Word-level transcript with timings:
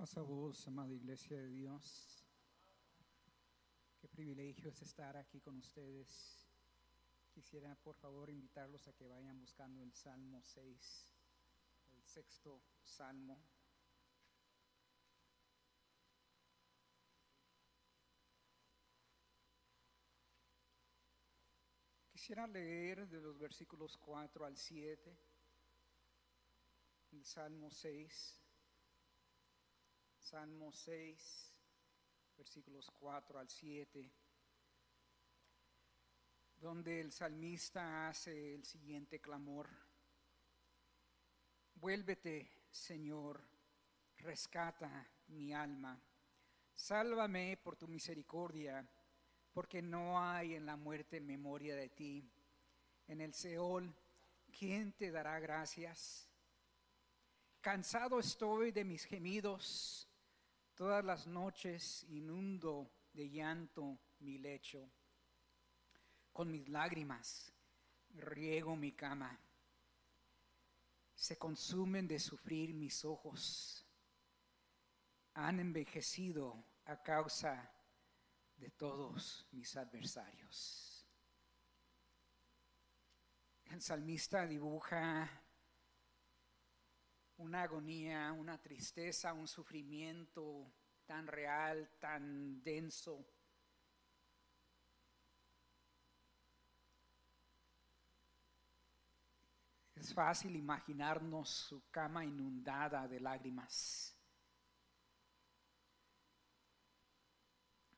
Pasa 0.00 0.22
vos, 0.22 0.66
amada 0.66 0.94
Iglesia 0.94 1.36
de 1.36 1.50
Dios. 1.50 2.24
Qué 3.98 4.08
privilegio 4.08 4.70
es 4.70 4.80
estar 4.80 5.14
aquí 5.14 5.42
con 5.42 5.58
ustedes. 5.58 6.48
Quisiera 7.28 7.74
por 7.74 7.94
favor 7.96 8.30
invitarlos 8.30 8.88
a 8.88 8.94
que 8.94 9.06
vayan 9.06 9.38
buscando 9.38 9.82
el 9.82 9.92
Salmo 9.92 10.40
6, 10.40 11.12
el 11.92 12.02
sexto 12.06 12.62
Salmo. 12.82 13.44
Quisiera 22.10 22.46
leer 22.46 23.06
de 23.06 23.20
los 23.20 23.38
versículos 23.38 23.98
4 23.98 24.46
al 24.46 24.56
7, 24.56 25.18
el 27.12 27.22
Salmo 27.22 27.70
6. 27.70 28.39
Salmo 30.20 30.70
6, 30.70 31.52
versículos 32.36 32.88
4 33.00 33.38
al 33.38 33.48
7, 33.48 34.12
donde 36.56 37.00
el 37.00 37.10
salmista 37.10 38.08
hace 38.08 38.54
el 38.54 38.64
siguiente 38.64 39.20
clamor. 39.20 39.68
Vuélvete, 41.74 42.50
Señor, 42.70 43.40
rescata 44.18 45.10
mi 45.28 45.52
alma, 45.54 46.00
sálvame 46.74 47.56
por 47.56 47.76
tu 47.76 47.88
misericordia, 47.88 48.86
porque 49.52 49.82
no 49.82 50.22
hay 50.22 50.54
en 50.54 50.66
la 50.66 50.76
muerte 50.76 51.20
memoria 51.20 51.74
de 51.74 51.88
ti. 51.88 52.30
En 53.08 53.20
el 53.20 53.34
Seol, 53.34 53.92
¿quién 54.56 54.92
te 54.92 55.10
dará 55.10 55.40
gracias? 55.40 56.28
Cansado 57.60 58.20
estoy 58.20 58.70
de 58.70 58.84
mis 58.84 59.04
gemidos 59.04 60.09
Todas 60.80 61.04
las 61.04 61.26
noches 61.26 62.06
inundo 62.08 62.90
de 63.12 63.28
llanto 63.28 63.98
mi 64.20 64.38
lecho. 64.38 64.90
Con 66.32 66.50
mis 66.50 66.66
lágrimas 66.70 67.52
riego 68.14 68.74
mi 68.76 68.92
cama. 68.92 69.38
Se 71.14 71.36
consumen 71.36 72.08
de 72.08 72.18
sufrir 72.18 72.72
mis 72.72 73.04
ojos. 73.04 73.86
Han 75.34 75.60
envejecido 75.60 76.64
a 76.86 77.02
causa 77.02 77.70
de 78.56 78.70
todos 78.70 79.46
mis 79.50 79.76
adversarios. 79.76 81.06
El 83.66 83.82
salmista 83.82 84.46
dibuja 84.46 85.28
una 87.40 87.62
agonía, 87.62 88.32
una 88.32 88.58
tristeza, 88.58 89.32
un 89.32 89.48
sufrimiento 89.48 90.70
tan 91.06 91.26
real, 91.26 91.90
tan 91.98 92.62
denso. 92.62 93.26
Es 99.94 100.14
fácil 100.14 100.56
imaginarnos 100.56 101.50
su 101.50 101.90
cama 101.90 102.24
inundada 102.24 103.08
de 103.08 103.20
lágrimas. 103.20 104.16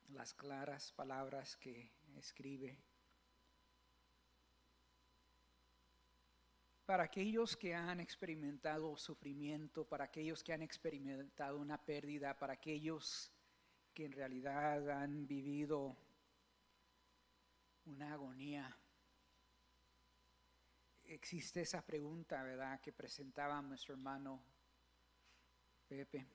Las 0.09 0.33
claras 0.33 0.91
palabras 0.93 1.55
que 1.57 1.91
escribe 2.15 2.77
para 6.85 7.03
aquellos 7.03 7.55
que 7.55 7.73
han 7.73 7.99
experimentado 7.99 8.97
sufrimiento, 8.97 9.85
para 9.85 10.05
aquellos 10.05 10.43
que 10.43 10.53
han 10.53 10.61
experimentado 10.61 11.57
una 11.57 11.77
pérdida, 11.77 12.37
para 12.37 12.53
aquellos 12.53 13.31
que 13.93 14.05
en 14.05 14.11
realidad 14.11 14.89
han 14.89 15.25
vivido 15.27 15.95
una 17.85 18.13
agonía. 18.13 18.77
Existe 21.05 21.61
esa 21.61 21.85
pregunta, 21.85 22.43
¿verdad?, 22.43 22.79
que 22.81 22.91
presentaba 22.91 23.61
nuestro 23.61 23.93
hermano 23.93 24.41
Pepe. 25.87 26.25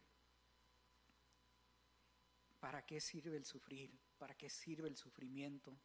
¿Para 2.60 2.84
qué 2.84 3.00
sirve 3.00 3.36
el 3.36 3.44
sufrir? 3.44 3.98
¿Para 4.18 4.34
qué 4.34 4.48
sirve 4.48 4.88
el 4.88 4.96
sufrimiento? 4.96 5.76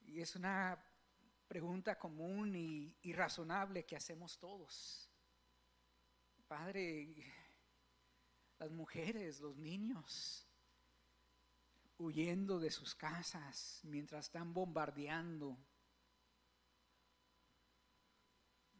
Y 0.00 0.20
es 0.20 0.36
una 0.36 0.78
pregunta 1.46 1.98
común 1.98 2.54
y, 2.54 3.12
razonable 3.12 3.84
que 3.84 3.96
hacemos 3.96 4.38
todos. 4.38 5.08
Padre, 6.46 7.14
las 8.58 8.70
mujeres, 8.70 9.40
los 9.40 9.56
niños, 9.56 10.46
huyendo 11.98 12.58
de 12.58 12.70
sus 12.70 12.94
casas 12.94 13.80
mientras 13.84 14.26
están 14.26 14.52
bombardeando. 14.52 15.58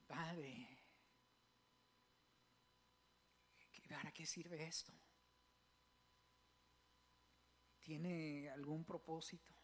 Padre, 0.07 0.69
¿para 3.89 4.13
qué 4.13 4.27
sirve 4.27 4.65
esto? 4.65 4.93
¿Tiene 7.81 8.51
algún 8.51 8.85
propósito? 8.85 9.56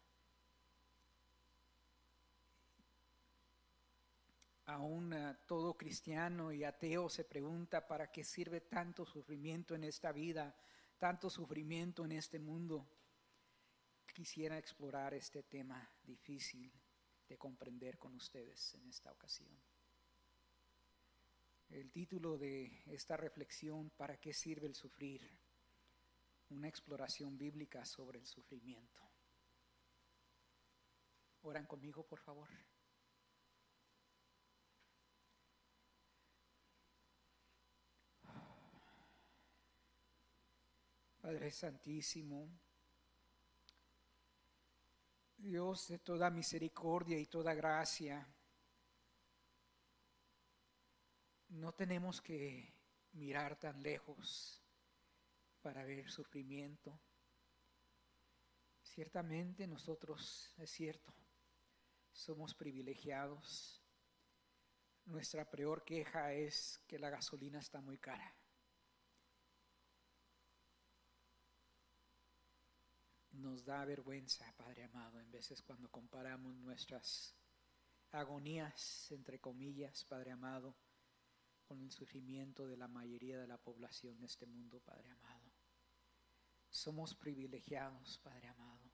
Aún 4.65 5.13
todo 5.45 5.75
cristiano 5.75 6.51
y 6.51 6.63
ateo 6.63 7.09
se 7.09 7.25
pregunta 7.25 7.85
para 7.87 8.11
qué 8.11 8.23
sirve 8.23 8.61
tanto 8.61 9.05
sufrimiento 9.05 9.75
en 9.75 9.83
esta 9.83 10.11
vida, 10.11 10.55
tanto 10.97 11.29
sufrimiento 11.29 12.05
en 12.05 12.13
este 12.13 12.39
mundo. 12.39 12.87
Quisiera 14.13 14.57
explorar 14.57 15.13
este 15.13 15.43
tema 15.43 15.89
difícil 16.03 16.71
de 17.27 17.37
comprender 17.37 17.97
con 17.97 18.13
ustedes 18.15 18.75
en 18.75 18.87
esta 18.87 19.11
ocasión. 19.11 19.49
El 21.69 21.91
título 21.91 22.37
de 22.37 22.83
esta 22.85 23.17
reflexión, 23.17 23.89
¿para 23.89 24.17
qué 24.17 24.33
sirve 24.33 24.67
el 24.67 24.75
sufrir? 24.75 25.27
Una 26.49 26.67
exploración 26.67 27.35
bíblica 27.37 27.83
sobre 27.83 28.19
el 28.19 28.27
sufrimiento. 28.27 29.01
Oran 31.41 31.65
conmigo, 31.65 32.05
por 32.05 32.19
favor. 32.19 32.47
Padre 41.23 41.51
Santísimo, 41.51 42.49
Dios 45.37 45.87
de 45.87 45.99
toda 45.99 46.29
misericordia 46.29 47.17
y 47.17 47.27
toda 47.27 47.53
gracia, 47.53 48.27
no 51.47 51.71
tenemos 51.71 52.19
que 52.21 52.75
mirar 53.13 53.57
tan 53.57 53.81
lejos 53.81 54.61
para 55.61 55.85
ver 55.85 56.11
sufrimiento. 56.11 56.99
Ciertamente 58.81 59.65
nosotros, 59.65 60.53
es 60.57 60.71
cierto, 60.71 61.15
somos 62.11 62.53
privilegiados. 62.53 63.81
Nuestra 65.05 65.49
peor 65.49 65.85
queja 65.85 66.33
es 66.33 66.83
que 66.85 66.99
la 66.99 67.09
gasolina 67.09 67.59
está 67.59 67.79
muy 67.79 67.97
cara. 67.97 68.35
Nos 73.33 73.65
da 73.65 73.83
vergüenza, 73.85 74.51
Padre 74.55 74.83
amado, 74.83 75.19
en 75.19 75.31
veces 75.31 75.61
cuando 75.61 75.89
comparamos 75.89 76.55
nuestras 76.55 77.35
agonías, 78.11 79.11
entre 79.11 79.39
comillas, 79.39 80.05
Padre 80.05 80.31
amado, 80.31 80.75
con 81.65 81.81
el 81.81 81.91
sufrimiento 81.91 82.67
de 82.67 82.77
la 82.77 82.87
mayoría 82.87 83.39
de 83.39 83.47
la 83.47 83.57
población 83.57 84.19
de 84.19 84.27
este 84.27 84.45
mundo, 84.45 84.79
Padre 84.81 85.09
amado. 85.09 85.51
Somos 86.69 87.15
privilegiados, 87.15 88.19
Padre 88.19 88.47
amado. 88.47 88.91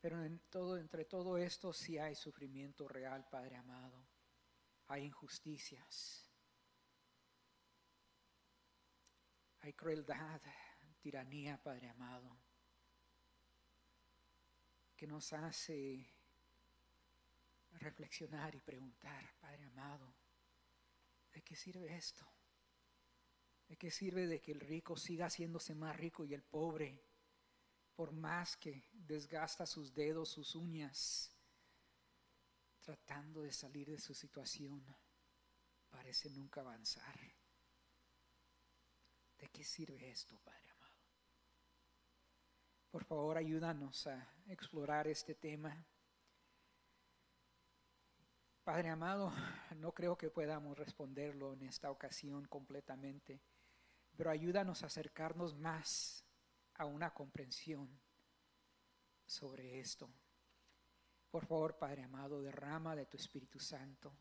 Pero 0.00 0.24
en 0.24 0.38
todo, 0.50 0.78
entre 0.78 1.04
todo 1.04 1.38
esto 1.38 1.72
sí 1.72 1.98
hay 1.98 2.14
sufrimiento 2.14 2.86
real, 2.86 3.26
Padre 3.28 3.56
amado. 3.56 4.06
Hay 4.86 5.04
injusticias. 5.04 6.30
Hay 9.60 9.72
crueldad, 9.72 10.40
tiranía, 10.98 11.62
Padre 11.62 11.88
amado, 11.88 12.36
que 14.96 15.06
nos 15.06 15.32
hace 15.32 16.06
reflexionar 17.72 18.54
y 18.54 18.60
preguntar, 18.60 19.32
Padre 19.40 19.64
amado, 19.64 20.14
¿de 21.32 21.42
qué 21.42 21.54
sirve 21.54 21.96
esto? 21.96 22.26
¿De 23.68 23.76
qué 23.76 23.90
sirve 23.90 24.26
de 24.26 24.40
que 24.40 24.52
el 24.52 24.60
rico 24.60 24.96
siga 24.96 25.26
haciéndose 25.26 25.74
más 25.74 25.96
rico 25.96 26.24
y 26.24 26.34
el 26.34 26.42
pobre, 26.42 27.00
por 27.94 28.12
más 28.12 28.56
que 28.56 28.88
desgasta 28.92 29.66
sus 29.66 29.94
dedos, 29.94 30.30
sus 30.30 30.54
uñas, 30.54 31.30
tratando 32.80 33.42
de 33.42 33.52
salir 33.52 33.90
de 33.90 33.98
su 33.98 34.14
situación, 34.14 34.84
parece 35.90 36.30
nunca 36.30 36.62
avanzar? 36.62 37.18
¿De 39.38 39.48
qué 39.50 39.62
sirve 39.62 40.10
esto, 40.10 40.38
Padre? 40.38 40.67
Por 42.90 43.04
favor, 43.04 43.36
ayúdanos 43.36 44.06
a 44.06 44.26
explorar 44.46 45.06
este 45.08 45.34
tema. 45.34 45.84
Padre 48.64 48.88
amado, 48.88 49.30
no 49.76 49.92
creo 49.92 50.16
que 50.16 50.30
podamos 50.30 50.78
responderlo 50.78 51.52
en 51.52 51.62
esta 51.64 51.90
ocasión 51.90 52.46
completamente, 52.46 53.42
pero 54.16 54.30
ayúdanos 54.30 54.82
a 54.82 54.86
acercarnos 54.86 55.54
más 55.54 56.24
a 56.76 56.86
una 56.86 57.12
comprensión 57.12 57.88
sobre 59.26 59.80
esto. 59.80 60.10
Por 61.30 61.44
favor, 61.44 61.76
Padre 61.76 62.04
amado, 62.04 62.40
derrama 62.40 62.96
de 62.96 63.04
tu 63.04 63.18
Espíritu 63.18 63.58
Santo 63.58 64.16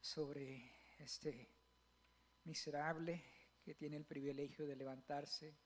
sobre 0.00 0.72
este 0.98 1.50
miserable 2.44 3.24
que 3.64 3.74
tiene 3.74 3.96
el 3.96 4.04
privilegio 4.04 4.64
de 4.64 4.76
levantarse, 4.76 5.56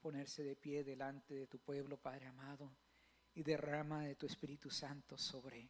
ponerse 0.00 0.42
de 0.42 0.56
pie 0.56 0.82
delante 0.82 1.34
de 1.34 1.46
tu 1.46 1.58
pueblo, 1.58 1.96
Padre 1.96 2.26
amado, 2.26 2.70
y 3.34 3.42
derrama 3.42 4.04
de 4.04 4.16
tu 4.16 4.26
Espíritu 4.26 4.70
Santo 4.70 5.16
sobre 5.16 5.68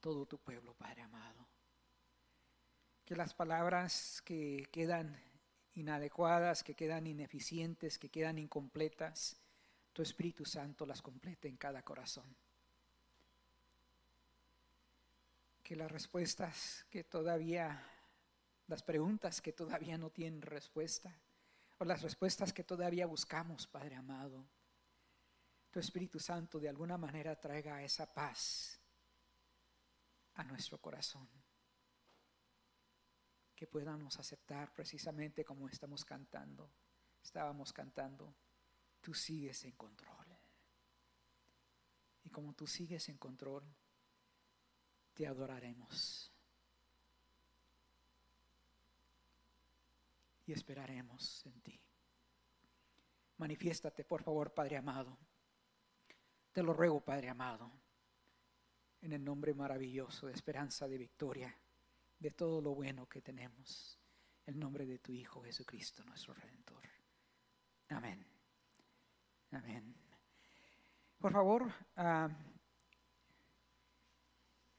todo 0.00 0.26
tu 0.26 0.38
pueblo, 0.38 0.74
Padre 0.74 1.02
amado. 1.02 1.46
Que 3.04 3.14
las 3.14 3.34
palabras 3.34 4.22
que 4.24 4.68
quedan 4.72 5.18
inadecuadas, 5.74 6.62
que 6.62 6.74
quedan 6.74 7.06
ineficientes, 7.06 7.98
que 7.98 8.08
quedan 8.08 8.38
incompletas, 8.38 9.36
tu 9.92 10.02
Espíritu 10.02 10.44
Santo 10.44 10.86
las 10.86 11.02
complete 11.02 11.48
en 11.48 11.56
cada 11.56 11.82
corazón. 11.82 12.36
Que 15.62 15.76
las 15.76 15.90
respuestas 15.90 16.84
que 16.90 17.04
todavía, 17.04 17.82
las 18.66 18.82
preguntas 18.82 19.40
que 19.40 19.52
todavía 19.52 19.96
no 19.96 20.10
tienen 20.10 20.42
respuesta, 20.42 21.14
o 21.78 21.84
las 21.84 22.02
respuestas 22.02 22.52
que 22.52 22.64
todavía 22.64 23.06
buscamos, 23.06 23.66
Padre 23.66 23.96
amado, 23.96 24.46
tu 25.70 25.80
Espíritu 25.80 26.20
Santo 26.20 26.60
de 26.60 26.68
alguna 26.68 26.96
manera 26.96 27.40
traiga 27.40 27.82
esa 27.82 28.12
paz 28.12 28.80
a 30.34 30.44
nuestro 30.44 30.80
corazón. 30.80 31.28
Que 33.56 33.66
podamos 33.66 34.18
aceptar 34.18 34.72
precisamente 34.72 35.44
como 35.44 35.68
estamos 35.68 36.04
cantando, 36.04 36.70
estábamos 37.22 37.72
cantando 37.72 38.36
tú 39.04 39.12
sigues 39.12 39.64
en 39.64 39.72
control. 39.72 40.26
Y 42.22 42.30
como 42.30 42.54
tú 42.54 42.66
sigues 42.66 43.08
en 43.10 43.18
control, 43.18 43.62
te 45.12 45.26
adoraremos. 45.26 46.33
Y 50.46 50.52
esperaremos 50.52 51.44
en 51.46 51.60
ti. 51.62 51.80
Manifiéstate, 53.38 54.04
por 54.04 54.22
favor, 54.22 54.52
Padre 54.52 54.76
amado. 54.76 55.18
Te 56.52 56.62
lo 56.62 56.72
ruego, 56.72 57.00
Padre 57.00 57.30
amado, 57.30 57.70
en 59.00 59.12
el 59.12 59.24
nombre 59.24 59.54
maravilloso 59.54 60.26
de 60.26 60.32
esperanza, 60.32 60.86
de 60.86 60.98
victoria, 60.98 61.56
de 62.18 62.30
todo 62.30 62.60
lo 62.60 62.74
bueno 62.74 63.08
que 63.08 63.20
tenemos. 63.22 63.98
En 64.46 64.58
nombre 64.58 64.86
de 64.86 64.98
tu 64.98 65.12
Hijo 65.12 65.42
Jesucristo, 65.42 66.04
nuestro 66.04 66.34
Redentor. 66.34 66.84
Amén. 67.88 68.24
Amén. 69.50 69.94
Por 71.18 71.32
favor, 71.32 71.72
ah, 71.96 72.28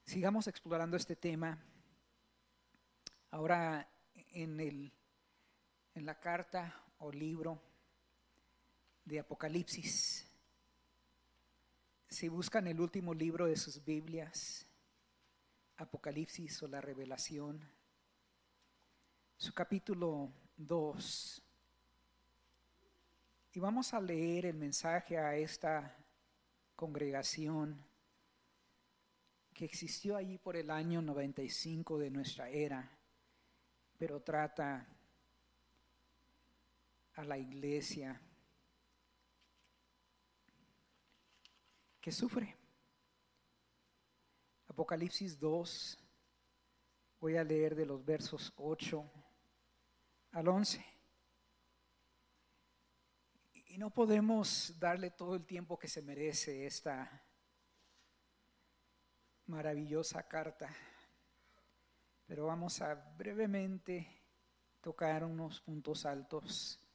sigamos 0.04 0.46
explorando 0.46 0.96
este 0.96 1.16
tema. 1.16 1.58
Ahora 3.30 3.88
en, 4.14 4.60
el, 4.60 4.92
en 5.96 6.04
la 6.04 6.20
carta 6.20 6.82
o 6.98 7.10
libro 7.10 7.58
de 9.04 9.18
Apocalipsis. 9.18 10.30
Si 12.08 12.28
buscan 12.28 12.66
el 12.66 12.78
último 12.80 13.14
libro 13.14 13.46
de 13.46 13.56
sus 13.56 13.82
Biblias, 13.82 14.66
Apocalipsis 15.78 16.62
o 16.62 16.68
la 16.68 16.82
Revelación, 16.82 17.66
su 19.38 19.54
capítulo 19.54 20.30
2 20.58 21.42
y 23.52 23.60
vamos 23.60 23.94
a 23.94 24.00
leer 24.00 24.46
el 24.46 24.56
mensaje 24.56 25.16
a 25.16 25.34
esta 25.34 25.96
congregación 26.74 27.82
que 29.54 29.64
existió 29.64 30.16
allí 30.16 30.36
por 30.36 30.56
el 30.56 30.70
año 30.70 31.00
95 31.00 31.98
de 31.98 32.10
nuestra 32.10 32.50
era, 32.50 32.98
pero 33.96 34.20
trata 34.20 34.86
a 37.16 37.24
la 37.24 37.38
iglesia 37.38 38.20
que 42.00 42.12
sufre. 42.12 42.54
Apocalipsis 44.68 45.38
2, 45.38 45.98
voy 47.18 47.36
a 47.36 47.44
leer 47.44 47.74
de 47.74 47.86
los 47.86 48.04
versos 48.04 48.52
8 48.56 49.10
al 50.32 50.48
11. 50.48 50.84
Y 53.68 53.78
no 53.78 53.90
podemos 53.90 54.78
darle 54.78 55.10
todo 55.10 55.34
el 55.34 55.46
tiempo 55.46 55.78
que 55.78 55.88
se 55.88 56.02
merece 56.02 56.66
esta 56.66 57.24
maravillosa 59.46 60.28
carta, 60.28 60.74
pero 62.26 62.46
vamos 62.46 62.82
a 62.82 62.94
brevemente 62.94 64.06
tocar 64.82 65.24
unos 65.24 65.60
puntos 65.62 66.04
altos 66.04 66.85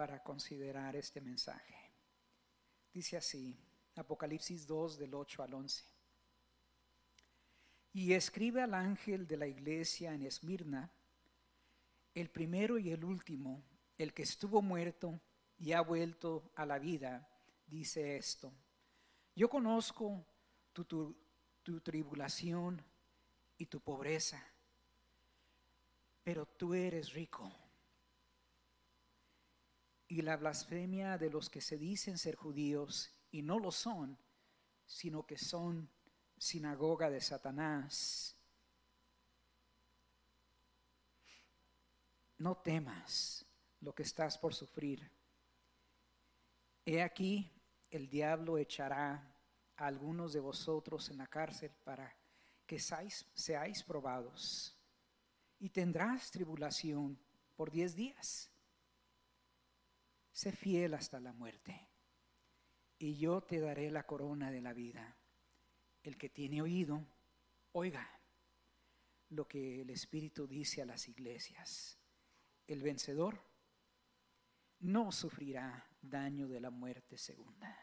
para 0.00 0.22
considerar 0.22 0.96
este 0.96 1.20
mensaje. 1.20 1.74
Dice 2.90 3.18
así, 3.18 3.54
Apocalipsis 3.96 4.66
2 4.66 4.96
del 4.96 5.12
8 5.12 5.42
al 5.42 5.52
11. 5.52 5.84
Y 7.92 8.14
escribe 8.14 8.62
al 8.62 8.72
ángel 8.72 9.26
de 9.26 9.36
la 9.36 9.46
iglesia 9.46 10.14
en 10.14 10.22
Esmirna, 10.22 10.90
el 12.14 12.30
primero 12.30 12.78
y 12.78 12.88
el 12.92 13.04
último, 13.04 13.62
el 13.98 14.14
que 14.14 14.22
estuvo 14.22 14.62
muerto 14.62 15.20
y 15.58 15.72
ha 15.72 15.82
vuelto 15.82 16.50
a 16.56 16.64
la 16.64 16.78
vida, 16.78 17.28
dice 17.66 18.16
esto. 18.16 18.50
Yo 19.36 19.50
conozco 19.50 20.24
tu, 20.72 21.14
tribulación 21.84 22.82
y 23.58 23.66
tu 23.66 23.80
pobreza, 23.80 24.42
pero 26.24 26.46
tú 26.46 26.72
eres 26.72 27.12
rico. 27.12 27.52
Y 30.10 30.22
la 30.22 30.36
blasfemia 30.36 31.16
de 31.18 31.30
los 31.30 31.48
que 31.48 31.60
se 31.60 31.78
dicen 31.78 32.18
ser 32.18 32.34
judíos 32.34 33.12
y 33.30 33.42
no 33.42 33.60
lo 33.60 33.70
son, 33.70 34.18
sino 34.84 35.24
que 35.24 35.38
son 35.38 35.88
sinagoga 36.36 37.08
de 37.08 37.20
Satanás. 37.20 38.36
No 42.38 42.56
temas 42.56 43.46
lo 43.82 43.94
que 43.94 44.02
estás 44.02 44.36
por 44.36 44.52
sufrir. 44.52 45.08
He 46.84 47.00
aquí, 47.02 47.48
el 47.88 48.08
diablo 48.08 48.58
echará 48.58 49.32
a 49.76 49.86
algunos 49.86 50.32
de 50.32 50.40
vosotros 50.40 51.08
en 51.10 51.18
la 51.18 51.28
cárcel 51.28 51.70
para 51.84 52.12
que 52.66 52.80
seáis, 52.80 53.24
seáis 53.32 53.84
probados 53.84 54.76
y 55.60 55.68
tendrás 55.68 56.32
tribulación 56.32 57.16
por 57.54 57.70
diez 57.70 57.94
días. 57.94 58.49
Sé 60.32 60.52
fiel 60.52 60.94
hasta 60.94 61.20
la 61.20 61.32
muerte 61.32 61.88
y 62.98 63.16
yo 63.16 63.40
te 63.42 63.60
daré 63.60 63.90
la 63.90 64.06
corona 64.06 64.50
de 64.50 64.60
la 64.60 64.72
vida. 64.72 65.16
El 66.02 66.16
que 66.16 66.28
tiene 66.28 66.62
oído, 66.62 67.04
oiga 67.72 68.08
lo 69.30 69.46
que 69.46 69.82
el 69.82 69.90
Espíritu 69.90 70.46
dice 70.46 70.82
a 70.82 70.86
las 70.86 71.08
iglesias. 71.08 71.98
El 72.66 72.82
vencedor 72.82 73.40
no 74.80 75.12
sufrirá 75.12 75.86
daño 76.00 76.48
de 76.48 76.60
la 76.60 76.70
muerte 76.70 77.16
segunda. 77.16 77.76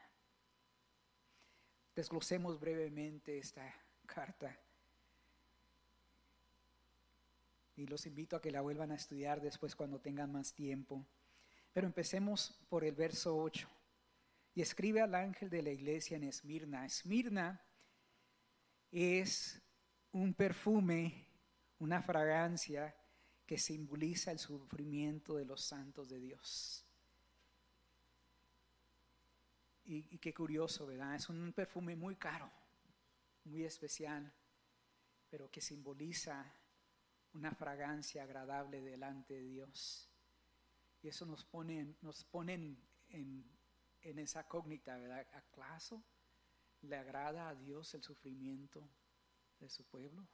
Desglosemos 1.96 2.60
brevemente 2.60 3.38
esta 3.38 3.74
carta 4.06 4.58
y 7.75 7.86
los 7.86 8.06
invito 8.06 8.36
a 8.36 8.42
que 8.42 8.51
la 8.51 8.62
vuelvan 8.62 8.92
a 8.92 8.96
estudiar 8.96 9.42
después 9.42 9.75
cuando 9.75 10.00
tengan 10.00 10.32
más 10.32 10.54
tiempo. 10.54 11.06
Pero 11.78 11.86
empecemos 11.86 12.60
por 12.70 12.84
el 12.84 12.96
verso 12.96 13.38
8. 13.38 13.70
Y 14.56 14.64
escribe 14.64 15.00
al 15.00 15.14
ángel 15.14 15.48
de 15.48 15.62
la 15.62 15.70
iglesia 15.70 16.18
en 16.18 16.24
Esmirna. 16.24 16.84
Esmirna 16.88 17.64
es 18.90 19.62
un 20.12 20.34
perfume, 20.34 21.28
una 21.78 22.02
fragancia 22.02 22.96
que 23.46 23.60
simboliza 23.60 24.32
el 24.32 24.40
sufrimiento 24.40 25.36
de 25.36 25.46
los 25.46 25.62
santos 25.62 26.10
de 26.10 26.20
Dios. 26.20 26.84
Y, 29.84 30.18
qué 30.18 30.34
curioso, 30.34 30.88
¿verdad? 30.88 31.14
Es 31.14 31.30
un 31.30 31.54
perfume 31.54 31.96
muy 31.96 32.16
caro, 32.16 32.52
muy 33.44 33.66
especial, 33.66 34.34
pero 35.30 35.52
que 35.52 35.62
simboliza 35.62 36.44
una 37.34 37.54
fragancia 37.54 38.24
agradable 38.24 38.82
delante 38.82 39.36
de 39.36 39.44
Dios. 39.44 40.07
Y 41.01 41.08
eso 41.08 41.25
nos 41.25 41.46
pone, 41.46 41.96
nos 42.01 42.24
ponen 42.25 42.77
en, 43.10 43.46
en 44.01 44.20
esa 44.20 44.48
cógnita, 44.48 44.98
¿verdad? 44.98 45.27
¿Acaso 45.34 46.04
le 46.82 46.98
agrada 46.98 47.50
a 47.50 47.56
Dios 47.56 47.94
el 47.94 48.04
sufrimiento 48.04 48.88
de 49.60 49.70
su 49.70 49.84
pueblo? 49.86 50.27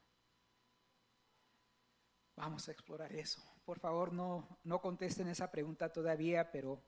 Vamos 2.35 2.67
a 2.67 2.71
explorar 2.71 3.13
eso. 3.13 3.41
Por 3.63 3.79
favor, 3.79 4.11
no, 4.11 4.59
no 4.63 4.81
contesten 4.81 5.27
esa 5.27 5.51
pregunta 5.51 5.91
todavía, 5.91 6.51
pero 6.51 6.81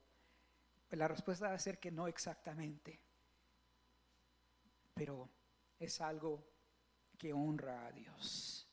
la 0.92 1.08
respuesta 1.08 1.50
va 1.50 1.54
a 1.54 1.60
ser 1.60 1.80
que 1.80 1.92
no 1.92 2.08
exactamente. 2.08 3.00
Pero 4.94 5.30
es 5.80 6.02
algo 6.02 6.44
que 7.18 7.34
honra 7.34 7.88
a 7.88 7.92
Dios. 7.92 8.68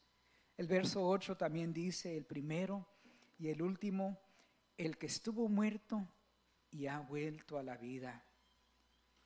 El 0.56 0.66
verso 0.66 1.06
8 1.06 1.36
también 1.36 1.72
dice, 1.72 2.16
el 2.16 2.24
primero 2.24 2.86
y 3.38 3.48
el 3.48 3.60
último, 3.62 4.18
el 4.76 4.96
que 4.98 5.06
estuvo 5.06 5.48
muerto 5.48 6.08
y 6.70 6.86
ha 6.86 6.98
vuelto 7.00 7.58
a 7.58 7.62
la 7.62 7.76
vida. 7.76 8.24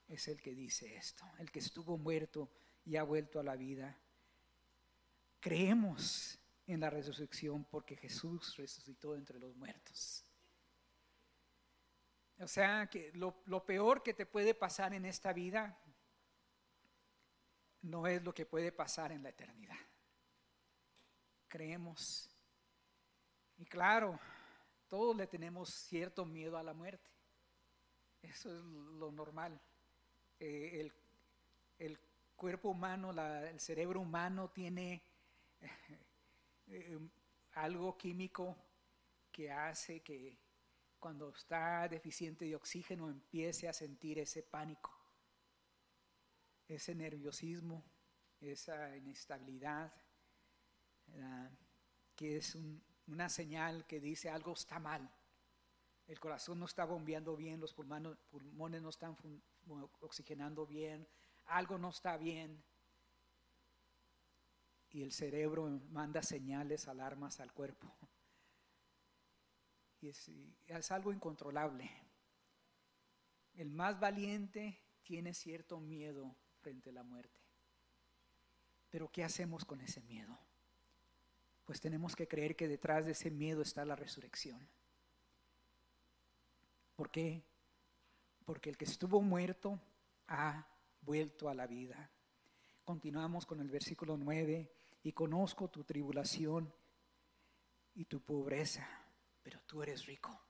Es 0.08 0.28
el 0.28 0.40
que 0.40 0.54
dice 0.54 0.96
esto, 0.96 1.24
el 1.38 1.50
que 1.50 1.58
estuvo 1.58 1.98
muerto 1.98 2.50
y 2.84 2.96
ha 2.96 3.02
vuelto 3.02 3.40
a 3.40 3.42
la 3.42 3.56
vida. 3.56 3.98
Creemos 5.40 6.38
en 6.66 6.80
la 6.80 6.90
resurrección 6.90 7.64
porque 7.64 7.96
Jesús 7.96 8.56
resucitó 8.56 9.16
entre 9.16 9.38
los 9.38 9.54
muertos. 9.56 10.24
O 12.38 12.48
sea, 12.48 12.88
que 12.88 13.12
lo, 13.14 13.42
lo, 13.46 13.64
peor 13.64 14.02
que 14.02 14.12
te 14.12 14.26
puede 14.26 14.54
pasar 14.54 14.92
en 14.92 15.06
esta 15.06 15.32
vida 15.32 15.78
no 17.82 18.06
es 18.06 18.22
lo 18.22 18.34
que 18.34 18.44
puede 18.44 18.72
pasar 18.72 19.12
en 19.12 19.22
la 19.22 19.30
eternidad. 19.30 19.78
Creemos. 21.48 22.28
Y 23.56 23.64
claro, 23.64 24.18
todos 24.88 25.16
le 25.16 25.26
tenemos 25.26 25.70
cierto 25.70 26.24
miedo 26.24 26.58
a 26.58 26.62
la 26.62 26.74
muerte. 26.74 27.10
Eso 28.22 28.50
es 28.50 28.64
lo 28.64 29.10
normal. 29.12 29.60
Eh, 30.38 30.80
el, 30.80 30.92
el, 31.78 31.98
cuerpo 32.36 32.68
humano, 32.70 33.12
el 33.12 33.58
cerebro 33.60 34.00
humano 34.00 34.50
tiene 34.50 35.02
eh, 36.68 36.98
algo 37.54 37.96
químico 37.96 38.54
que 39.32 39.50
hace 39.50 40.00
que 40.02 40.36
cuando 40.98 41.30
está 41.30 41.88
deficiente 41.88 42.44
de 42.44 42.56
oxígeno 42.56 43.08
empiece 43.08 43.68
a 43.68 43.72
sentir 43.72 44.18
ese 44.18 44.42
pánico, 44.42 44.92
ese 46.68 46.94
nerviosismo, 46.94 47.82
esa 48.40 48.94
inestabilidad, 48.96 49.92
que 52.14 52.36
es 52.38 52.56
una 53.06 53.28
señal 53.28 53.86
que 53.86 54.00
dice 54.00 54.30
algo 54.30 54.52
está 54.52 54.78
mal. 54.78 55.10
El 56.06 56.20
corazón 56.20 56.60
no 56.60 56.66
está 56.66 56.84
bombeando 56.84 57.36
bien, 57.36 57.60
los 57.60 57.74
pulmones, 57.74 58.16
pulmones 58.30 58.80
no 58.82 58.90
están 58.90 59.16
oxigenando 60.00 60.66
bien, 60.66 61.06
algo 61.46 61.78
no 61.78 61.90
está 61.90 62.16
bien 62.16 62.62
y 64.96 65.02
el 65.02 65.12
cerebro 65.12 65.68
manda 65.90 66.22
señales, 66.22 66.88
alarmas 66.88 67.40
al 67.40 67.52
cuerpo. 67.52 67.94
Y 70.00 70.08
es, 70.08 70.30
es, 70.66 70.90
algo 70.90 71.12
incontrolable. 71.12 71.90
El 73.52 73.70
más 73.70 74.00
valiente 74.00 74.80
tiene 75.02 75.34
cierto 75.34 75.80
miedo 75.80 76.34
frente 76.60 76.88
a 76.88 76.94
la 76.94 77.02
muerte. 77.02 77.42
Pero 78.88 79.10
¿qué 79.12 79.22
hacemos 79.22 79.66
con 79.66 79.82
ese 79.82 80.00
miedo? 80.00 80.38
Pues 81.66 81.80
tenemos 81.80 82.16
que 82.16 82.28
creer 82.28 82.56
que 82.56 82.68
detrás 82.68 83.04
de 83.04 83.12
ese 83.12 83.30
miedo 83.30 83.60
está 83.60 83.84
la 83.84 83.96
resurrección. 83.96 84.66
¿Por 86.94 87.10
qué? 87.10 87.42
Porque 88.44 88.70
el 88.70 88.78
que 88.78 88.84
estuvo 88.86 89.20
muerto 89.20 89.78
ha 90.28 90.66
vuelto 91.02 91.48
a 91.48 91.54
la 91.54 91.66
vida. 91.66 92.10
Continuamos 92.84 93.44
con 93.44 93.60
el 93.60 93.68
versículo 93.68 94.16
9 94.16 94.70
y 95.02 95.12
conozco 95.12 95.68
tu 95.68 95.82
tribulación 95.82 96.72
y 97.96 98.04
tu 98.04 98.20
pobreza, 98.20 98.88
pero 99.42 99.60
tú 99.66 99.82
eres 99.82 100.06
rico. 100.06 100.40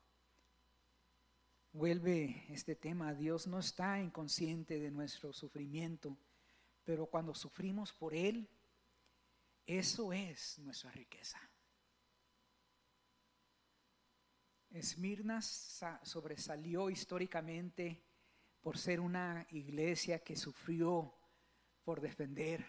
Vuelve 1.73 2.45
este 2.49 2.75
tema, 2.75 3.13
Dios 3.13 3.47
no 3.47 3.59
está 3.59 3.99
inconsciente 3.99 4.79
de 4.79 4.91
nuestro 4.91 5.33
sufrimiento, 5.33 6.17
pero 6.83 7.07
cuando 7.07 7.33
sufrimos 7.33 7.91
por 7.91 8.13
Él, 8.13 8.47
eso 9.67 10.13
es 10.13 10.57
nuestra 10.59 10.89
riqueza. 10.91 11.37
Esmirna 14.69 15.41
sobresalió 15.41 16.89
históricamente 16.89 18.05
por 18.61 18.77
ser 18.77 19.01
una 19.01 19.45
iglesia 19.51 20.19
que 20.19 20.37
sufrió 20.37 21.13
por 21.83 21.99
defender 21.99 22.65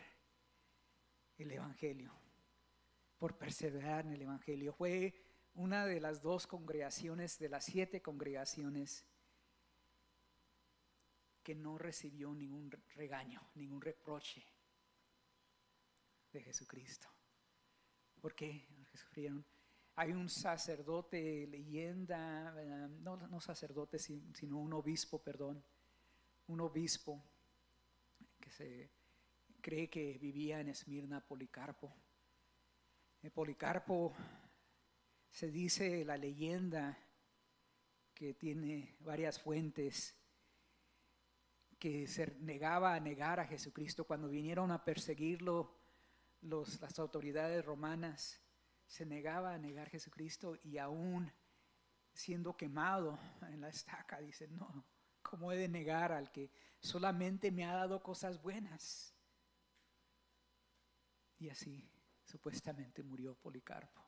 el 1.36 1.52
Evangelio, 1.52 2.12
por 3.16 3.38
perseverar 3.38 4.06
en 4.06 4.14
el 4.14 4.22
Evangelio. 4.22 4.72
Fue 4.72 5.14
una 5.54 5.86
de 5.86 6.00
las 6.00 6.20
dos 6.20 6.48
congregaciones, 6.48 7.38
de 7.38 7.48
las 7.48 7.64
siete 7.64 8.02
congregaciones, 8.02 9.06
que 11.44 11.54
no 11.54 11.78
recibió 11.78 12.34
ningún 12.34 12.70
regaño, 12.94 13.50
ningún 13.54 13.80
reproche 13.80 14.44
de 16.32 16.42
Jesucristo. 16.42 17.08
¿Por 18.20 18.34
qué? 18.34 18.66
Porque 18.76 18.96
sufrieron. 18.96 19.44
Hay 19.96 20.12
un 20.12 20.28
sacerdote, 20.28 21.46
leyenda, 21.46 22.52
no, 23.00 23.16
no 23.16 23.40
sacerdote, 23.40 23.98
sino 23.98 24.58
un 24.58 24.72
obispo, 24.72 25.22
perdón, 25.22 25.64
un 26.46 26.60
obispo 26.60 27.24
que 28.38 28.50
se 28.50 28.90
cree 29.60 29.90
que 29.90 30.18
vivía 30.18 30.60
en 30.60 30.68
Esmirna 30.68 31.20
Policarpo. 31.20 31.92
En 33.22 33.30
Policarpo 33.32 34.14
se 35.30 35.50
dice 35.50 36.04
la 36.04 36.16
leyenda 36.16 36.96
que 38.14 38.34
tiene 38.34 38.96
varias 39.00 39.40
fuentes 39.40 40.16
que 41.78 42.06
se 42.06 42.36
negaba 42.40 42.94
a 42.94 43.00
negar 43.00 43.38
a 43.40 43.46
Jesucristo 43.46 44.04
cuando 44.04 44.28
vinieron 44.28 44.70
a 44.72 44.84
perseguirlo 44.84 45.77
los, 46.42 46.80
las 46.80 46.98
autoridades 46.98 47.64
romanas 47.64 48.40
se 48.86 49.04
negaba 49.04 49.52
a 49.52 49.58
negar 49.58 49.88
a 49.88 49.90
Jesucristo 49.90 50.56
y 50.62 50.78
aún 50.78 51.32
siendo 52.12 52.56
quemado 52.56 53.18
en 53.42 53.60
la 53.60 53.68
estaca 53.68 54.18
dice 54.20 54.48
no 54.48 54.86
cómo 55.22 55.52
he 55.52 55.56
de 55.56 55.68
negar 55.68 56.12
al 56.12 56.32
que 56.32 56.50
solamente 56.80 57.50
me 57.50 57.64
ha 57.64 57.74
dado 57.74 58.02
cosas 58.02 58.40
buenas 58.40 59.14
y 61.38 61.48
así 61.48 61.88
supuestamente 62.24 63.02
murió 63.02 63.34
Policarpo. 63.36 64.04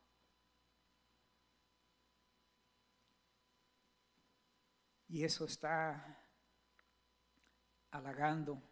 Y 5.09 5.25
eso 5.25 5.45
está 5.45 6.19
halagando 7.91 8.63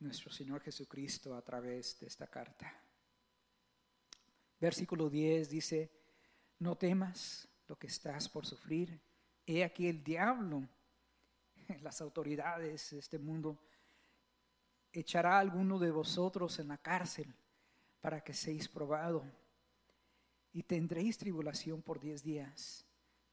nuestro 0.00 0.30
Señor 0.30 0.60
Jesucristo 0.60 1.34
a 1.34 1.42
través 1.42 1.98
de 2.00 2.06
esta 2.06 2.26
carta. 2.26 2.72
Versículo 4.60 5.08
10 5.08 5.50
dice, 5.50 5.90
no 6.58 6.76
temas 6.76 7.48
lo 7.68 7.76
que 7.76 7.86
estás 7.86 8.28
por 8.28 8.46
sufrir. 8.46 9.00
He 9.46 9.64
aquí 9.64 9.88
el 9.88 10.02
diablo, 10.02 10.68
las 11.82 12.00
autoridades 12.00 12.90
de 12.90 12.98
este 12.98 13.18
mundo 13.18 13.58
echará 14.92 15.36
a 15.36 15.40
alguno 15.40 15.78
de 15.78 15.90
vosotros 15.90 16.58
en 16.58 16.68
la 16.68 16.78
cárcel 16.78 17.32
para 18.00 18.22
que 18.22 18.34
seáis 18.34 18.68
probado 18.68 19.24
y 20.52 20.62
tendréis 20.62 21.18
tribulación 21.18 21.82
por 21.82 22.00
diez 22.00 22.22
días. 22.22 22.84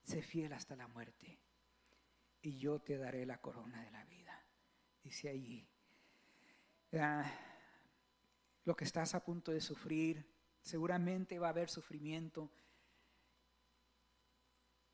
Sé 0.04 0.22
fiel 0.22 0.54
hasta 0.54 0.76
la 0.76 0.88
muerte 0.88 1.40
y 2.42 2.58
yo 2.58 2.80
te 2.80 2.98
daré 2.98 3.26
la 3.26 3.40
corona 3.40 3.82
de 3.84 3.92
la 3.92 4.04
vida. 4.06 4.46
Dice 5.02 5.30
allí, 5.30 5.68
ah, 7.00 7.26
lo 8.64 8.76
que 8.76 8.84
estás 8.84 9.16
a 9.16 9.24
punto 9.24 9.52
de 9.52 9.62
sufrir, 9.62 10.26
seguramente 10.62 11.40
va 11.40 11.48
a 11.48 11.52
haber 11.52 11.70
sufrimiento 11.70 12.52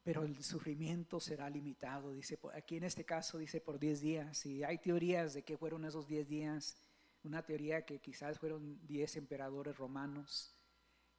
pero 0.03 0.24
el 0.24 0.43
sufrimiento 0.43 1.20
será 1.20 1.50
limitado. 1.50 2.12
Dice, 2.12 2.39
aquí 2.53 2.77
en 2.77 2.86
este 2.86 3.05
caso 3.05 3.38
dice 3.38 3.62
por 3.62 3.77
10 3.77 4.01
días. 4.01 4.46
Y 4.46 4.63
hay 4.63 4.79
teorías 4.79 5.34
de 5.34 5.43
que 5.43 5.58
fueron 5.58 5.86
esos 5.86 6.08
10 6.08 6.27
días. 6.27 6.75
Una 7.24 7.43
teoría 7.43 7.86
que 7.86 8.00
quizás 8.00 8.39
fueron 8.39 8.79
10 8.88 9.17
emperadores 9.17 9.77
romanos 9.77 10.55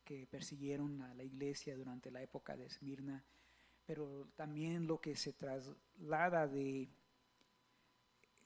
que 0.05 0.27
persiguieron 0.27 1.01
a 1.03 1.15
la 1.15 1.23
iglesia 1.23 1.77
durante 1.77 2.11
la 2.11 2.23
época 2.23 2.57
de 2.57 2.67
Esmirna. 2.67 3.25
Pero 3.87 4.29
también 4.35 4.89
lo 4.89 5.01
que 5.01 5.15
se 5.15 5.33
traslada 5.33 6.49
de 6.49 6.89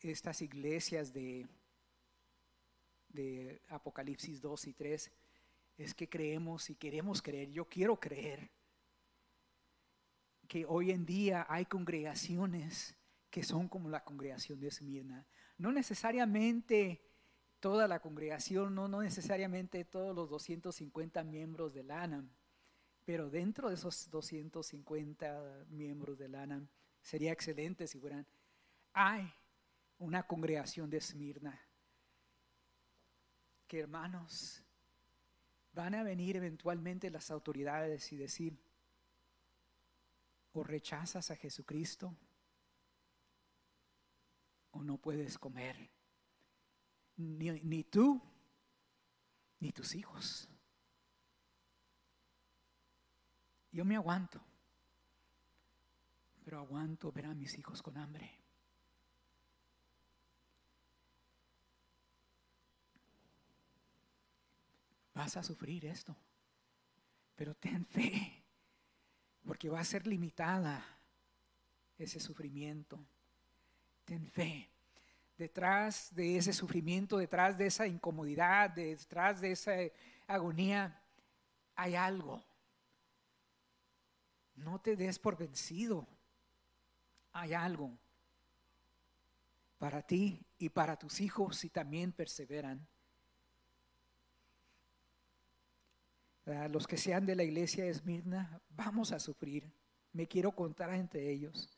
estas 0.03 0.43
iglesias 0.43 1.15
de, 1.15 1.49
de 3.17 3.61
Apocalipsis 3.69 4.41
2 4.41 4.69
y 4.69 4.73
3 4.75 5.13
es 5.79 5.95
que 5.95 6.09
creemos 6.09 6.71
y 6.71 6.77
queremos 6.77 7.21
creer, 7.21 7.51
yo 7.51 7.69
quiero 7.69 7.99
creer 7.99 8.51
que 10.47 10.65
hoy 10.65 10.93
en 10.93 11.05
día 11.05 11.45
hay 11.49 11.67
congregaciones 11.67 12.97
que 13.31 13.43
son 13.43 13.69
como 13.69 13.91
la 13.91 14.05
congregación 14.05 14.61
de 14.61 14.69
Esmirna. 14.69 15.27
No 15.59 15.73
necesariamente 15.73 17.03
toda 17.61 17.89
la 17.89 18.01
congregación, 18.01 18.75
no, 18.75 18.89
no 18.89 19.03
necesariamente 19.03 19.85
todos 19.85 20.15
los 20.15 20.31
250 20.31 21.25
miembros 21.25 21.75
del 21.75 21.91
ANAM, 21.91 22.31
pero 23.05 23.29
dentro 23.29 23.69
de 23.69 23.75
esos 23.75 24.09
250 24.11 25.67
miembros 25.69 26.19
del 26.19 26.35
ANAM, 26.35 26.69
sería 27.03 27.33
excelente 27.33 27.87
si 27.87 27.99
fueran, 27.99 28.27
hay 28.93 29.33
una 29.99 30.27
congregación 30.27 30.91
de 30.91 30.99
Esmirna, 30.99 31.61
que 33.67 33.81
hermanos, 33.81 34.63
van 35.73 35.95
a 35.95 36.03
venir 36.03 36.37
eventualmente 36.37 37.11
las 37.11 37.31
autoridades 37.31 38.11
y 38.13 38.17
decir, 38.17 38.59
o 40.53 40.65
rechazas 40.65 41.31
a 41.31 41.37
Jesucristo 41.37 42.17
o 44.71 44.83
no 44.83 44.97
puedes 44.97 45.39
comer. 45.39 45.91
Ni, 47.17 47.51
ni, 47.51 47.85
tú, 47.85 48.21
ni 49.61 49.73
tus 49.73 49.95
hijos. 49.95 50.49
Yo 53.71 53.85
me 53.85 53.97
aguanto, 53.97 54.41
pero 56.45 56.59
aguanto 56.59 57.13
ver 57.13 57.27
a 57.27 57.35
mis 57.35 57.59
hijos 57.59 57.83
con 57.83 57.99
hambre. 57.99 58.46
Vas 65.17 65.35
a 65.39 65.43
sufrir 65.43 65.87
esto, 65.87 66.15
pero 67.35 67.55
ten 67.55 67.87
fe 67.87 68.45
porque 69.47 69.71
va 69.71 69.81
a 69.81 69.85
ser 69.85 70.07
limitada 70.07 70.85
ese 71.97 72.21
sufrimiento. 72.21 73.03
Ten 74.05 74.27
fe. 74.27 74.69
Detrás 75.39 76.15
de 76.15 76.37
ese 76.37 76.53
sufrimiento, 76.53 77.17
detrás 77.17 77.57
de 77.57 77.65
esa 77.65 77.87
incomodidad, 77.87 78.69
detrás 78.69 79.41
de 79.41 79.53
esa 79.53 79.73
agonía, 80.27 81.03
hay 81.75 81.95
algo. 81.95 82.45
No 84.55 84.83
te 84.83 84.97
des 84.97 85.19
por 85.19 85.39
vencido. 85.39 86.07
Hay 87.33 87.55
algo 87.55 87.97
para 89.79 90.03
ti 90.03 90.45
y 90.59 90.69
para 90.69 90.99
tus 90.99 91.23
hijos 91.23 91.57
si 91.57 91.71
también 91.71 92.13
perseveran. 92.13 92.87
Los 96.47 96.87
que 96.87 96.97
sean 96.97 97.27
de 97.27 97.35
la 97.35 97.43
iglesia 97.43 97.85
de 97.85 97.91
Esmirna, 97.91 98.61
vamos 98.71 99.13
a 99.13 99.19
sufrir. 99.19 99.73
Me 100.13 100.29
quiero 100.29 100.53
contar 100.53 100.95
entre 100.95 101.29
ellos, 101.31 101.77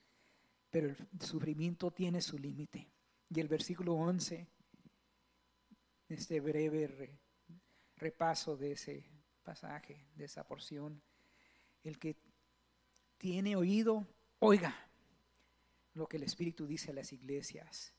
pero 0.71 0.89
el 0.89 0.97
sufrimiento 1.21 1.91
tiene 1.91 2.21
su 2.21 2.39
límite. 2.39 2.91
Y 3.31 3.41
el 3.41 3.49
versículo 3.49 3.95
11, 3.95 4.47
este 6.09 6.41
breve 6.41 7.19
repaso 7.97 8.57
de 8.57 8.73
ese 8.73 9.05
pasaje, 9.43 10.07
de 10.15 10.25
esa 10.25 10.47
porción, 10.47 11.03
el 11.83 11.99
que 11.99 12.17
tiene 13.17 13.57
oído, 13.57 14.07
oiga 14.39 14.75
lo 15.95 16.07
que 16.07 16.19
el 16.19 16.23
Espíritu 16.23 16.67
dice 16.67 16.91
a 16.91 16.95
las 16.95 17.13
iglesias. 17.13 17.95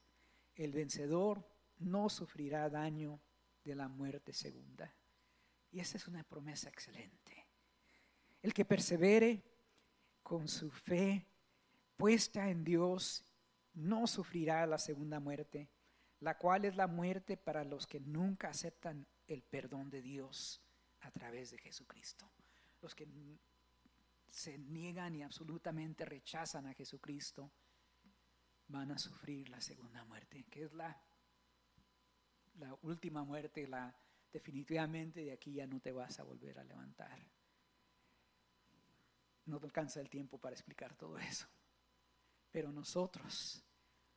El 0.56 0.72
vencedor 0.72 1.46
no 1.80 2.10
sufrirá 2.10 2.70
daño 2.70 3.20
de 3.64 3.76
la 3.76 3.88
muerte 3.88 4.34
segunda. 4.34 4.94
Y 5.72 5.80
esa 5.80 5.98
es 5.98 6.08
una 6.08 6.24
promesa 6.24 6.70
excelente. 6.70 7.48
El 8.42 8.54
que 8.54 8.66
persevere 8.66 9.44
con 10.24 10.48
su 10.48 10.72
fe 10.72 11.26
puesta 11.98 12.50
en 12.50 12.64
Dios 12.64 13.26
no 13.74 14.08
sufrirá 14.08 14.66
la 14.66 14.78
segunda 14.78 15.20
muerte, 15.20 15.70
la 16.22 16.38
cual 16.38 16.66
es 16.66 16.76
la 16.76 16.88
muerte 16.88 17.38
para 17.38 17.64
los 17.64 17.88
que 17.88 18.00
nunca 18.00 18.50
aceptan 18.50 19.06
el 19.28 19.44
perdón 19.44 19.90
de 19.90 20.02
Dios 20.02 20.62
a 21.02 21.12
través 21.12 21.52
de 21.52 21.58
Jesucristo. 21.60 22.30
Los 22.82 22.96
que 22.96 23.08
se 24.30 24.58
niegan 24.58 25.16
y 25.16 25.24
absolutamente 25.24 26.06
rechazan 26.06 26.68
a 26.68 26.74
Jesucristo 26.74 27.52
van 28.68 28.92
a 28.92 28.98
sufrir 28.98 29.50
la 29.50 29.62
segunda 29.62 30.04
muerte, 30.06 30.46
que 30.50 30.64
es 30.64 30.74
la, 30.74 31.02
la 32.60 32.78
última 32.82 33.24
muerte, 33.24 33.68
la 33.68 33.96
definitivamente 34.32 35.24
de 35.24 35.32
aquí 35.32 35.54
ya 35.54 35.68
no 35.68 35.80
te 35.80 35.92
vas 35.92 36.20
a 36.20 36.24
volver 36.24 36.60
a 36.60 36.64
levantar. 36.64 37.20
No 39.46 39.60
te 39.60 39.66
alcanza 39.66 40.00
el 40.00 40.10
tiempo 40.10 40.38
para 40.38 40.56
explicar 40.56 40.96
todo 40.96 41.18
eso. 41.18 41.48
Pero 42.52 42.72
nosotros, 42.72 43.64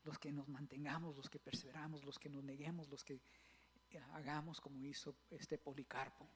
los 0.05 0.19
que 0.19 0.33
nos 0.33 0.49
mantengamos, 0.49 1.17
los 1.17 1.31
que 1.31 1.39
perseveramos, 1.39 2.05
los 2.05 2.19
que 2.19 2.29
nos 2.29 2.45
neguemos, 2.45 2.89
los 2.89 3.05
que 3.05 3.21
hagamos 4.13 4.61
como 4.61 4.85
hizo 4.85 5.17
este 5.31 5.59
Policarpo, 5.59 6.29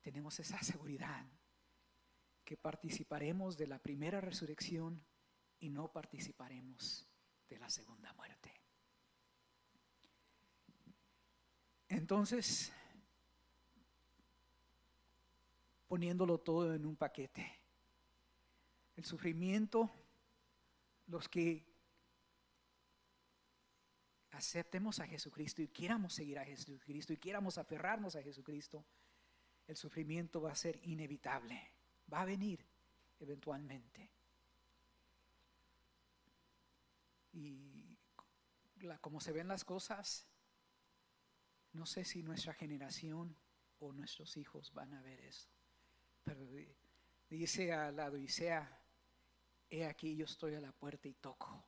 tenemos 0.00 0.38
esa 0.38 0.62
seguridad 0.62 1.26
que 2.44 2.56
participaremos 2.56 3.56
de 3.56 3.66
la 3.66 3.80
primera 3.80 4.20
resurrección 4.20 5.04
y 5.58 5.68
no 5.68 5.90
participaremos 5.92 7.08
de 7.48 7.58
la 7.58 7.68
segunda 7.68 8.12
muerte. 8.12 8.65
Entonces, 12.06 12.72
poniéndolo 15.88 16.38
todo 16.38 16.72
en 16.72 16.86
un 16.86 16.94
paquete, 16.94 17.44
el 18.94 19.04
sufrimiento, 19.04 19.90
los 21.08 21.28
que 21.28 21.66
aceptemos 24.30 25.00
a 25.00 25.08
Jesucristo 25.08 25.62
y 25.62 25.66
quieramos 25.66 26.14
seguir 26.14 26.38
a 26.38 26.44
Jesucristo 26.44 27.12
y 27.12 27.16
quieramos 27.16 27.58
aferrarnos 27.58 28.14
a 28.14 28.22
Jesucristo, 28.22 28.86
el 29.66 29.76
sufrimiento 29.76 30.40
va 30.40 30.52
a 30.52 30.54
ser 30.54 30.78
inevitable, 30.84 31.72
va 32.12 32.20
a 32.20 32.24
venir 32.24 32.64
eventualmente. 33.18 34.12
Y 37.32 37.98
como 39.00 39.20
se 39.20 39.32
ven 39.32 39.48
las 39.48 39.64
cosas, 39.64 40.24
no 41.76 41.86
sé 41.86 42.04
si 42.04 42.22
nuestra 42.22 42.54
generación 42.54 43.36
o 43.80 43.92
nuestros 43.92 44.36
hijos 44.36 44.72
van 44.72 44.94
a 44.94 45.02
ver 45.02 45.20
eso. 45.20 45.48
Pero 46.24 46.44
dice 47.28 47.72
a 47.72 47.92
la 47.92 48.06
Odisea, 48.06 48.80
he 49.70 49.86
aquí 49.86 50.16
yo 50.16 50.24
estoy 50.24 50.54
a 50.54 50.60
la 50.60 50.72
puerta 50.72 51.06
y 51.06 51.14
toco. 51.14 51.64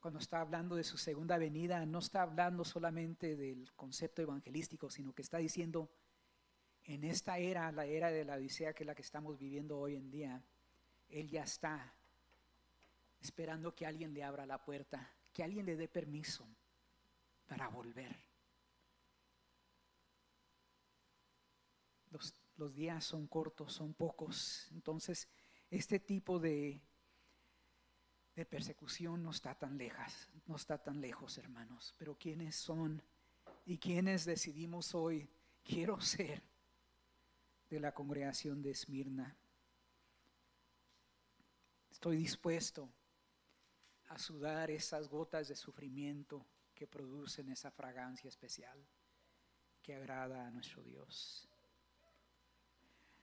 Cuando 0.00 0.20
está 0.20 0.40
hablando 0.40 0.74
de 0.74 0.84
su 0.84 0.96
segunda 0.96 1.38
venida, 1.38 1.84
no 1.84 1.98
está 1.98 2.22
hablando 2.22 2.64
solamente 2.64 3.36
del 3.36 3.72
concepto 3.74 4.22
evangelístico, 4.22 4.90
sino 4.90 5.12
que 5.12 5.22
está 5.22 5.38
diciendo, 5.38 5.90
en 6.84 7.04
esta 7.04 7.38
era, 7.38 7.70
la 7.72 7.84
era 7.84 8.10
de 8.10 8.24
la 8.24 8.36
Odisea, 8.36 8.72
que 8.72 8.84
es 8.84 8.86
la 8.86 8.94
que 8.94 9.02
estamos 9.02 9.38
viviendo 9.38 9.78
hoy 9.78 9.96
en 9.96 10.10
día, 10.10 10.42
Él 11.08 11.28
ya 11.28 11.42
está 11.42 11.94
esperando 13.20 13.74
que 13.74 13.86
alguien 13.86 14.14
le 14.14 14.22
abra 14.22 14.46
la 14.46 14.64
puerta, 14.64 15.12
que 15.32 15.42
alguien 15.42 15.66
le 15.66 15.76
dé 15.76 15.88
permiso 15.88 16.48
para 17.46 17.68
volver. 17.68 18.27
Los, 22.10 22.34
días 22.74 23.04
son 23.04 23.26
cortos, 23.26 23.72
son 23.72 23.94
pocos. 23.94 24.68
Entonces, 24.72 25.28
este 25.70 26.00
tipo 26.00 26.38
de, 26.38 26.82
de 28.34 28.44
persecución 28.44 29.22
no 29.22 29.30
está 29.30 29.54
tan 29.54 29.78
lejas, 29.78 30.28
no 30.46 30.56
está 30.56 30.78
tan 30.82 31.00
lejos, 31.00 31.38
hermanos. 31.38 31.94
Pero 31.98 32.16
¿quiénes 32.16 32.56
son 32.56 33.02
y 33.64 33.78
quiénes 33.78 34.24
decidimos 34.24 34.94
hoy, 34.94 35.30
quiero 35.62 36.00
ser 36.00 36.42
de 37.68 37.80
la 37.80 37.92
congregación 37.92 38.62
de 38.62 38.70
Esmirna? 38.70 39.36
Estoy 41.90 42.16
dispuesto 42.16 42.92
a 44.08 44.18
sudar 44.18 44.70
esas 44.70 45.08
gotas 45.08 45.48
de 45.48 45.56
sufrimiento 45.56 46.46
que 46.74 46.86
producen 46.86 47.48
esa 47.48 47.70
fragancia 47.70 48.28
especial 48.28 48.86
que 49.82 49.94
agrada 49.94 50.46
a 50.46 50.50
nuestro 50.50 50.82
Dios. 50.82 51.47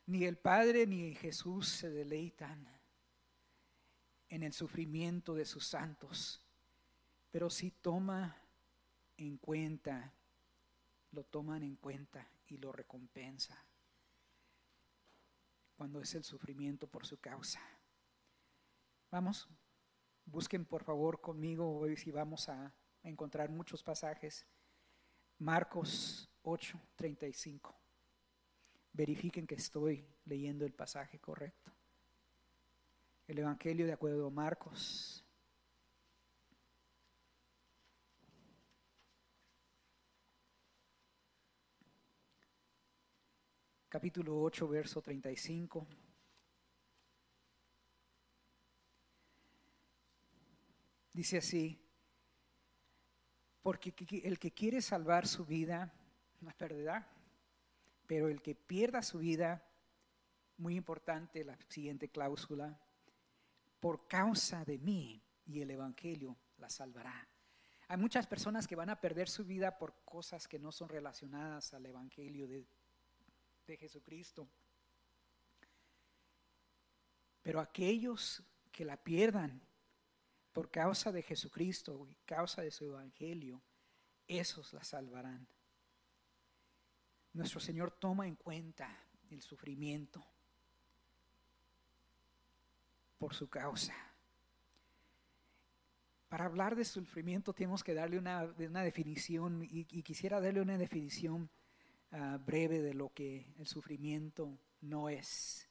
Ni 0.08 0.26
el 0.26 0.38
Padre 0.38 0.86
ni 0.86 1.16
Jesús 1.16 1.68
se 1.68 1.90
deleitan 1.90 2.68
en 4.30 4.44
el 4.44 4.54
sufrimiento 4.54 5.34
de 5.34 5.46
sus 5.46 5.66
santos, 5.66 6.44
pero 7.32 7.50
sí 7.50 7.72
toma 7.72 8.36
en 9.18 9.38
cuenta, 9.38 10.14
lo 11.12 11.24
toman 11.24 11.64
en 11.64 11.76
cuenta 11.76 12.28
y 12.48 12.58
lo 12.58 12.72
recompensa 12.72 13.66
cuando 15.76 16.02
es 16.02 16.14
el 16.16 16.24
sufrimiento 16.24 16.88
por 16.88 17.06
su 17.06 17.20
causa. 17.20 17.60
Vamos, 19.12 19.48
busquen 20.26 20.66
por 20.66 20.84
favor 20.84 21.22
conmigo 21.22 21.78
hoy 21.78 21.98
si 21.98 22.12
vamos 22.12 22.50
a 22.50 22.74
encontrar 23.04 23.50
muchos 23.50 23.84
pasajes. 23.84 24.46
Marcos 25.38 26.30
8, 26.44 26.80
35. 26.96 27.85
Verifiquen 28.96 29.46
que 29.46 29.56
estoy 29.56 30.08
leyendo 30.26 30.66
el 30.66 30.74
pasaje 30.74 31.20
correcto. 31.20 31.72
El 33.28 33.40
Evangelio 33.40 33.86
de 33.86 33.94
acuerdo 33.94 34.28
a 34.28 34.30
Marcos. 34.30 35.22
Capítulo 43.90 44.42
8, 44.42 44.68
verso 44.68 45.02
35. 45.02 45.88
Dice 51.14 51.38
así, 51.38 51.82
porque 53.62 53.94
el 54.24 54.38
que 54.38 54.52
quiere 54.52 54.82
salvar 54.82 55.26
su 55.28 55.46
vida, 55.46 55.94
la 56.42 56.52
perderá, 56.52 57.15
pero 58.08 58.28
el 58.28 58.42
que 58.42 58.56
pierda 58.56 59.02
su 59.02 59.20
vida, 59.20 59.64
muy 60.58 60.76
importante 60.76 61.44
la 61.44 61.58
siguiente 61.70 62.10
cláusula, 62.10 62.80
por 63.80 64.08
causa 64.08 64.64
de 64.66 64.78
mí 64.78 65.22
y 65.46 65.62
el 65.62 65.72
Evangelio 65.72 66.38
la 66.58 66.70
salvará. 66.70 67.28
Hay 67.88 67.98
muchas 67.98 68.26
personas 68.26 68.68
que 68.68 68.76
van 68.76 68.90
a 68.90 69.00
perder 69.00 69.30
su 69.30 69.46
vida 69.46 69.78
por 69.78 69.94
cosas 70.04 70.48
que 70.48 70.58
no 70.58 70.72
son 70.72 70.90
relacionadas 70.90 71.74
al 71.74 71.86
Evangelio 71.86 72.48
de, 72.48 72.66
de 73.68 73.78
Jesucristo. 73.78 74.48
Pero 77.44 77.60
aquellos 77.60 78.42
que 78.72 78.86
la 78.86 78.98
pierdan 78.98 79.62
por 80.52 80.72
causa 80.72 81.12
de 81.12 81.22
Jesucristo 81.22 82.08
y 82.10 82.16
causa 82.26 82.62
de 82.62 82.72
su 82.72 82.86
evangelio, 82.86 83.62
esos 84.26 84.74
la 84.74 84.84
salvarán. 84.84 85.48
Nuestro 87.36 87.60
Señor 87.60 87.92
toma 87.92 88.28
en 88.28 88.36
cuenta 88.38 88.90
el 89.30 89.42
sufrimiento 89.42 90.26
por 93.18 93.34
su 93.34 93.50
causa. 93.50 93.94
Para 96.30 96.46
hablar 96.46 96.78
de 96.78 96.86
sufrimiento 96.86 97.54
tenemos 97.54 97.84
que 97.84 97.94
darle 97.94 98.18
una, 98.18 98.46
definición 98.84 99.68
y, 99.70 99.84
quisiera 100.02 100.40
darle 100.40 100.62
una 100.62 100.78
definición 100.78 101.50
ah, 102.12 102.40
breve 102.40 102.82
de 102.82 102.94
lo 102.94 103.14
que 103.14 103.54
el 103.58 103.68
sufrimiento 103.68 104.58
no 104.80 105.10
es. 105.10 105.70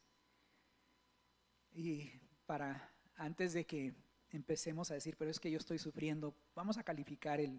Y 1.72 2.10
para 2.44 2.92
antes 3.16 3.54
de 3.54 3.64
que 3.64 3.94
empecemos 4.28 4.90
a 4.90 4.94
decir, 4.94 5.16
pero 5.16 5.30
es 5.30 5.40
que 5.40 5.50
yo 5.50 5.56
estoy 5.56 5.78
sufriendo, 5.78 6.36
vamos 6.54 6.76
a 6.76 6.82
calificar 6.82 7.40
el, 7.40 7.58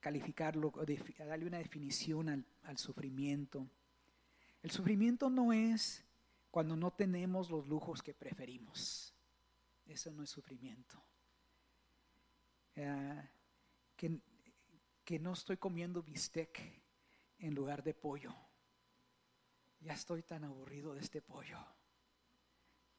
calificarlo, 0.00 0.72
darle 1.18 1.46
una 1.46 1.58
definición 1.58 2.28
al, 2.62 2.78
sufrimiento. 2.78 3.68
El 4.62 4.70
sufrimiento 4.70 5.30
no 5.30 5.52
es 5.52 6.04
cuando 6.50 6.76
no 6.76 6.92
tenemos 6.92 7.50
los 7.50 7.66
lujos 7.68 8.02
que 8.02 8.14
preferimos. 8.14 9.14
Eso 9.86 10.12
no 10.12 10.22
es 10.22 10.30
sufrimiento. 10.30 11.02
Ah, 12.76 13.28
que, 13.96 14.20
que, 15.04 15.18
no 15.18 15.32
estoy 15.32 15.56
comiendo 15.56 16.02
bistec 16.02 16.60
en 17.38 17.54
lugar 17.54 17.82
de 17.82 17.94
pollo. 17.94 18.34
Ya 19.80 19.94
estoy 19.94 20.22
tan 20.22 20.44
aburrido 20.44 20.94
de 20.94 21.00
este 21.00 21.22
pollo 21.22 21.58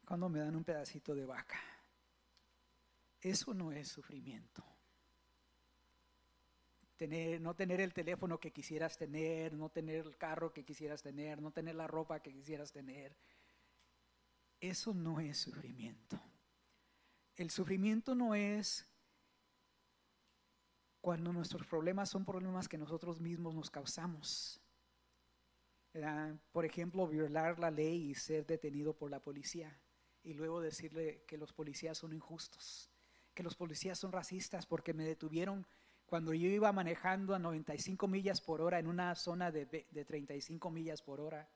cuando 0.05 0.27
me 0.27 0.39
dan 0.39 0.55
un 0.55 0.63
pedacito 0.63 1.13
de 1.13 1.25
vaca. 1.25 1.59
Eso 3.21 3.53
no 3.53 3.71
es 3.71 3.89
sufrimiento. 3.89 4.63
No 6.99 7.55
tener 7.55 7.79
el 7.79 7.93
teléfono 7.93 8.39
que 8.39 8.51
quisieras 8.51 8.97
tener, 8.97 9.53
no 9.53 9.69
tener 9.69 10.05
el 10.05 10.17
carro 10.17 10.51
que 10.51 10.65
quisieras 10.65 11.01
tener, 11.01 11.41
no 11.41 11.51
tener 11.51 11.75
la 11.75 11.87
ropa 11.87 12.21
que 12.21 12.33
quisieras 12.33 12.71
tener. 12.71 13.15
Eso 14.59 14.93
no 14.93 15.21
es 15.21 15.37
sufrimiento. 15.37 16.19
El 17.37 17.49
sufrimiento 17.51 18.15
no 18.15 18.35
es 18.35 18.85
cuando 20.99 21.31
nuestros 21.31 21.65
problemas 21.65 22.09
son 22.09 22.25
problemas 22.25 22.67
que 22.67 22.77
nosotros 22.77 23.21
mismos 23.21 23.55
nos 23.55 23.69
causamos. 23.69 24.59
Por 26.51 26.65
ejemplo, 26.65 27.07
violar 27.07 27.59
la 27.59 27.71
ley 27.71 28.09
y 28.11 28.15
ser 28.15 28.45
detenido 28.45 28.93
por 28.93 29.09
la 29.09 29.21
policía 29.21 29.81
y 30.21 30.33
luego 30.33 30.59
decirle 30.59 31.23
que 31.25 31.37
los 31.37 31.53
policías 31.53 31.97
son 31.97 32.11
injustos, 32.11 32.91
que 33.33 33.43
los 33.43 33.55
policías 33.55 33.97
son 33.97 34.11
racistas 34.11 34.65
porque 34.65 34.93
me 34.93 35.05
detuvieron 35.05 35.65
cuando 36.09 36.33
yo 36.33 36.47
iba 36.47 36.71
manejando 36.73 37.35
a 37.35 37.39
95 37.39 38.07
millas 38.07 38.41
por 38.41 38.61
hora 38.61 38.79
en 38.79 38.87
una 38.87 39.13
zona 39.15 39.51
de, 39.51 39.65
de 39.65 40.05
35 40.05 40.71
millas 40.71 41.01
por 41.03 41.21
hora. 41.21 41.47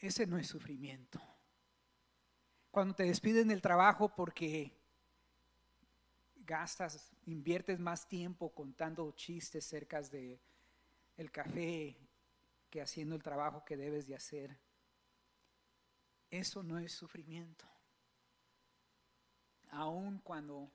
Ese 0.00 0.26
no 0.26 0.36
es 0.36 0.48
sufrimiento. 0.48 1.20
Cuando 2.72 2.94
te 2.94 3.04
despiden 3.04 3.48
del 3.48 3.62
trabajo 3.62 4.08
porque 4.14 4.72
gastas, 6.36 7.12
inviertes 7.26 7.78
más 7.78 8.08
tiempo 8.08 8.52
contando 8.52 9.12
chistes 9.12 9.64
cerca 9.64 10.02
de 10.02 10.40
café 11.30 11.96
que 12.68 12.80
haciendo 12.80 13.14
el 13.14 13.22
trabajo 13.22 13.64
que 13.64 13.76
debes 13.76 14.06
de 14.08 14.16
hacer. 14.16 14.58
Eso 16.30 16.62
no 16.62 16.78
es 16.78 16.92
sufrimiento. 16.92 17.66
Aun 19.70 20.18
cuando 20.18 20.72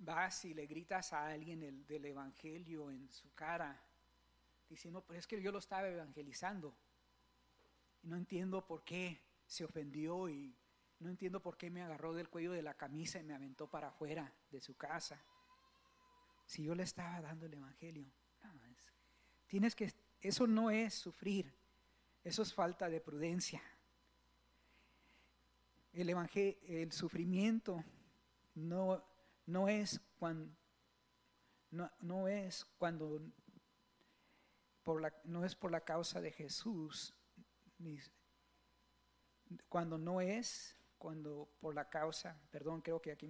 vas 0.00 0.44
y 0.44 0.54
le 0.54 0.66
gritas 0.66 1.12
a 1.12 1.26
alguien 1.26 1.62
el, 1.62 1.86
del 1.86 2.06
Evangelio 2.06 2.90
en 2.90 3.10
su 3.10 3.32
cara, 3.34 3.80
diciendo, 4.68 5.02
pues 5.04 5.20
es 5.20 5.26
que 5.26 5.40
yo 5.40 5.52
lo 5.52 5.58
estaba 5.58 5.88
evangelizando. 5.88 6.74
Y 8.02 8.08
no 8.08 8.16
entiendo 8.16 8.66
por 8.66 8.82
qué 8.82 9.20
se 9.46 9.64
ofendió 9.64 10.28
y 10.28 10.56
no 11.00 11.10
entiendo 11.10 11.40
por 11.42 11.56
qué 11.56 11.70
me 11.70 11.82
agarró 11.82 12.14
del 12.14 12.28
cuello 12.28 12.52
de 12.52 12.62
la 12.62 12.74
camisa 12.74 13.18
y 13.18 13.24
me 13.24 13.34
aventó 13.34 13.68
para 13.68 13.88
afuera 13.88 14.32
de 14.50 14.60
su 14.60 14.76
casa. 14.76 15.22
Si 16.46 16.62
yo 16.62 16.74
le 16.74 16.82
estaba 16.82 17.20
dando 17.20 17.46
el 17.46 17.54
Evangelio. 17.54 18.10
tienes 19.46 19.74
que, 19.74 19.92
eso 20.20 20.46
no 20.46 20.70
es 20.70 20.94
sufrir, 20.94 21.52
eso 22.24 22.42
es 22.42 22.54
falta 22.54 22.88
de 22.88 23.00
prudencia. 23.00 23.62
El, 25.92 26.08
evangelio, 26.08 26.56
el 26.68 26.92
sufrimiento 26.92 27.84
no, 28.54 29.02
no, 29.46 29.68
es 29.68 30.00
cuando, 30.18 30.54
no, 31.70 31.90
no 32.00 32.28
es 32.28 32.64
cuando 32.78 33.20
por 34.82 35.02
la, 35.02 35.12
no 35.24 35.44
es 35.44 35.54
por 35.54 35.70
la 35.70 35.80
causa 35.80 36.20
de 36.20 36.32
Jesús, 36.32 37.14
cuando 39.68 39.98
no 39.98 40.20
es, 40.20 40.76
cuando 40.98 41.48
por 41.60 41.74
la 41.74 41.88
causa, 41.88 42.40
perdón, 42.50 42.82
creo 42.82 43.00
que 43.00 43.12
aquí 43.12 43.28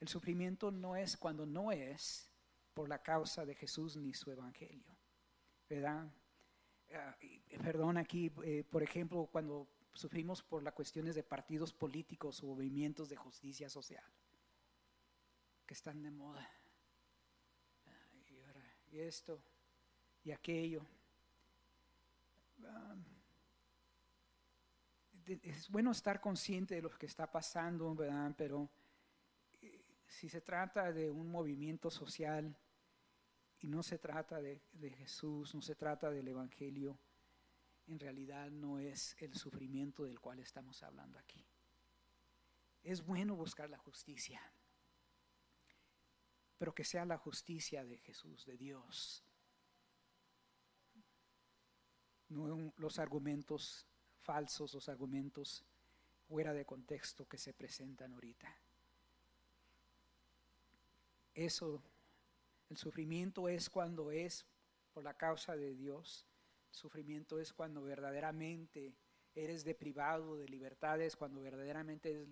el 0.00 0.08
sufrimiento 0.08 0.70
no 0.70 0.96
es 0.96 1.16
cuando 1.16 1.46
no 1.46 1.72
es 1.72 2.30
por 2.74 2.88
la 2.88 3.02
causa 3.02 3.44
de 3.46 3.54
Jesús 3.54 3.96
ni 3.96 4.12
su 4.12 4.30
evangelio, 4.30 4.96
¿verdad? 5.68 6.12
Ah, 6.92 7.16
perdón, 7.62 7.96
aquí, 7.96 8.30
eh, 8.44 8.64
por 8.70 8.82
ejemplo, 8.82 9.28
cuando 9.32 9.68
sufrimos 9.92 10.42
por 10.42 10.62
las 10.62 10.74
cuestiones 10.74 11.14
de 11.14 11.22
partidos 11.22 11.72
políticos 11.72 12.42
o 12.42 12.46
movimientos 12.46 13.08
de 13.08 13.16
justicia 13.16 13.68
social 13.68 14.04
que 15.66 15.74
están 15.74 16.02
de 16.02 16.10
moda. 16.10 16.48
Y, 18.90 19.00
esto 19.00 19.42
y 20.24 20.30
aquello. 20.30 20.86
Um, 22.58 23.04
es 25.42 25.68
bueno 25.68 25.90
estar 25.90 26.20
consciente 26.20 26.76
de 26.76 26.82
lo 26.82 26.90
que 26.90 27.06
está 27.06 27.30
pasando, 27.30 27.94
¿verdad? 27.94 28.32
Pero 28.38 28.70
eh, 29.60 29.84
si 30.06 30.28
se 30.28 30.40
trata 30.40 30.92
de 30.92 31.10
un 31.10 31.30
movimiento 31.30 31.90
social 31.90 32.56
y 33.58 33.66
no 33.66 33.82
se 33.82 33.98
trata 33.98 34.40
de 34.40 34.60
Jesús, 34.96 35.54
no 35.54 35.60
se 35.60 35.74
trata 35.74 36.10
del 36.10 36.28
Evangelio, 36.28 36.98
en 37.88 38.00
realidad 38.00 38.50
no 38.50 38.78
es 38.78 39.16
el 39.20 39.34
sufrimiento 39.34 40.04
del 40.04 40.20
cual 40.20 40.38
estamos 40.40 40.82
hablando 40.82 41.18
aquí. 41.18 41.44
Es 42.82 43.04
bueno 43.04 43.34
buscar 43.34 43.68
la 43.68 43.78
justicia, 43.78 44.40
pero 46.58 46.74
que 46.74 46.84
sea 46.84 47.04
la 47.04 47.18
justicia 47.18 47.84
de 47.84 47.98
Jesús, 47.98 48.44
de 48.46 48.56
Dios. 48.56 49.22
No 52.28 52.72
los 52.76 52.98
argumentos 52.98 53.86
falsos, 54.20 54.74
los 54.74 54.88
argumentos 54.88 55.64
fuera 56.28 56.52
de 56.52 56.64
contexto 56.64 57.26
que 57.28 57.38
se 57.38 57.52
presentan 57.52 58.12
ahorita. 58.12 58.52
Eso, 61.34 61.82
el 62.70 62.76
sufrimiento 62.76 63.48
es 63.48 63.70
cuando 63.70 64.10
es 64.10 64.46
por 64.92 65.04
la 65.04 65.14
causa 65.14 65.54
de 65.54 65.74
Dios 65.74 66.26
Sufrimiento 66.76 67.40
es 67.40 67.54
cuando 67.54 67.82
verdaderamente 67.82 68.94
eres 69.34 69.64
deprivado 69.64 70.36
de 70.36 70.46
libertades, 70.46 71.16
cuando 71.16 71.40
verdaderamente 71.40 72.10
eres 72.10 72.28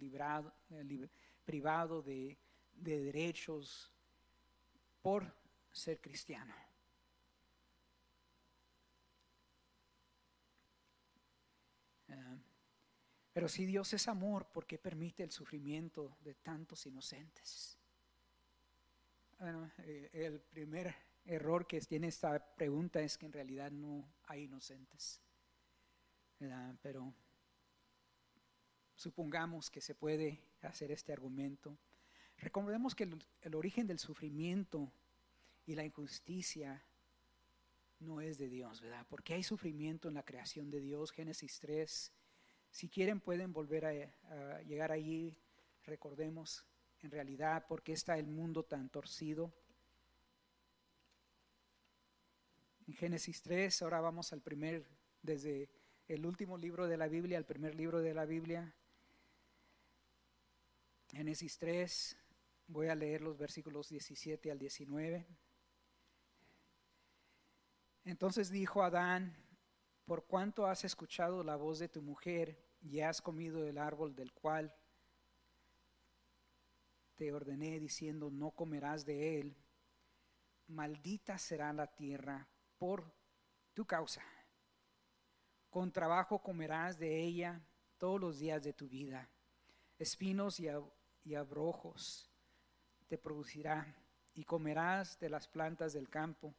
eh, 0.70 1.08
privado 1.46 2.02
de 2.02 2.36
derechos 2.74 3.90
por 5.04 5.30
ser 5.70 6.00
cristiano. 6.00 6.54
Eh, 12.08 12.38
pero 13.30 13.46
si 13.46 13.66
Dios 13.66 13.92
es 13.92 14.08
amor, 14.08 14.46
¿por 14.46 14.66
qué 14.66 14.78
permite 14.78 15.22
el 15.22 15.30
sufrimiento 15.30 16.16
de 16.22 16.36
tantos 16.36 16.86
inocentes? 16.86 17.78
Bueno, 19.38 19.70
eh, 19.80 20.08
el 20.14 20.40
primer 20.40 20.94
error 21.26 21.66
que 21.66 21.82
tiene 21.82 22.06
esta 22.06 22.42
pregunta 22.56 23.02
es 23.02 23.18
que 23.18 23.26
en 23.26 23.34
realidad 23.34 23.70
no 23.70 24.10
hay 24.22 24.44
inocentes. 24.44 25.20
Eh, 26.40 26.76
pero 26.80 27.12
supongamos 28.94 29.70
que 29.70 29.82
se 29.82 29.94
puede 29.94 30.40
hacer 30.62 30.92
este 30.92 31.12
argumento. 31.12 31.76
Recordemos 32.44 32.94
que 32.94 33.08
el, 33.40 33.54
origen 33.54 33.86
del 33.86 33.98
sufrimiento 33.98 34.92
y 35.64 35.74
la 35.74 35.82
injusticia 35.82 36.84
no 38.00 38.20
es 38.20 38.36
de 38.36 38.50
Dios, 38.50 38.82
¿verdad? 38.82 39.06
Porque 39.08 39.32
hay 39.32 39.42
sufrimiento 39.42 40.08
en 40.08 40.14
la 40.14 40.24
creación 40.24 40.70
de 40.70 40.82
Dios, 40.82 41.10
Génesis 41.10 41.58
3. 41.60 42.12
Si 42.70 42.90
quieren 42.90 43.20
pueden 43.20 43.54
volver 43.54 43.86
a, 43.86 44.56
a 44.56 44.60
llegar 44.60 44.92
allí, 44.92 45.34
recordemos 45.84 46.66
en 47.00 47.10
realidad 47.10 47.66
por 47.66 47.82
qué 47.82 47.94
está 47.94 48.18
el 48.18 48.26
mundo 48.26 48.62
tan 48.62 48.90
torcido. 48.90 49.50
En 52.86 52.92
Génesis 52.92 53.40
3, 53.40 53.80
ahora 53.80 54.02
vamos 54.02 54.34
al 54.34 54.42
primer, 54.42 54.86
desde 55.22 55.70
el 56.08 56.26
último 56.26 56.58
libro 56.58 56.88
de 56.88 56.98
la 56.98 57.08
Biblia 57.08 57.38
al 57.38 57.46
primer 57.46 57.74
libro 57.74 58.02
de 58.02 58.12
la 58.12 58.26
Biblia. 58.26 58.74
Génesis 61.10 61.56
3, 61.56 62.18
voy 62.66 62.88
a 62.88 62.94
leer 62.94 63.20
los 63.20 63.36
versículos 63.36 63.88
17 63.88 64.50
al 64.50 64.58
19. 64.58 65.26
Entonces 68.04 68.50
dijo 68.50 68.82
Adán, 68.82 69.36
por 70.04 70.26
cuanto 70.26 70.66
has 70.66 70.84
escuchado 70.84 71.42
la 71.42 71.56
voz 71.56 71.78
de 71.78 71.88
tu 71.88 72.02
mujer 72.02 72.62
y 72.80 73.00
has 73.00 73.22
comido 73.22 73.62
del 73.62 73.78
árbol 73.78 74.14
del 74.14 74.32
cual 74.32 74.74
te 77.14 77.32
ordené 77.32 77.78
diciendo, 77.80 78.30
no 78.30 78.50
comerás 78.50 79.04
de 79.06 79.40
él, 79.40 79.56
maldita 80.66 81.38
será 81.38 81.72
la 81.72 81.86
tierra 81.86 82.48
por 82.76 83.14
tu 83.72 83.86
causa. 83.86 84.22
Con 85.70 85.92
trabajo 85.92 86.42
comerás 86.42 86.98
de 86.98 87.22
ella 87.22 87.64
todos 87.98 88.20
los 88.20 88.38
días 88.38 88.62
de 88.62 88.72
tu 88.72 88.88
vida. 88.88 89.30
Espinos 89.98 90.60
y, 90.60 91.34
abrojos 91.34 92.33
te 93.14 93.18
producirá 93.18 93.94
y 94.34 94.42
comerás 94.42 95.20
de 95.20 95.30
las 95.30 95.46
plantas 95.46 95.92
del 95.92 96.08
campo. 96.08 96.52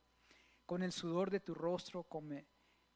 Con 0.66 0.84
el 0.84 0.94
sudor 0.94 1.30
de 1.30 1.42
tu 1.42 1.54
rostro 1.54 2.08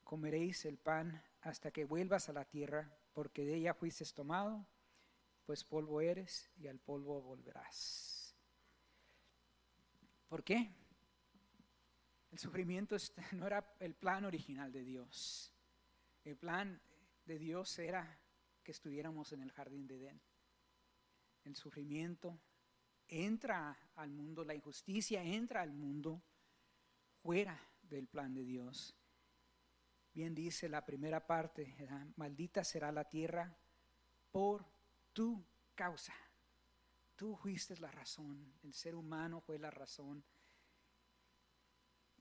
comeréis 0.02 0.64
el 0.64 0.78
pan 0.78 1.22
hasta 1.42 1.70
que 1.70 1.84
vuelvas 1.84 2.30
a 2.30 2.32
la 2.32 2.46
tierra, 2.46 2.90
porque 3.12 3.44
de 3.44 3.56
ella 3.56 3.74
fuiste 3.74 4.06
tomado, 4.16 4.66
pues 5.46 5.66
polvo 5.66 6.00
eres 6.00 6.50
y 6.56 6.68
al 6.68 6.80
polvo 6.80 7.22
volverás. 7.22 8.34
¿Por 10.30 10.42
qué? 10.42 10.72
El 12.32 12.40
sufrimiento 12.40 12.96
no 13.34 13.46
era 13.46 13.76
el 13.82 13.94
plan 13.94 14.24
original 14.24 14.72
de 14.72 14.86
Dios. 14.86 15.54
El 16.24 16.38
plan 16.38 16.82
de 17.26 17.38
Dios 17.38 17.78
era 17.78 18.22
que 18.64 18.72
estuviéramos 18.72 19.34
en 19.34 19.42
el 19.42 19.52
jardín 19.52 19.86
de 19.86 19.98
Edén. 19.98 20.22
El 21.44 21.58
sufrimiento 21.58 22.40
entra 23.10 23.78
al 23.96 24.12
mundo, 24.12 24.44
la 24.44 24.56
injusticia 24.56 25.24
entra 25.24 25.62
al 25.62 25.74
mundo 25.74 26.24
fuera 27.22 27.60
del 27.82 28.08
plan 28.08 28.34
de 28.34 28.44
Dios. 28.44 28.96
Bien 30.14 30.34
dice 30.34 30.70
la 30.70 30.86
primera 30.86 31.26
parte, 31.26 31.76
maldita 32.16 32.64
será 32.64 32.92
la 32.92 33.04
tierra 33.04 33.58
por 34.32 34.66
tu 35.14 35.46
causa. 35.76 36.14
Tú 37.16 37.36
fuiste 37.36 37.78
la 37.78 37.92
razón, 37.92 38.54
el 38.64 38.74
ser 38.74 38.96
humano 38.96 39.42
fue 39.42 39.60
la 39.60 39.72
razón. 39.72 40.24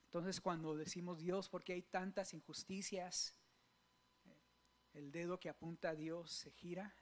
Entonces 0.05 0.41
cuando 0.41 0.75
decimos 0.75 1.21
Dios, 1.21 1.49
porque 1.49 1.75
hay 1.75 1.83
tantas 1.83 2.35
injusticias? 2.35 3.39
el 4.95 5.13
dedo 5.13 5.39
que 5.39 5.49
apunta 5.49 5.91
a 5.91 5.95
Dios 5.95 6.33
se 6.33 6.51
gira 6.51 6.95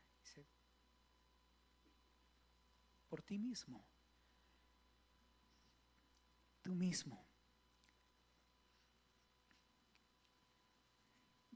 por 3.09 3.23
ti 3.23 3.39
mismo. 3.39 3.85
Tú 6.63 6.75
mismo. 6.75 7.25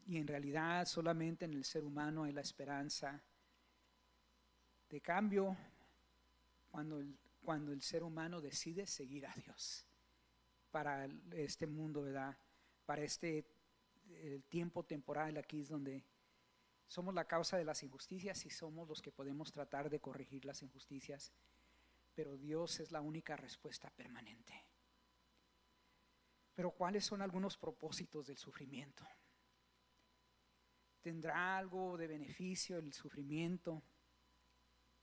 Y 0.07 0.17
en 0.17 0.27
realidad 0.27 0.87
solamente 0.87 1.45
en 1.45 1.55
el 1.55 1.65
ser 1.65 1.85
humano 1.85 2.25
hay 2.25 2.33
la 2.33 2.41
esperanza 2.41 3.23
de 4.89 5.01
cambio 5.01 5.57
cuando 6.71 6.99
el, 6.99 7.17
cuando 7.43 7.73
el 7.73 7.83
ser 7.83 8.03
humano 8.03 8.41
decide 8.41 8.87
seguir 8.87 9.27
a 9.27 9.35
Dios 9.35 9.87
para 10.71 11.07
este 11.33 11.67
mundo, 11.67 12.03
¿verdad? 12.03 12.37
Para 12.87 13.03
este 13.03 13.45
el 14.23 14.43
tiempo 14.45 14.85
temporal 14.85 15.37
aquí 15.37 15.61
es 15.61 15.69
donde 15.69 16.05
somos 16.91 17.15
la 17.15 17.25
causa 17.25 17.57
de 17.57 17.65
las 17.65 17.85
injusticias 17.85 18.45
y 18.47 18.51
somos 18.51 18.89
los 18.89 19.01
que 19.01 19.13
podemos 19.13 19.53
tratar 19.53 19.89
de 19.91 20.01
corregir 20.01 20.45
las 20.45 20.61
injusticias, 20.61 21.33
pero 22.17 22.37
Dios 22.37 22.81
es 22.81 22.91
la 22.91 23.01
única 23.01 23.37
respuesta 23.37 23.91
permanente. 23.91 24.67
Pero 26.53 26.73
¿cuáles 26.73 27.05
son 27.05 27.23
algunos 27.23 27.57
propósitos 27.57 28.27
del 28.27 28.39
sufrimiento? 28.39 29.07
¿Tendrá 31.01 31.57
algo 31.57 31.97
de 31.97 32.09
beneficio 32.09 32.79
el 32.79 32.93
sufrimiento 32.93 33.85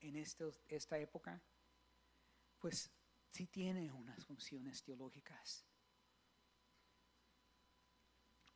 en 0.00 0.16
esta 0.16 0.98
época? 0.98 1.42
Pues 2.58 2.90
sí 3.30 3.46
tiene 3.46 3.90
unas 3.90 4.26
funciones 4.26 4.82
teológicas. 4.82 5.64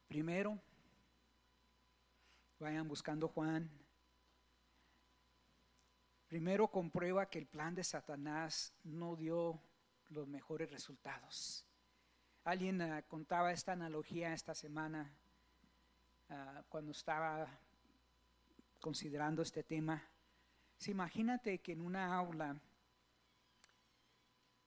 Primero, 0.07 0.63
Vayan 2.63 2.87
buscando 2.87 3.27
Juan. 3.27 3.69
Primero 6.29 6.69
comprueba 6.69 7.29
que 7.29 7.41
el 7.41 7.47
plan 7.49 7.75
de 7.75 7.83
Satanás 7.83 8.73
no 8.85 9.17
dio 9.17 9.61
los 10.11 10.29
mejores 10.29 10.71
resultados. 10.71 11.67
Alguien 12.45 12.81
ah, 12.81 13.03
contaba 13.03 13.51
esta 13.51 13.73
analogía 13.73 14.33
esta 14.33 14.55
semana 14.55 15.13
ah, 16.31 16.63
cuando 16.69 16.93
estaba 16.93 17.49
considerando 18.79 19.43
este 19.43 19.65
tema. 19.65 20.01
Si 20.79 20.93
imagínate 20.93 21.59
que 21.59 21.73
en 21.73 21.81
una 21.81 22.15
aula 22.15 22.61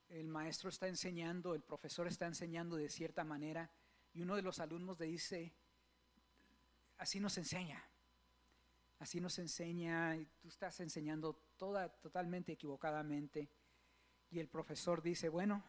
el 0.10 0.28
maestro 0.28 0.68
está 0.68 0.90
enseñando, 0.90 1.56
el 1.56 1.62
profesor 1.62 2.08
está 2.08 2.26
enseñando 2.26 2.76
de 2.76 2.90
cierta 2.90 3.24
manera 3.24 3.72
y 4.14 4.22
uno 4.22 4.36
de 4.36 4.42
los 4.42 4.60
alumnos 4.60 5.00
le 5.00 5.06
dice, 5.06 5.54
así 6.98 7.20
nos 7.20 7.38
enseña. 7.38 7.84
Así 9.00 9.20
nos 9.20 9.38
enseña, 9.40 10.16
y 10.16 10.26
tú 10.40 10.48
estás 10.48 10.80
enseñando 10.80 11.36
toda, 11.58 11.90
totalmente 11.90 12.54
equivocadamente. 12.54 13.50
Y 14.30 14.40
el 14.40 14.48
profesor 14.48 15.02
dice, 15.02 15.30
bueno, 15.30 15.64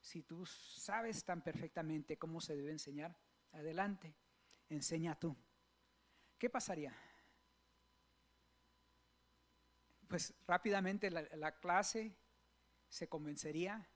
si 0.00 0.22
tú 0.22 0.44
sabes 0.44 1.24
tan 1.24 1.42
perfectamente 1.42 2.18
cómo 2.18 2.40
se 2.40 2.56
debe 2.56 2.72
enseñar, 2.72 3.16
adelante, 3.52 4.14
enseña 4.68 5.18
tú. 5.18 5.36
¿Qué 6.38 6.50
pasaría? 6.50 6.92
Pues 10.08 10.34
rápidamente 10.46 11.10
la, 11.10 11.52
clase 11.60 12.14
se 12.88 13.08
convencería 13.08 13.88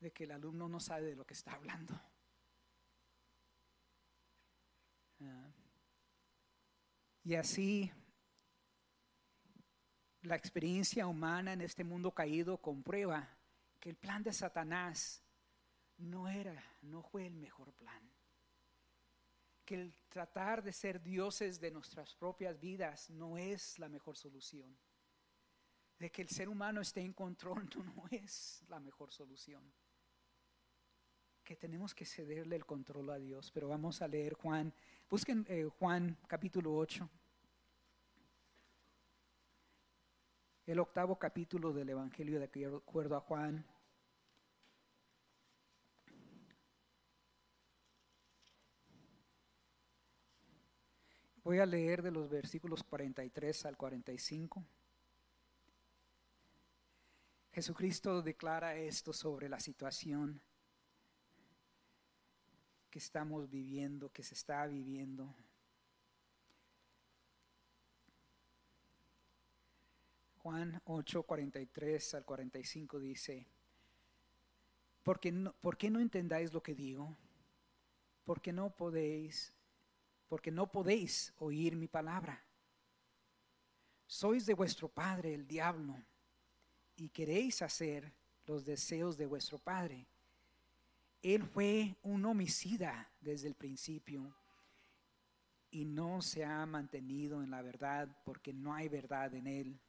de 0.00 0.10
que 0.10 0.24
el 0.24 0.32
alumno 0.32 0.68
no 0.68 0.80
sabe 0.80 1.06
de 1.06 1.16
lo 1.16 1.26
que 1.26 1.34
está 1.34 1.52
hablando. 1.52 1.94
Y 7.26 7.34
así 7.34 7.90
la 10.22 10.36
experiencia 10.36 11.08
humana 11.08 11.54
en 11.54 11.60
este 11.60 11.82
mundo 11.82 12.12
caído 12.12 12.58
comprueba 12.58 13.28
que 13.80 13.90
el 13.90 13.96
plan 13.96 14.22
de 14.22 14.32
Satanás 14.32 15.24
no 15.98 16.28
era, 16.28 16.62
no 16.82 17.02
fue 17.02 17.26
el 17.26 17.34
mejor 17.34 17.72
plan. 17.72 18.12
Que 19.64 19.74
el 19.74 19.96
tratar 20.08 20.62
de 20.62 20.72
ser 20.72 21.02
dioses 21.02 21.58
de 21.58 21.72
nuestras 21.72 22.14
propias 22.14 22.60
vidas 22.60 23.10
no 23.10 23.36
es 23.36 23.76
la 23.80 23.88
mejor 23.88 24.16
solución. 24.16 24.78
De 25.98 26.12
que 26.12 26.22
el 26.22 26.28
ser 26.28 26.48
humano 26.48 26.80
esté 26.80 27.00
en 27.00 27.12
control 27.12 27.68
no 27.96 28.04
es 28.08 28.62
la 28.68 28.78
mejor 28.78 29.12
solución. 29.12 29.72
Que 31.46 31.54
tenemos 31.54 31.94
que 31.94 32.04
cederle 32.04 32.56
el 32.56 32.66
control 32.66 33.08
a 33.08 33.18
Dios. 33.18 33.52
Pero 33.52 33.68
vamos 33.68 34.02
a 34.02 34.08
leer 34.08 34.34
Juan 34.34 34.74
Busquen 35.08 35.46
eh, 35.48 35.68
Juan 35.78 36.18
capítulo 36.26 36.74
8. 36.74 37.08
El 40.66 40.80
octavo 40.80 41.16
capítulo 41.16 41.72
del 41.72 41.90
Evangelio 41.90 42.40
de 42.40 42.46
acuerdo 42.66 43.14
a 43.14 43.20
Juan. 43.20 43.64
Voy 51.44 51.60
a 51.60 51.66
leer 51.66 52.02
de 52.02 52.10
los 52.10 52.28
versículos 52.28 52.82
43 52.82 53.66
al 53.66 53.76
45. 53.76 54.64
Jesucristo 57.52 58.20
declara 58.20 58.74
esto 58.74 59.12
sobre 59.12 59.48
la 59.48 59.60
situación 59.60 60.42
que 62.96 63.00
estamos 63.00 63.50
viviendo, 63.50 64.10
que 64.10 64.22
se 64.22 64.32
está 64.32 64.66
viviendo. 64.66 65.28
Juan 70.38 70.80
8, 70.86 71.22
43 71.24 72.14
al 72.14 72.24
45 72.24 72.98
dice, 72.98 73.46
¿por 75.02 75.20
no, 75.30 75.52
¿por 75.60 75.76
qué 75.76 75.90
no 75.90 76.00
entendáis 76.00 76.54
lo 76.54 76.62
que 76.62 76.74
digo? 76.74 77.14
Porque 78.24 78.50
no 78.50 78.74
podéis, 78.74 79.52
porque 80.26 80.50
no 80.50 80.72
podéis 80.72 81.34
oír 81.36 81.76
mi 81.76 81.88
palabra. 81.88 82.42
Sois 84.06 84.46
de 84.46 84.54
vuestro 84.54 84.88
padre 84.88 85.34
el 85.34 85.46
diablo 85.46 86.02
y 86.96 87.10
queréis 87.10 87.60
hacer 87.60 88.10
los 88.46 88.64
deseos 88.64 89.18
de 89.18 89.26
vuestro 89.26 89.58
padre. 89.58 90.06
Él 91.26 91.42
fue 91.42 91.96
un 92.02 92.24
homicida 92.24 93.10
desde 93.20 93.48
el 93.48 93.56
principio 93.56 94.32
y 95.72 95.84
no 95.84 96.22
se 96.22 96.44
ha 96.44 96.64
mantenido 96.66 97.42
en 97.42 97.50
la 97.50 97.62
verdad 97.62 98.16
porque 98.24 98.52
no 98.52 98.72
hay 98.72 98.88
verdad 98.88 99.34
en 99.34 99.48
él. 99.48 99.80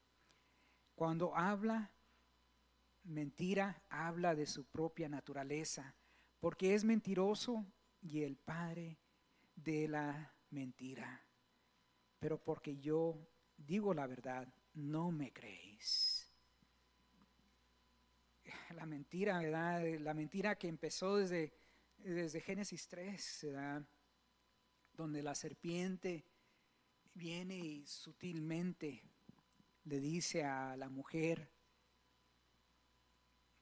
Cuando 0.95 1.35
habla 1.35 1.91
mentira, 3.03 3.83
habla 3.87 4.33
de 4.33 4.47
su 4.47 4.65
propia 4.65 5.09
naturaleza, 5.09 5.95
porque 6.39 6.73
es 6.73 6.83
mentiroso 6.83 7.63
y 8.01 8.23
el 8.23 8.35
padre 8.35 8.97
de 9.55 9.87
la 9.87 10.33
mentira. 10.49 11.23
Pero 12.17 12.43
porque 12.43 12.77
yo 12.77 13.15
digo 13.55 13.93
la 13.93 14.07
verdad, 14.07 14.51
no 14.73 15.11
me 15.11 15.31
creéis 15.31 16.16
la 18.75 18.85
mentira, 18.85 19.39
¿verdad? 19.39 19.83
La 19.99 20.13
mentira 20.13 20.57
que 20.57 20.67
empezó 20.67 21.17
desde, 21.17 21.53
desde 21.97 22.41
Génesis 22.41 22.87
3, 22.87 23.39
¿verdad? 23.43 23.83
Donde 24.93 25.21
la 25.23 25.35
serpiente 25.35 26.25
viene 27.13 27.57
y 27.57 27.85
sutilmente 27.85 29.03
le 29.85 29.99
dice 29.99 30.43
a 30.43 30.75
la 30.75 30.89
mujer 30.89 31.49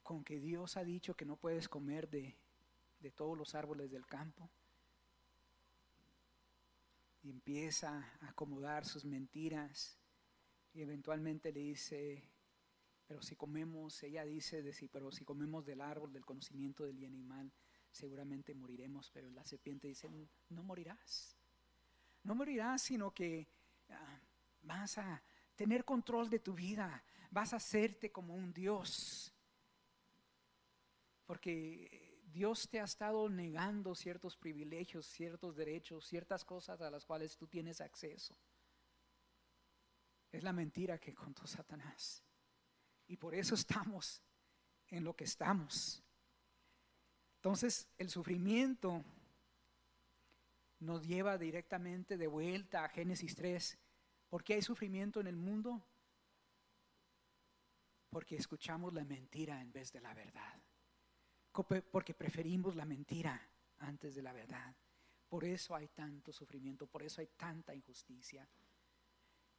con 0.04 0.24
que 0.24 0.39
Dios 0.39 0.78
ha 0.78 0.84
dicho 0.84 1.15
que 1.15 1.26
no 1.26 1.36
puedes 1.36 1.67
comer 1.67 2.10
de, 2.10 2.38
de 3.00 3.12
todos 3.12 3.38
los 3.38 3.56
árboles 3.56 3.91
del 3.91 4.06
campo. 4.06 4.50
Y 7.24 7.30
empieza 7.30 8.12
a 8.21 8.30
acomodar 8.30 8.86
sus 8.86 9.04
mentiras 9.06 9.98
y 10.74 10.82
eventualmente 10.82 11.52
le 11.52 11.62
dice, 11.62 12.30
pero 13.08 13.22
si 13.22 13.36
comemos, 13.36 14.02
ella 14.04 14.26
dice, 14.26 14.63
de 14.63 14.74
pero 14.91 15.12
si 15.12 15.24
comemos 15.24 15.65
del 15.65 15.82
árbol 15.82 16.12
del 16.12 16.26
conocimiento 16.26 16.86
del 16.86 16.98
bien 16.98 17.13
y 17.13 17.24
mal, 17.24 17.52
seguramente 17.91 18.54
moriremos. 18.56 19.12
Pero 19.12 19.30
la 19.30 19.44
serpiente 19.44 19.88
dice, 19.88 20.10
no 20.50 20.63
morirás. 20.63 21.38
No 22.24 22.34
morirás, 22.34 22.82
sino 22.82 23.13
que 23.13 23.48
ah, 23.89 24.20
vas 24.63 24.98
a 24.98 25.22
tener 25.56 25.86
control 25.86 26.30
de 26.30 26.39
tu 26.39 26.54
vida, 26.54 27.04
vas 27.30 27.54
a 27.54 27.58
hacerte 27.58 28.12
como 28.12 28.34
un 28.34 28.52
Dios. 28.52 29.32
Porque 31.26 32.22
Dios 32.26 32.68
te 32.68 32.82
ha 32.82 32.84
estado 32.86 33.30
negando 33.30 33.94
ciertos 33.94 34.36
privilegios, 34.36 35.06
ciertos 35.06 35.56
derechos, 35.56 36.06
ciertas 36.06 36.44
cosas 36.44 36.82
a 36.82 36.89
las 36.89 37.06
cuales 37.06 37.38
tú 37.38 37.48
tienes 37.48 37.82
acceso. 37.82 38.36
Es 40.32 40.44
la 40.44 40.52
mentira 40.52 41.00
que 41.00 41.13
contó 41.13 41.48
Satanás. 41.48 42.25
Y 43.08 43.18
por 43.18 43.36
eso 43.36 43.56
estamos 43.56 44.22
en 44.88 45.04
lo 45.04 45.15
que 45.15 45.26
estamos. 45.26 46.04
Entonces, 47.38 47.88
el 47.98 48.10
sufrimiento 48.10 49.04
nos 50.80 51.06
lleva 51.06 51.38
directamente 51.38 52.18
de 52.18 52.28
vuelta 52.28 52.84
a 52.84 52.89
Génesis 52.89 53.36
3. 53.36 53.78
¿Por 54.30 54.44
qué 54.44 54.56
hay 54.56 54.62
sufrimiento 54.62 55.20
en 55.20 55.28
el 55.28 55.36
mundo? 55.36 55.82
Porque 58.10 58.36
escuchamos 58.36 58.94
la 58.94 59.04
mentira 59.04 59.62
en 59.62 59.72
vez 59.72 59.91
de 59.91 60.02
la 60.02 60.13
verdad. 60.13 60.62
Porque 61.91 62.13
preferimos 62.13 62.76
la 62.76 62.86
mentira 62.86 63.39
antes 63.80 64.15
de 64.15 64.22
la 64.24 64.34
verdad. 64.34 64.76
Por 65.30 65.44
eso 65.44 65.76
hay 65.76 65.88
tanto 65.89 66.32
sufrimiento, 66.32 66.88
por 66.88 67.04
eso 67.04 67.22
hay 67.22 67.28
tanta 67.28 67.74
injusticia 67.74 68.48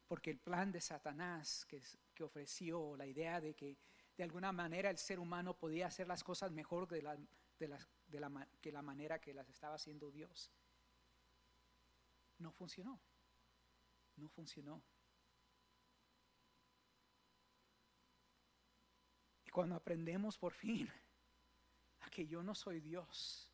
porque 0.07 0.31
el 0.31 0.39
plan 0.39 0.71
de 0.71 0.81
Satanás 0.81 1.65
que, 1.67 1.81
que, 2.13 2.23
ofreció 2.23 2.95
la 2.95 3.05
idea 3.05 3.41
de 3.41 3.53
que 3.53 3.77
de 4.15 4.23
alguna 4.23 4.51
manera 4.51 4.89
el 4.89 4.97
ser 4.97 5.19
humano 5.19 5.57
podía 5.57 5.87
hacer 5.87 6.07
las 6.07 6.23
cosas 6.23 6.51
mejor 6.51 6.87
de 6.87 7.01
la, 7.01 7.15
de 7.15 7.77
de 8.07 8.19
la, 8.19 8.47
que 8.61 8.71
la 8.71 8.81
manera 8.81 9.19
que 9.19 9.33
las 9.33 9.49
estaba 9.49 9.75
haciendo 9.75 10.09
Dios, 10.11 10.51
no 12.39 12.51
funcionó, 12.51 13.01
no 14.15 14.29
funcionó. 14.29 14.83
Y 19.45 19.49
cuando 19.49 19.75
aprendemos 19.75 20.37
por 20.37 20.53
fin 20.53 20.89
a 22.01 22.09
que 22.09 22.27
yo 22.27 22.43
no 22.43 22.55
soy 22.55 22.79
Dios, 22.79 23.46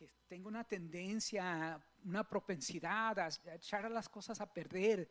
que 0.00 0.10
tengo 0.28 0.48
una 0.48 0.64
tendencia, 0.64 1.78
una 2.06 2.26
propensidad 2.26 3.18
a, 3.18 3.28
echar 3.54 3.90
las 3.90 4.08
cosas 4.08 4.40
a 4.40 4.50
perder. 4.50 5.10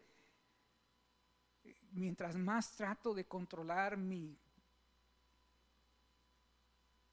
Mientras 1.91 2.35
más 2.35 2.75
trato 2.75 3.13
de 3.13 3.25
controlar 3.25 3.97
mi, 3.97 4.35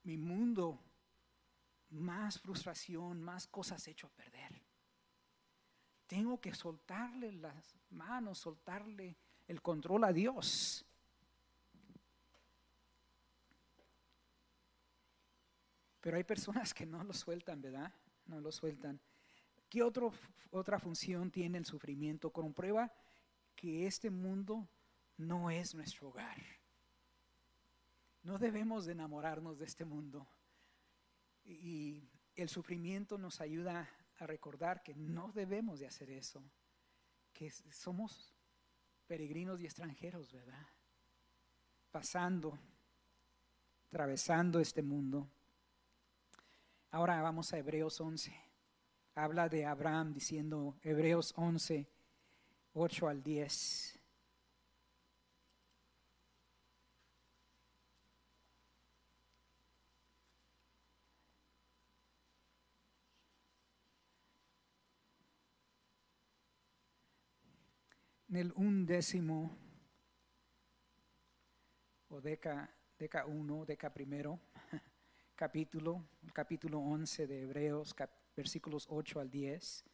mi 0.05 0.17
mundo, 0.17 0.81
más 1.91 2.41
frustración, 2.41 3.23
más 3.23 3.47
cosas 3.47 3.87
echo 3.89 4.07
a 4.07 4.11
perder. 4.11 4.63
Tengo 6.07 6.41
que 6.41 6.55
soltarle 6.55 7.31
las 7.33 7.77
manos, 7.91 8.39
soltarle 8.39 9.19
el 9.47 9.61
control 9.61 10.05
a 10.05 10.15
Dios. 10.15 10.87
Pero 16.07 16.19
hay 16.19 16.23
personas 16.23 16.73
que 16.73 16.87
no 16.87 17.03
lo 17.03 17.13
sueltan, 17.13 17.61
¿verdad? 17.61 17.93
No 18.27 18.41
lo 18.41 18.53
sueltan. 18.53 19.01
¿Qué 19.69 19.83
otro, 19.83 20.13
otra 20.53 20.79
función 20.79 21.33
tiene 21.33 21.59
el 21.59 21.65
sufrimiento? 21.65 22.31
Comprueba 22.31 22.93
que 23.57 23.89
este 23.89 24.09
mundo 24.09 24.69
no 25.17 25.51
es 25.51 25.75
nuestro 25.75 26.11
hogar. 26.11 26.41
No 28.23 28.39
debemos 28.39 28.85
de 28.85 28.93
enamorarnos 28.93 29.59
de 29.59 29.65
este 29.65 29.85
mundo. 29.85 30.29
Y 31.45 32.09
el 32.37 32.51
sufrimiento 32.51 33.19
nos 33.19 33.41
ayuda 33.41 33.91
a 34.21 34.27
recordar 34.29 34.85
que 34.85 34.95
no 34.95 35.33
debemos 35.33 35.81
de 35.81 35.89
hacer 35.89 36.11
eso, 36.11 36.41
que 37.33 37.51
somos 37.51 38.33
peregrinos 39.09 39.61
y 39.61 39.65
extranjeros, 39.65 40.31
¿verdad? 40.31 40.69
Pasando, 41.91 42.57
atravesando 43.89 44.61
este 44.61 44.83
mundo. 44.83 45.29
Ahora 46.97 47.21
vamos 47.21 47.53
a 47.53 47.59
Hebreos 47.59 48.01
11. 48.01 48.35
Habla 49.17 49.51
de 49.51 49.67
Abraham 49.67 50.15
diciendo 50.15 50.79
Hebreos 50.81 51.35
11, 51.37 51.87
8 52.73 53.09
al 53.09 53.23
10. 53.23 54.01
En 68.31 68.37
el 68.37 68.53
undécimo 68.53 69.55
o 72.09 72.23
deca, 72.23 72.75
deca 72.99 73.27
uno, 73.27 73.67
deca 73.67 73.93
primero, 73.93 74.41
capítulo, 75.37 76.03
el 76.25 76.33
capítulo 76.33 76.79
11 76.81 77.27
de 77.27 77.43
Hebreos, 77.43 77.95
versículos 78.35 78.87
8 78.89 79.21
al 79.21 79.31
10. 79.31 79.85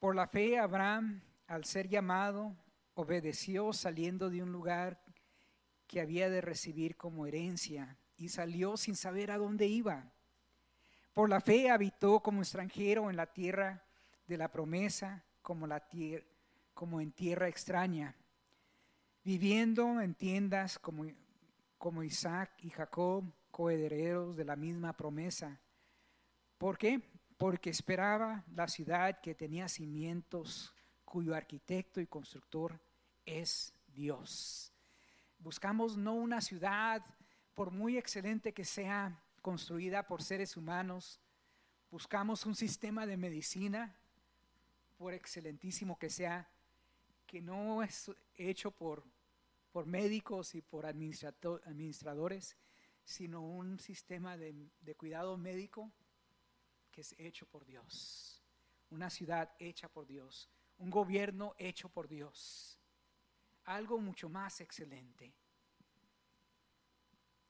Por 0.00 0.16
la 0.16 0.26
fe 0.26 0.58
Abraham, 0.58 1.20
al 1.46 1.66
ser 1.66 1.88
llamado, 1.88 2.56
obedeció 2.94 3.74
saliendo 3.74 4.30
de 4.30 4.42
un 4.42 4.50
lugar 4.50 4.98
que 5.86 6.00
había 6.00 6.30
de 6.30 6.40
recibir 6.40 6.96
como 6.96 7.26
herencia 7.26 7.98
y 8.16 8.30
salió 8.30 8.78
sin 8.78 8.96
saber 8.96 9.30
a 9.30 9.36
dónde 9.36 9.66
iba. 9.66 10.10
Por 11.12 11.28
la 11.28 11.42
fe 11.42 11.68
habitó 11.68 12.20
como 12.20 12.40
extranjero 12.40 13.10
en 13.10 13.16
la 13.16 13.26
tierra 13.26 13.84
de 14.26 14.38
la 14.38 14.50
promesa, 14.50 15.22
como, 15.42 15.68
como 16.72 17.00
en 17.00 17.12
tierra 17.12 17.48
extraña, 17.48 18.16
viviendo 19.22 20.00
en 20.00 20.14
tiendas 20.14 20.78
como 20.78 21.04
como 21.78 22.02
Isaac 22.02 22.50
y 22.58 22.70
Jacob, 22.70 23.24
coherederos 23.50 24.36
de 24.36 24.44
la 24.44 24.56
misma 24.56 24.92
promesa. 24.92 25.60
¿Por 26.58 26.76
qué? 26.76 27.02
porque 27.38 27.70
esperaba 27.70 28.44
la 28.54 28.66
ciudad 28.66 29.20
que 29.20 29.34
tenía 29.34 29.68
cimientos, 29.68 30.74
cuyo 31.04 31.34
arquitecto 31.34 32.00
y 32.00 32.06
constructor 32.06 32.78
es 33.24 33.72
Dios. 33.86 34.72
Buscamos 35.38 35.96
no 35.96 36.14
una 36.14 36.40
ciudad, 36.40 37.02
por 37.54 37.70
muy 37.70 37.96
excelente 37.96 38.52
que 38.52 38.64
sea, 38.64 39.22
construida 39.40 40.06
por 40.06 40.20
seres 40.20 40.56
humanos. 40.56 41.20
Buscamos 41.92 42.44
un 42.44 42.56
sistema 42.56 43.06
de 43.06 43.16
medicina, 43.16 43.96
por 44.98 45.14
excelentísimo 45.14 45.96
que 45.96 46.10
sea, 46.10 46.50
que 47.24 47.40
no 47.40 47.84
es 47.84 48.10
hecho 48.34 48.72
por, 48.72 49.04
por 49.78 49.86
médicos 49.86 50.56
y 50.56 50.60
por 50.60 50.86
administradores, 50.86 52.56
sino 53.04 53.42
un 53.42 53.78
sistema 53.78 54.36
de, 54.36 54.68
cuidado 54.96 55.36
médico 55.36 55.92
que 56.90 57.02
es 57.02 57.14
hecho 57.16 57.46
por 57.46 57.64
Dios. 57.64 58.42
Una 58.90 59.08
ciudad 59.08 59.54
hecha 59.60 59.88
por 59.88 60.04
Dios. 60.08 60.50
Un 60.78 60.90
gobierno 60.90 61.54
hecho 61.58 61.88
por 61.88 62.08
Dios. 62.08 62.80
Algo 63.66 64.00
mucho 64.00 64.28
más 64.28 64.60
excelente. 64.60 65.32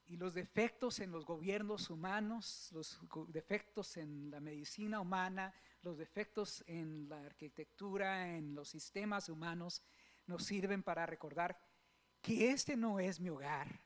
Y 0.05 0.19
los 0.19 0.35
defectos 0.35 1.01
en 1.01 1.11
los 1.11 1.25
gobiernos 1.25 1.89
humanos, 1.89 2.69
los 2.73 3.01
defectos 3.29 3.97
en 3.97 4.31
la 4.31 4.41
medicina 4.41 5.01
humana, 5.01 5.55
los 5.81 5.97
defectos 5.97 6.63
en 6.67 7.09
la 7.09 7.25
arquitectura, 7.25 8.37
en 8.37 8.55
los 8.55 8.69
sistemas 8.69 9.31
humanos, 9.31 9.83
nos 10.27 10.45
sirven 10.45 10.83
para 10.83 11.07
recordar 11.07 11.59
que 12.21 12.51
este 12.51 12.77
no 12.77 13.01
es 13.01 13.21
mi 13.21 13.31
hogar. 13.31 13.81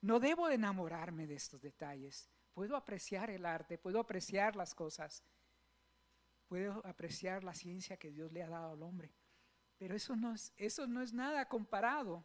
No 0.00 0.18
debo 0.18 0.48
enamorarme 0.50 1.26
de 1.26 1.34
estos 1.34 1.60
detalles. 1.60 2.28
Puedo 2.54 2.76
apreciar 2.76 3.30
el 3.30 3.46
arte, 3.46 3.78
puedo 3.78 4.00
apreciar 4.00 4.56
las 4.56 4.74
cosas, 4.74 5.22
puedo 6.48 6.84
apreciar 6.84 7.44
la 7.44 7.54
ciencia 7.54 7.96
que 7.96 8.10
Dios 8.10 8.32
le 8.32 8.42
ha 8.42 8.48
dado 8.48 8.72
al 8.72 8.82
hombre. 8.82 9.12
Pero 9.78 9.94
eso 9.94 10.14
no 10.16 10.34
es, 10.34 10.52
eso 10.56 10.86
no 10.86 11.00
es 11.02 11.12
nada 11.12 11.48
comparado 11.48 12.24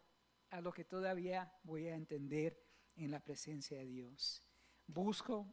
a 0.50 0.60
lo 0.60 0.72
que 0.72 0.84
todavía 0.84 1.52
voy 1.62 1.88
a 1.88 1.94
entender 1.94 2.60
en 2.96 3.10
la 3.10 3.20
presencia 3.20 3.78
de 3.78 3.86
Dios. 3.86 4.42
Busco 4.86 5.46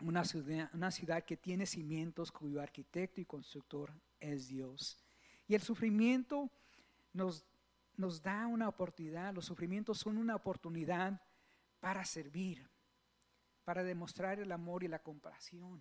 una 0.00 0.24
ciudad, 0.24 0.70
una 0.74 0.90
ciudad 0.90 1.24
que 1.24 1.36
tiene 1.36 1.66
cimientos 1.66 2.32
cuyo 2.32 2.60
arquitecto 2.60 3.20
y 3.20 3.24
constructor 3.24 3.92
es 4.20 4.48
Dios. 4.48 4.98
Y 5.46 5.54
el 5.54 5.62
sufrimiento 5.62 6.50
nos, 7.12 7.44
nos 8.02 8.20
da 8.20 8.48
una 8.48 8.68
oportunidad, 8.68 9.32
los 9.32 9.44
sufrimientos 9.44 9.98
son 9.98 10.16
una 10.16 10.34
oportunidad 10.34 11.22
para 11.78 12.04
servir, 12.04 12.68
para 13.62 13.84
demostrar 13.84 14.40
el 14.40 14.50
amor 14.50 14.82
y 14.82 14.88
la 14.88 14.98
compasión. 14.98 15.80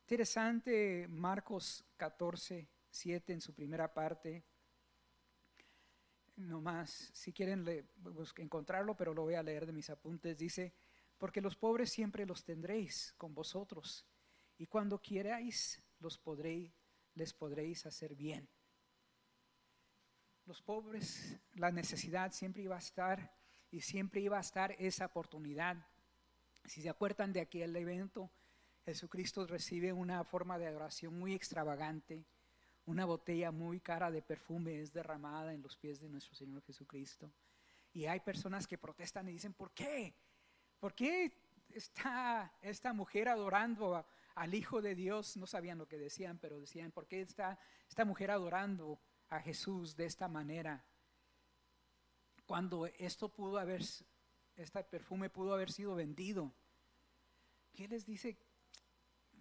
Interesante 0.00 1.06
Marcos 1.08 1.84
14, 1.96 2.68
7 2.90 3.32
en 3.32 3.40
su 3.40 3.54
primera 3.54 3.94
parte. 3.94 4.44
No 6.34 6.60
más, 6.60 6.90
si 7.14 7.32
quieren 7.32 7.64
encontrarlo, 8.38 8.96
pero 8.96 9.14
lo 9.14 9.22
voy 9.22 9.34
a 9.34 9.42
leer 9.44 9.66
de 9.66 9.72
mis 9.72 9.90
apuntes. 9.90 10.36
Dice, 10.36 10.74
porque 11.16 11.40
los 11.40 11.54
pobres 11.54 11.92
siempre 11.92 12.26
los 12.26 12.44
tendréis 12.44 13.14
con 13.16 13.32
vosotros, 13.36 14.04
y 14.58 14.66
cuando 14.66 15.00
quieráis 15.00 15.80
los 16.00 16.18
podréis, 16.18 16.72
les 17.14 17.32
podréis 17.32 17.86
hacer 17.86 18.16
bien. 18.16 18.48
Los 20.46 20.60
pobres, 20.60 21.38
la 21.54 21.70
necesidad 21.70 22.30
siempre 22.30 22.62
iba 22.62 22.76
a 22.76 22.78
estar 22.78 23.32
y 23.70 23.80
siempre 23.80 24.20
iba 24.20 24.36
a 24.36 24.42
estar 24.42 24.72
esa 24.78 25.06
oportunidad. 25.06 25.76
Si 26.66 26.82
se 26.82 26.90
acuerdan 26.90 27.32
de 27.32 27.40
aquel 27.40 27.74
evento, 27.76 28.30
Jesucristo 28.84 29.46
recibe 29.46 29.94
una 29.94 30.22
forma 30.22 30.58
de 30.58 30.66
adoración 30.66 31.18
muy 31.18 31.32
extravagante, 31.32 32.26
una 32.84 33.06
botella 33.06 33.52
muy 33.52 33.80
cara 33.80 34.10
de 34.10 34.20
perfume 34.20 34.80
es 34.82 34.92
derramada 34.92 35.54
en 35.54 35.62
los 35.62 35.78
pies 35.78 35.98
de 35.98 36.10
nuestro 36.10 36.34
Señor 36.34 36.62
Jesucristo. 36.62 37.32
Y 37.94 38.04
hay 38.04 38.20
personas 38.20 38.66
que 38.66 38.76
protestan 38.76 39.26
y 39.28 39.32
dicen, 39.32 39.54
¿por 39.54 39.72
qué? 39.72 40.14
¿Por 40.78 40.94
qué 40.94 41.32
está 41.70 42.52
esta 42.60 42.92
mujer 42.92 43.30
adorando 43.30 44.04
al 44.34 44.52
Hijo 44.52 44.82
de 44.82 44.94
Dios? 44.94 45.38
No 45.38 45.46
sabían 45.46 45.78
lo 45.78 45.88
que 45.88 45.96
decían, 45.96 46.38
pero 46.38 46.60
decían, 46.60 46.92
¿por 46.92 47.06
qué 47.06 47.22
está 47.22 47.58
esta 47.88 48.04
mujer 48.04 48.30
adorando 48.30 49.00
a 49.36 49.40
Jesús 49.40 49.96
de 49.96 50.06
esta 50.06 50.28
manera? 50.28 50.84
Cuando 52.46 52.86
esto 52.86 53.28
pudo 53.28 53.58
haber, 53.58 53.82
este 54.56 54.84
perfume 54.84 55.30
pudo 55.30 55.54
haber 55.54 55.70
sido 55.70 55.94
vendido. 55.94 56.54
¿Qué 57.72 57.88
les 57.88 58.04
dice? 58.04 58.38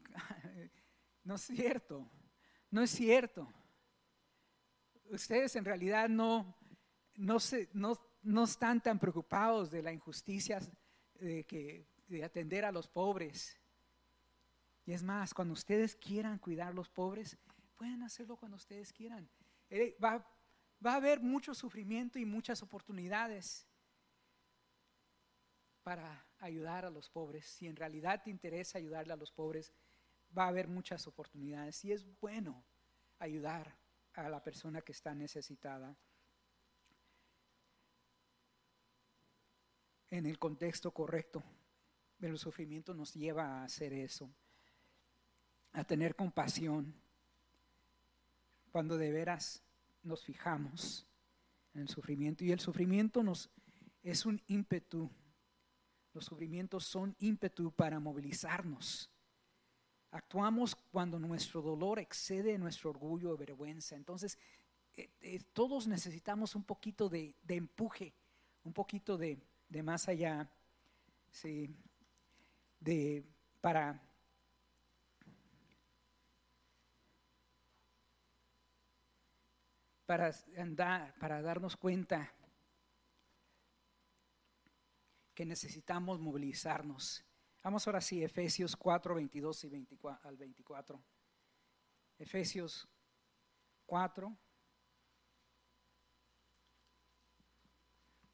no 1.23 1.35
es 1.35 1.41
cierto, 1.41 2.09
no 2.71 2.81
es 2.81 2.91
cierto. 2.91 3.47
Ustedes 5.09 5.55
en 5.55 5.65
realidad 5.65 6.09
no, 6.09 6.55
no, 7.15 7.39
se, 7.39 7.69
no, 7.73 7.99
no 8.23 8.45
están 8.45 8.81
tan 8.81 8.99
preocupados 8.99 9.69
de 9.69 9.83
la 9.83 9.91
injusticia 9.91 10.59
de, 11.15 11.45
que, 11.45 11.87
de 12.07 12.23
atender 12.23 12.65
a 12.65 12.71
los 12.71 12.87
pobres. 12.87 13.59
Y 14.85 14.93
es 14.93 15.03
más, 15.03 15.33
cuando 15.33 15.53
ustedes 15.53 15.95
quieran 15.95 16.39
cuidar 16.39 16.69
a 16.69 16.73
los 16.73 16.89
pobres, 16.89 17.37
pueden 17.75 18.01
hacerlo 18.01 18.37
cuando 18.37 18.57
ustedes 18.57 18.91
quieran. 18.91 19.29
Eh, 19.76 19.97
va, 20.03 20.24
va 20.86 20.93
a 20.93 20.97
haber 20.97 21.19
mucho 21.19 21.55
sufrimiento 21.55 22.19
y 22.19 22.26
muchas 22.26 22.61
oportunidades 22.61 23.65
para 25.82 26.26
ayudar 26.38 26.86
a 26.86 26.91
los 26.91 27.09
pobres. 27.09 27.47
Si 27.47 27.65
en 27.65 27.76
realidad 27.76 28.21
te 28.24 28.30
interesa 28.30 28.78
ayudarle 28.78 29.13
a 29.13 29.17
los 29.17 29.32
pobres, 29.32 29.74
va 30.38 30.45
a 30.45 30.49
haber 30.49 30.67
muchas 30.67 31.07
oportunidades. 31.07 31.84
Y 31.86 31.91
es 31.91 32.05
bueno 32.19 32.63
ayudar 33.17 33.76
a 34.13 34.30
la 34.30 34.43
persona 34.43 34.82
que 34.82 34.91
está 34.91 35.15
necesitada. 35.15 35.97
en 40.13 40.28
el 40.28 40.38
contexto 40.38 40.91
correcto. 40.91 41.41
El 42.21 42.38
sufrimiento 42.38 42.93
nos 42.93 43.15
lleva 43.15 43.45
a 43.45 43.63
hacer 43.63 43.93
eso, 43.93 44.30
a 45.71 45.84
tener 45.84 46.15
compasión, 46.15 46.93
cuando 48.74 48.97
de 48.97 49.11
veras 49.11 49.63
nos 50.01 50.26
fijamos 50.26 51.05
en 51.76 51.82
el 51.82 51.88
sufrimiento. 51.88 52.43
Y 52.43 52.51
el 52.51 52.59
sufrimiento 52.59 53.21
nos 53.21 53.51
es 54.01 54.26
un 54.26 54.41
ímpetu. 54.47 55.09
Los 56.11 56.26
sufrimientos 56.26 56.84
son 56.84 57.15
ímpetu 57.19 57.71
para 57.71 57.99
movilizarnos. 57.99 59.11
Actuamos 60.09 60.76
cuando 60.91 61.19
nuestro 61.19 61.61
dolor 61.61 61.99
excede 61.99 62.57
nuestro 62.57 62.89
orgullo 62.89 63.32
o 63.32 63.38
vergüenza. 63.38 63.95
Entonces, 63.95 64.39
eh, 64.97 65.11
eh, 65.21 65.39
todos 65.53 65.88
necesitamos 65.88 66.55
un 66.55 66.63
poquito 66.63 67.09
de 67.09 67.36
empuje, 67.47 68.11
un 68.63 68.74
poquito 68.74 69.19
de, 69.19 69.38
de 69.69 69.84
más 69.84 70.07
allá, 70.07 70.49
¿sí? 71.30 71.69
de, 72.80 73.24
para 73.61 74.01
para 80.05 80.31
andar, 80.57 81.15
para 81.19 81.41
darnos 81.41 81.77
cuenta 81.77 82.33
que 85.33 85.45
necesitamos 85.45 86.19
movilizarnos. 86.19 87.25
Vamos 87.63 87.87
ahora 87.87 88.01
sí, 88.01 88.23
Efesios 88.23 88.75
4, 88.75 89.15
22 89.15 89.63
y 89.63 89.69
24, 89.69 90.29
al 90.29 90.37
24. 90.37 91.03
Efesios 92.19 92.87
4, 93.85 94.37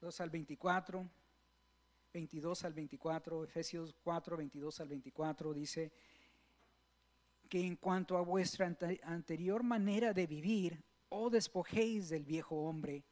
2 0.00 0.20
al 0.20 0.30
24. 0.30 1.10
22 2.12 2.64
al 2.64 2.72
24, 2.72 3.44
Efesios 3.44 3.94
4, 4.02 4.36
22 4.36 4.80
al 4.80 4.88
24, 4.88 5.54
dice 5.54 5.92
que 7.48 7.64
en 7.64 7.76
cuanto 7.76 8.16
a 8.16 8.22
vuestra 8.22 8.66
anterior 9.04 9.62
manera 9.62 10.12
de 10.12 10.26
vivir, 10.26 10.84
os 11.10 11.30
despojéis 11.30 12.08
del 12.08 12.24
viejo 12.24 12.56
hombre 12.56 13.04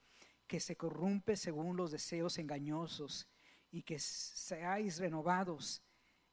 que 0.47 0.61
se 0.61 0.77
corrompe 0.77 1.37
según 1.37 1.77
los 1.77 1.91
deseos 1.91 2.39
engañosos 2.39 3.29
y 3.71 3.83
que 3.83 3.99
seáis 3.99 4.99
renovados 4.99 5.83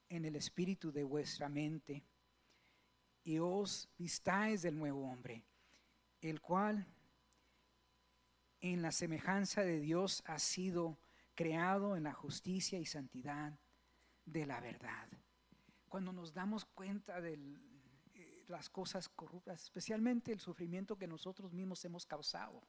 en 0.07 0.23
el 0.25 0.35
espíritu 0.35 0.91
de 0.91 1.03
vuestra 1.03 1.49
mente 1.49 2.05
y 3.23 3.39
os 3.39 3.89
vistáis 3.97 4.61
del 4.61 4.77
nuevo 4.77 5.09
hombre, 5.09 5.43
el 6.21 6.39
cual 6.39 6.87
en 8.61 8.81
la 8.81 8.91
semejanza 8.91 9.61
de 9.61 9.79
Dios 9.79 10.23
ha 10.27 10.39
sido 10.39 10.99
creado 11.33 11.97
en 11.97 12.03
la 12.03 12.13
justicia 12.13 12.79
y 12.79 12.85
santidad 12.85 13.59
de 14.25 14.45
la 14.45 14.61
verdad. 14.61 15.07
Cuando 15.89 16.13
nos 16.13 16.33
damos 16.33 16.65
cuenta 16.65 17.19
de 17.19 17.33
eh, 17.33 17.74
las 18.47 18.69
cosas 18.69 19.09
corruptas, 19.09 19.63
especialmente 19.63 20.31
el 20.31 20.39
sufrimiento 20.39 20.97
que 20.97 21.07
nosotros 21.07 21.53
mismos 21.53 21.83
hemos 21.85 22.05
causado, 22.05 22.61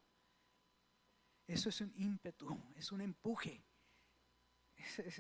eso 1.47 1.69
es 1.69 1.81
un 1.81 1.93
ímpetu, 1.97 2.59
es 2.75 2.91
un 2.91 3.01
empuje, 3.01 3.63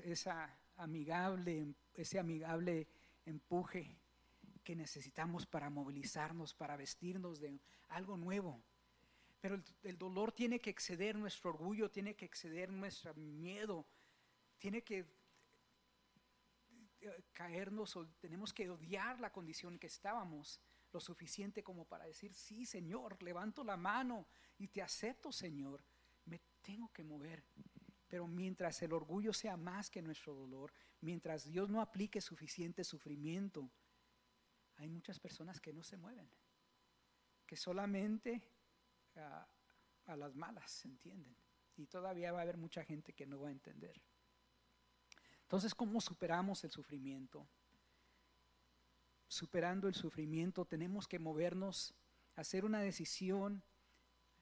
esa 0.05 0.59
amigable, 0.77 1.75
ese 1.95 2.19
amigable 2.19 2.89
empuje 3.25 3.97
que 4.65 4.75
necesitamos 4.75 5.47
para 5.47 5.71
movilizarnos, 5.71 6.53
para 6.53 6.77
vestirnos 6.77 7.39
de 7.39 7.61
algo 7.89 8.17
nuevo. 8.17 8.61
Pero 9.41 9.63
el, 9.83 9.97
dolor 9.97 10.33
tiene 10.33 10.59
que 10.61 10.71
exceder 10.71 11.15
nuestro 11.17 11.51
orgullo, 11.51 11.91
tiene 11.91 12.17
que 12.17 12.25
exceder 12.25 12.73
nuestro 12.73 13.15
miedo, 13.15 13.87
tiene 14.59 14.83
que 14.83 15.07
caernos 17.33 17.97
o 17.97 18.07
tenemos 18.19 18.53
que 18.53 18.69
odiar 18.71 19.21
la 19.21 19.33
condición 19.33 19.75
en 19.75 19.79
que 19.79 19.87
estábamos 19.87 20.61
lo 20.93 21.01
suficiente 21.01 21.63
como 21.63 21.85
para 21.85 22.07
decir, 22.07 22.35
sí, 22.35 22.65
Señor, 22.65 23.23
levanto 23.23 23.65
la 23.65 23.77
mano 23.77 24.27
y 24.59 24.69
te 24.69 24.83
acepto, 24.83 25.33
Señor, 25.33 25.85
me 26.25 26.41
tengo 26.63 26.93
que 26.93 27.05
mover. 27.05 27.45
Pero 28.09 28.27
mientras 28.27 28.81
el 28.83 28.93
orgullo 28.93 29.33
sea 29.33 29.57
más 29.57 29.91
que 29.91 30.01
nuestro 30.01 30.35
dolor, 30.35 30.73
mientras 31.01 31.45
Dios 31.45 31.69
no 31.69 31.81
aplique 31.81 32.21
suficiente 32.21 32.85
sufrimiento, 32.85 33.71
hay 34.77 34.89
muchas 34.89 35.19
personas 35.19 35.61
que 35.61 35.73
no 35.73 35.83
se 35.83 35.97
mueven, 35.97 36.31
que 37.47 37.57
solamente 37.57 38.43
a, 39.17 39.49
a 40.07 40.17
las 40.17 40.35
malas 40.37 40.71
se 40.71 40.89
entienden. 40.89 41.37
Y 41.77 41.87
todavía 41.87 42.33
va 42.33 42.39
a 42.39 42.43
haber 42.43 42.57
mucha 42.57 42.85
gente 42.85 43.13
que 43.13 43.27
no 43.27 43.41
va 43.41 43.49
a 43.49 43.53
entender. 43.53 44.01
Entonces, 45.47 45.77
¿cómo 45.77 46.01
superamos 46.01 46.65
el 46.65 46.73
sufrimiento? 46.73 47.47
Superando 49.29 49.87
el 49.87 49.95
sufrimiento 49.95 50.65
tenemos 50.65 51.07
que 51.07 51.21
movernos, 51.21 51.95
hacer 52.35 52.65
una 52.65 52.81
decisión, 52.81 53.63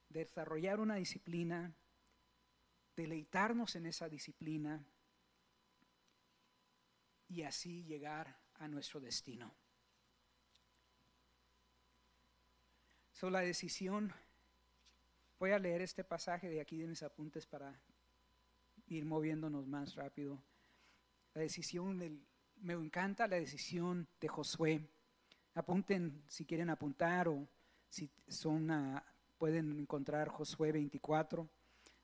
desarrollar 0.09 0.79
una 0.79 0.95
disciplina, 0.95 1.75
deleitarnos 2.95 3.75
en 3.75 3.85
esa 3.85 4.09
disciplina 4.09 4.83
y 7.29 7.43
así 7.43 7.83
llegar 7.83 8.39
a 8.55 8.67
nuestro 8.67 8.99
destino. 8.99 9.53
So, 13.11 13.29
la 13.29 13.41
decisión, 13.41 14.11
voy 15.39 15.51
a 15.51 15.59
leer 15.59 15.81
este 15.83 16.03
pasaje 16.03 16.49
de 16.49 16.61
aquí 16.61 16.77
de 16.77 16.87
mis 16.87 17.03
apuntes 17.03 17.45
para 17.45 17.79
ir 18.87 19.05
moviéndonos 19.05 19.67
más 19.67 19.93
rápido. 19.93 20.41
La 21.35 21.41
decisión, 21.41 21.99
me 22.61 22.73
encanta 22.73 23.27
la 23.27 23.35
decisión 23.35 24.07
de 24.21 24.29
Josué. 24.29 24.89
Apunten 25.53 26.23
si 26.29 26.45
quieren 26.45 26.69
apuntar 26.69 27.27
o 27.27 27.45
si 27.89 28.09
son, 28.25 28.71
pueden 29.37 29.77
encontrar 29.77 30.29
Josué 30.29 30.71
24, 30.71 31.49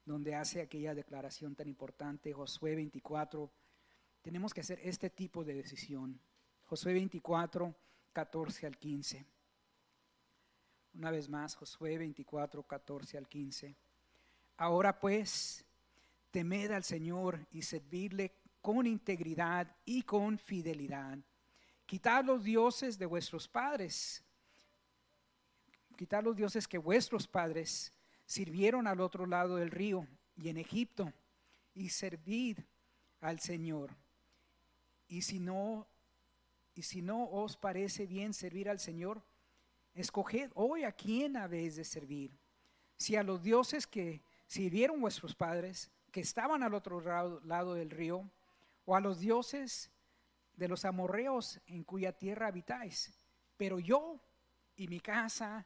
donde 0.03 0.35
hace 0.35 0.59
aquella 0.59 0.93
declaración 0.93 1.55
tan 1.55 1.69
importante, 1.69 2.33
Josué 2.33 2.75
24. 2.75 3.49
Tenemos 4.21 4.53
que 4.53 4.59
hacer 4.59 4.81
este 4.83 5.09
tipo 5.09 5.45
de 5.45 5.53
decisión. 5.53 6.19
Josué 6.65 6.91
24, 6.91 7.73
14 8.11 8.67
al 8.67 8.77
15. 8.77 9.25
Una 10.95 11.09
vez 11.09 11.29
más, 11.29 11.55
Josué 11.55 11.97
24, 11.97 12.63
14 12.63 13.17
al 13.17 13.29
15. 13.29 13.77
Ahora 14.57 14.99
pues, 14.99 15.63
temed 16.31 16.71
al 16.71 16.83
Señor 16.83 17.47
y 17.51 17.61
servidle 17.61 18.40
con 18.61 18.85
integridad 18.87 19.75
y 19.85 20.03
con 20.03 20.37
fidelidad. 20.37 21.17
Quitad 21.85 22.23
los 22.23 22.43
dioses 22.43 22.97
de 22.97 23.05
vuestros 23.05 23.47
padres. 23.47 24.23
Quitad 25.97 26.23
los 26.23 26.35
dioses 26.35 26.67
que 26.67 26.77
vuestros 26.77 27.27
padres 27.27 27.91
sirvieron 28.25 28.87
al 28.87 29.01
otro 29.01 29.25
lado 29.25 29.57
del 29.57 29.71
río 29.71 30.07
y 30.37 30.49
en 30.49 30.57
Egipto 30.57 31.11
y 31.73 31.89
servid 31.89 32.59
al 33.19 33.39
Señor. 33.39 33.95
Y 35.07 35.21
si 35.21 35.39
no 35.39 35.87
y 36.73 36.83
si 36.83 37.01
no 37.01 37.25
os 37.25 37.57
parece 37.57 38.05
bien 38.05 38.33
servir 38.33 38.69
al 38.69 38.79
Señor, 38.79 39.21
escoged 39.93 40.51
hoy 40.55 40.83
a 40.83 40.91
quién 40.91 41.35
habéis 41.35 41.75
de 41.75 41.83
servir. 41.83 42.37
Si 42.95 43.15
a 43.15 43.23
los 43.23 43.43
dioses 43.43 43.85
que 43.85 44.21
sirvieron 44.47 45.01
vuestros 45.01 45.35
padres, 45.35 45.91
que 46.11 46.21
estaban 46.21 46.63
al 46.63 46.73
otro 46.73 47.01
lado 47.43 47.73
del 47.73 47.89
río, 47.89 48.29
o 48.85 48.95
a 48.95 48.99
los 48.99 49.19
dioses 49.19 49.91
de 50.55 50.67
los 50.67 50.85
amorreos 50.85 51.59
en 51.65 51.83
cuya 51.83 52.11
tierra 52.11 52.47
habitáis. 52.47 53.13
Pero 53.57 53.79
yo 53.79 54.19
y 54.75 54.87
mi 54.87 54.99
casa 54.99 55.65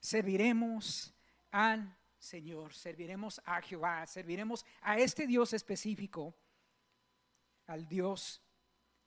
serviremos 0.00 1.14
al 1.50 1.96
Señor, 2.18 2.74
serviremos 2.74 3.40
a 3.44 3.60
Jehová, 3.62 4.06
serviremos 4.06 4.64
a 4.80 4.98
este 4.98 5.26
Dios 5.26 5.52
específico, 5.52 6.34
al 7.66 7.86
Dios 7.86 8.42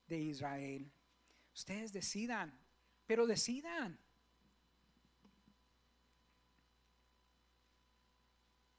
de 0.07 0.17
Israel. 0.17 0.91
Ustedes 1.53 1.91
decidan, 1.91 2.57
pero 3.05 3.27
decidan. 3.27 3.99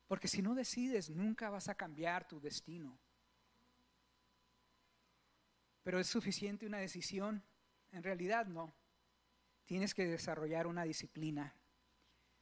Porque 0.08 0.28
si 0.28 0.42
no 0.42 0.54
decides, 0.54 1.10
nunca 1.10 1.50
vas 1.50 1.68
a 1.68 1.74
cambiar 1.74 2.26
tu 2.26 2.40
destino. 2.40 2.98
Pero 5.83 5.99
¿es 5.99 6.07
suficiente 6.07 6.66
una 6.66 6.78
decisión? 6.78 7.43
En 7.91 8.03
realidad 8.03 8.47
no. 8.47 8.74
Tienes 9.64 9.95
que 9.95 10.07
desarrollar 10.07 10.66
una 10.66 10.85
disciplina. 10.85 11.55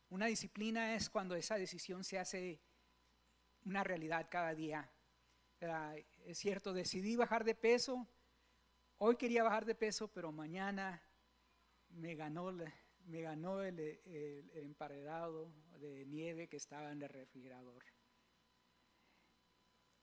Una 0.08 0.26
disciplina 0.26 0.94
es 0.94 1.08
cuando 1.08 1.34
esa 1.34 1.56
decisión 1.56 2.04
se 2.04 2.18
hace 2.18 2.60
una 3.64 3.84
realidad 3.84 4.28
cada 4.30 4.54
día. 4.54 4.90
Es 6.24 6.38
cierto, 6.38 6.72
decidí 6.72 7.16
bajar 7.16 7.44
de 7.44 7.54
peso. 7.54 8.08
Hoy 8.98 9.16
quería 9.16 9.42
bajar 9.42 9.64
de 9.64 9.74
peso, 9.74 10.08
pero 10.08 10.32
mañana 10.32 11.02
me 11.90 12.14
ganó, 12.14 12.52
me 13.04 13.20
ganó 13.20 13.62
el, 13.62 13.78
el 13.78 14.50
emparedado 14.64 15.52
de 15.78 16.04
nieve 16.06 16.48
que 16.48 16.56
estaba 16.56 16.90
en 16.92 17.02
el 17.02 17.08
refrigerador. 17.08 17.84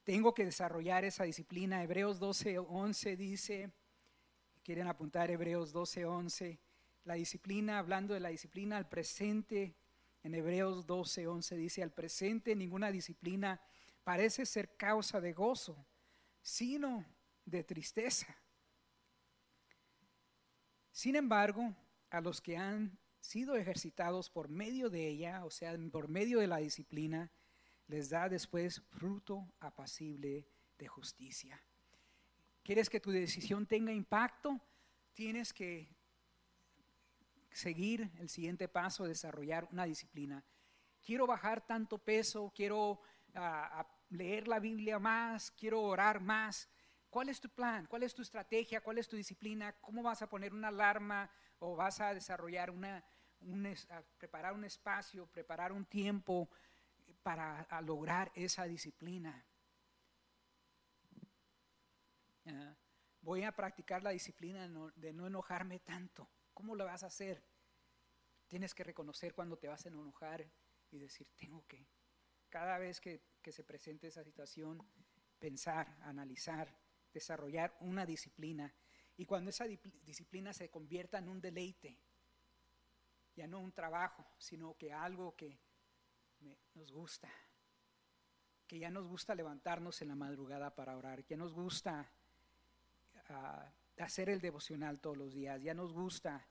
Tengo 0.07 0.33
que 0.33 0.45
desarrollar 0.45 1.03
esa 1.03 1.25
disciplina. 1.25 1.83
Hebreos 1.83 2.17
12:11 2.21 3.17
dice, 3.17 3.73
quieren 4.63 4.87
apuntar 4.87 5.29
Hebreos 5.29 5.73
12:11, 5.73 6.61
la 7.03 7.15
disciplina, 7.15 7.77
hablando 7.77 8.13
de 8.13 8.21
la 8.21 8.29
disciplina 8.29 8.77
al 8.77 8.87
presente, 8.87 9.75
en 10.23 10.33
Hebreos 10.33 10.87
12:11 10.87 11.57
dice, 11.57 11.83
al 11.83 11.91
presente 11.91 12.55
ninguna 12.55 12.89
disciplina 12.89 13.59
parece 14.05 14.45
ser 14.45 14.77
causa 14.77 15.19
de 15.19 15.33
gozo, 15.33 15.85
sino 16.41 17.05
de 17.43 17.65
tristeza. 17.65 18.33
Sin 20.89 21.17
embargo, 21.17 21.75
a 22.11 22.21
los 22.21 22.39
que 22.39 22.55
han 22.55 22.97
sido 23.19 23.57
ejercitados 23.57 24.29
por 24.29 24.47
medio 24.47 24.89
de 24.89 25.05
ella, 25.05 25.43
o 25.43 25.51
sea, 25.51 25.77
por 25.91 26.07
medio 26.07 26.39
de 26.39 26.47
la 26.47 26.59
disciplina, 26.59 27.29
les 27.87 28.09
da 28.09 28.29
después 28.29 28.81
fruto 28.89 29.53
apacible 29.59 30.47
de 30.77 30.87
justicia. 30.87 31.61
¿Quieres 32.63 32.89
que 32.89 32.99
tu 32.99 33.11
decisión 33.11 33.65
tenga 33.65 33.91
impacto? 33.91 34.59
Tienes 35.13 35.53
que 35.53 35.89
seguir 37.49 38.11
el 38.19 38.29
siguiente 38.29 38.67
paso, 38.67 39.05
desarrollar 39.05 39.67
una 39.71 39.85
disciplina. 39.85 40.43
Quiero 41.01 41.25
bajar 41.25 41.65
tanto 41.65 41.97
peso, 41.97 42.51
quiero 42.53 43.01
ah, 43.33 43.87
leer 44.09 44.47
la 44.47 44.59
Biblia 44.59 44.99
más, 44.99 45.51
quiero 45.51 45.81
orar 45.81 46.19
más. 46.19 46.69
¿Cuál 47.09 47.29
es 47.29 47.39
tu 47.39 47.49
plan? 47.49 47.85
¿Cuál 47.87 48.03
es 48.03 48.13
tu 48.13 48.21
estrategia? 48.21 48.81
¿Cuál 48.81 48.97
es 48.97 49.07
tu 49.07 49.15
disciplina? 49.15 49.71
¿Cómo 49.79 50.03
vas 50.03 50.21
a 50.21 50.29
poner 50.29 50.53
una 50.53 50.67
alarma 50.67 51.31
o 51.59 51.75
vas 51.75 52.01
a 52.01 52.13
desarrollar 52.13 52.69
una, 52.69 53.03
preparar 54.17 54.53
un 54.53 54.65
espacio, 54.65 55.25
preparar 55.27 55.71
un 55.71 55.85
tiempo 55.85 56.49
para 57.23 57.81
lograr 57.81 58.31
esa 58.35 58.65
disciplina. 58.65 59.45
voy 63.21 63.43
a 63.43 63.51
practicar 63.51 64.01
la 64.03 64.11
disciplina 64.11 64.69
de 64.95 65.13
no 65.13 65.27
enojarme 65.27 65.79
tanto. 65.79 66.29
¿Cómo 66.53 66.75
lo 66.75 66.85
vas 66.85 67.03
a 67.03 67.07
hacer? 67.07 67.43
Tienes 68.47 68.73
que 68.73 68.85
reconocer 68.85 69.33
cuando 69.33 69.57
te 69.57 69.67
vas 69.67 69.85
a 69.85 69.89
enojar 69.89 70.49
y 70.89 70.97
decir, 70.97 71.27
tengo 71.35 71.67
que, 71.67 71.85
cada 72.47 72.77
vez 72.77 73.01
que, 73.01 73.21
que 73.41 73.51
se 73.51 73.65
presente 73.65 74.07
esa 74.07 74.23
situación, 74.23 74.81
pensar, 75.39 75.97
analizar, 76.01 76.73
desarrollar 77.13 77.75
una 77.81 78.05
disciplina. 78.05 78.73
Y 79.17 79.25
cuando 79.25 79.49
esa 79.49 79.65
disciplina 79.65 80.53
se 80.53 80.69
convierta 80.69 81.17
en 81.17 81.27
un 81.27 81.41
deleite, 81.41 81.99
ya 83.35 83.47
no 83.47 83.59
un 83.59 83.71
trabajo, 83.71 84.25
sino 84.37 84.77
que 84.77 84.93
algo 84.93 85.35
que, 85.35 85.59
nos 86.73 86.91
gusta, 86.91 87.29
que 88.67 88.79
ya 88.79 88.89
nos 88.89 89.07
gusta 89.07 89.35
levantarnos 89.35 90.01
en 90.01 90.09
la 90.09 90.15
madrugada 90.15 90.73
para 90.75 90.97
orar, 90.97 91.23
que 91.23 91.37
nos 91.37 91.53
gusta 91.53 92.11
ah, 93.29 93.73
hacer 93.97 94.29
el 94.29 94.41
devocional 94.41 94.99
todos 94.99 95.17
los 95.17 95.33
días, 95.33 95.61
ya 95.61 95.73
nos 95.73 95.93
gusta, 95.93 96.47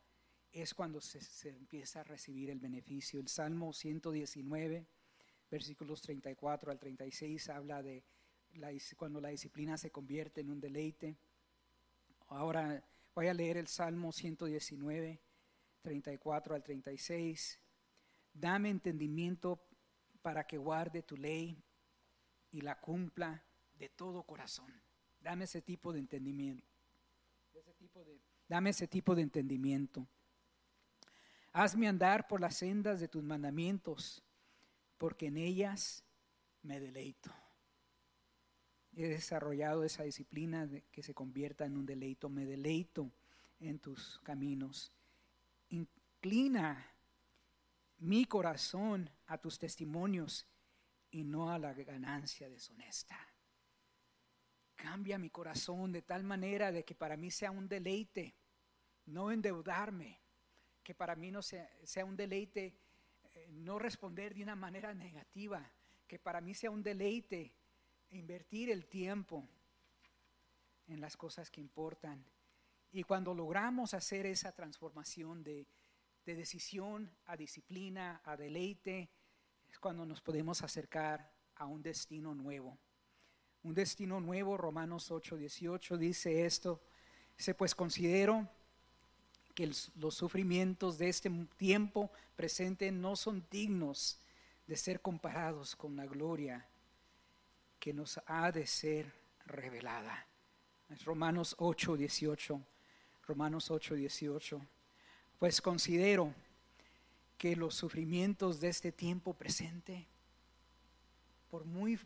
es 0.53 0.75
cuando 0.75 1.01
se, 1.01 1.49
empieza 1.49 2.01
a 2.01 2.05
recibir 2.05 2.51
el 2.51 2.59
beneficio. 2.59 3.21
El 3.21 3.29
Salmo 3.29 3.73
119, 3.73 4.87
versículos 5.51 6.01
34 6.03 6.73
al 6.73 6.79
36, 6.79 7.49
habla 7.51 7.83
de 7.83 8.05
cuando 8.97 9.21
la 9.21 9.29
disciplina 9.29 9.77
se 9.77 9.91
convierte 9.91 10.41
en 10.41 10.51
un 10.51 10.61
deleite. 10.61 11.19
Ahora 12.29 12.83
Voy 13.17 13.29
a 13.29 13.35
leer 13.35 13.57
el 13.57 13.67
Salmo 13.67 14.13
119, 14.13 15.19
34 15.81 16.55
al 16.55 16.63
36. 16.63 17.59
Dame 18.35 18.69
entendimiento 18.69 19.67
para 20.27 20.45
que 20.45 20.59
guarde 20.59 21.05
tu 21.05 21.17
ley 21.17 21.57
y 22.51 22.61
la 22.61 22.81
cumpla 22.81 23.45
de 23.79 23.89
todo 23.91 24.25
corazón. 24.25 24.67
Dame 25.21 25.45
ese 25.45 25.63
tipo 25.63 25.93
de 25.93 26.01
entendimiento. 26.01 26.67
dame 28.49 28.71
ese 28.71 28.89
tipo 28.89 29.15
de 29.15 29.23
entendimiento. 29.23 30.05
Hazme 31.53 31.87
andar 31.87 32.27
por 32.27 32.41
las 32.41 32.57
sendas 32.57 32.99
de 32.99 33.07
tus 33.07 33.23
mandamientos, 33.23 34.21
porque 34.99 35.27
en 35.27 35.37
ellas 35.37 36.05
me 36.61 36.81
deleito. 36.81 37.33
He 38.97 39.07
desarrollado 39.07 39.85
esa 39.85 40.03
disciplina 40.03 40.69
que 40.91 41.05
se 41.05 41.15
convierta 41.15 41.67
en 41.67 41.77
un 41.77 41.87
deleito. 41.87 42.29
Me 42.29 42.47
deleito 42.47 43.13
en 43.61 43.79
tus 43.79 44.19
caminos. 44.25 44.93
Inclina 45.69 46.85
mi 47.99 48.25
corazón 48.27 49.11
a 49.27 49.39
tus 49.39 49.59
testimonios 49.59 50.47
y 51.11 51.25
no 51.25 51.51
a 51.51 51.59
la 51.59 51.73
ganancia 51.73 52.49
deshonesta. 52.49 53.17
Cambia 54.75 55.19
mi 55.19 55.31
corazón 55.31 55.93
de 55.93 56.03
tal 56.03 56.23
manera 56.23 56.71
de 56.71 56.85
que 56.85 56.95
para 56.95 57.17
mí 57.17 57.31
sea 57.31 57.51
un 57.51 57.69
deleite, 57.69 58.35
no 59.07 59.33
endeudarme, 59.33 60.21
que 60.83 60.95
para 60.95 61.17
mí 61.17 61.31
no 61.31 61.43
sea, 61.43 61.69
sea 61.85 62.05
un 62.05 62.17
deleite 62.17 62.75
eh, 63.35 63.49
no 63.51 63.79
responder 63.79 64.35
de 64.35 64.43
una 64.43 64.57
manera 64.57 64.95
negativa, 64.95 65.71
que 66.07 66.19
para 66.19 66.41
mí 66.41 66.55
sea 66.55 66.71
un 66.71 66.83
deleite 66.83 67.53
invertir 68.11 68.71
el 68.71 68.87
tiempo 68.87 69.49
en 70.87 71.01
las 71.01 71.17
cosas 71.17 71.51
que 71.51 71.61
importan. 71.61 72.25
Y 72.93 73.03
cuando 73.03 73.35
logramos 73.35 73.95
hacer 73.95 74.27
esa 74.27 74.53
transformación 74.53 75.43
de, 75.43 75.67
de 76.27 76.35
decisión 76.35 77.11
a 77.25 77.37
disciplina, 77.37 78.21
a 78.25 78.37
deleite, 78.37 79.09
es 79.71 79.79
cuando 79.79 80.05
nos 80.05 80.21
podemos 80.21 80.63
acercar 80.63 81.33
a 81.55 81.65
un 81.65 81.83
destino 81.83 82.35
nuevo 82.35 82.79
un 83.67 83.75
destino 83.75 84.21
nuevo. 84.21 84.57
Romanos 84.57 85.11
8, 85.11 85.37
18 85.37 85.99
dice 85.99 86.47
esto. 86.47 86.81
Dice, 87.37 87.55
pues 87.55 87.75
considero 87.75 88.49
que 89.55 89.71
los 89.97 90.15
sufrimientos 90.15 90.99
de 90.99 91.09
este 91.09 91.31
tiempo 91.57 92.11
presente 92.37 92.93
no 92.93 93.17
son 93.17 93.45
dignos 93.51 94.21
de 94.67 94.77
ser 94.77 95.01
comparados 95.01 95.75
con 95.75 95.97
la 95.97 96.07
gloria 96.07 96.67
que 97.81 97.93
nos 97.93 98.21
ha 98.27 98.53
de 98.53 98.67
ser 98.67 99.13
revelada. 99.47 100.27
Romanos 101.05 101.57
8, 101.59 101.97
18. 101.97 102.61
Romanos 103.27 103.71
8, 103.71 103.95
18. 103.97 104.61
Pues 105.39 105.61
considero 105.61 106.35
que 107.37 107.55
los 107.55 107.75
sufrimientos 107.75 108.59
de 108.61 108.69
este 108.69 108.93
tiempo 108.93 109.35
presente, 109.35 110.07
por 111.51 111.65
muy 111.65 111.99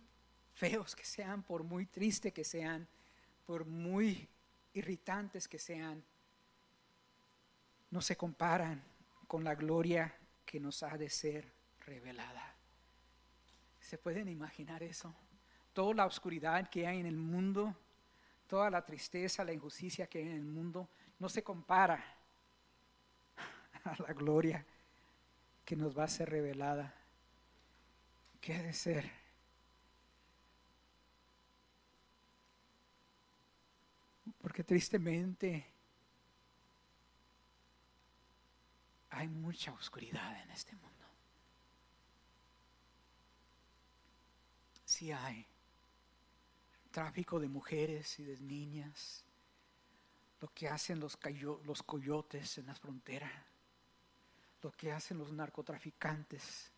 feos 0.53 0.97
que 0.97 1.05
sean, 1.05 1.43
por 1.43 1.63
muy 1.63 1.87
tristes 1.87 2.33
que 2.33 2.45
sean, 2.45 2.89
por 3.47 3.65
muy 3.65 4.29
irritantes 4.75 5.47
que 5.47 5.59
sean, 5.59 6.03
no 7.91 8.01
se 8.01 8.17
comparan 8.17 8.83
con 9.29 9.45
la 9.45 9.55
gloria 9.55 10.13
que 10.45 10.59
nos 10.59 10.83
ha 10.83 10.99
de 10.99 11.09
ser 11.09 11.53
revelada. 11.87 12.57
¿Se 13.81 13.97
pueden 13.97 14.29
imaginar 14.29 14.83
eso? 14.83 15.15
Toda 15.73 15.95
la 15.95 16.07
oscuridad 16.07 16.69
que 16.69 16.87
hay 16.87 16.99
en 16.99 17.07
el 17.07 17.17
mundo, 17.17 17.77
toda 18.49 18.71
la 18.71 18.85
tristeza, 18.85 19.45
la 19.45 19.53
injusticia 19.53 20.09
que 20.09 20.19
hay 20.19 20.27
en 20.27 20.37
el 20.37 20.45
mundo, 20.45 20.89
no 21.21 21.29
se 21.29 21.45
compara 21.45 22.20
a 23.85 23.95
la 24.03 24.13
gloria 24.13 24.65
que 25.65 25.77
nos 25.77 25.97
va 25.97 26.05
a 26.05 26.09
ser 26.09 26.31
revelada. 26.31 26.95
¿Qué 28.41 28.55
ha 28.55 28.63
de 28.63 28.73
ser? 28.73 29.11
Porque 34.41 34.65
tristemente 34.65 35.67
hay 39.11 39.29
mucha 39.29 39.73
oscuridad 39.73 40.41
en 40.43 40.51
este 40.51 40.75
mundo. 40.77 40.89
Sí 44.85 45.13
hay 45.13 45.47
tráfico 46.91 47.39
de 47.39 47.49
mujeres 47.49 48.19
y 48.19 48.25
de 48.25 48.39
niñas, 48.41 49.25
lo 50.41 50.49
que 50.49 50.69
hacen 50.69 50.99
los, 50.99 51.19
los 51.65 51.83
coyotes 51.83 52.59
en 52.59 52.67
las 52.67 52.81
fronteras, 52.81 53.31
lo 54.63 54.73
que 54.73 54.93
hacen 54.93 55.19
los 55.19 55.33
narcotraficantes. 55.33 56.71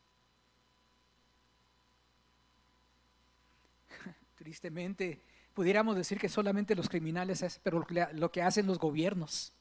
Tristemente, 4.36 5.20
pudiéramos 5.54 5.96
decir 5.96 6.18
que 6.18 6.28
solamente 6.28 6.74
los 6.74 6.88
criminales, 6.88 7.42
es, 7.42 7.60
pero 7.62 7.84
lo 8.12 8.32
que 8.32 8.42
hacen 8.42 8.66
los 8.66 8.78
gobiernos. 8.78 9.52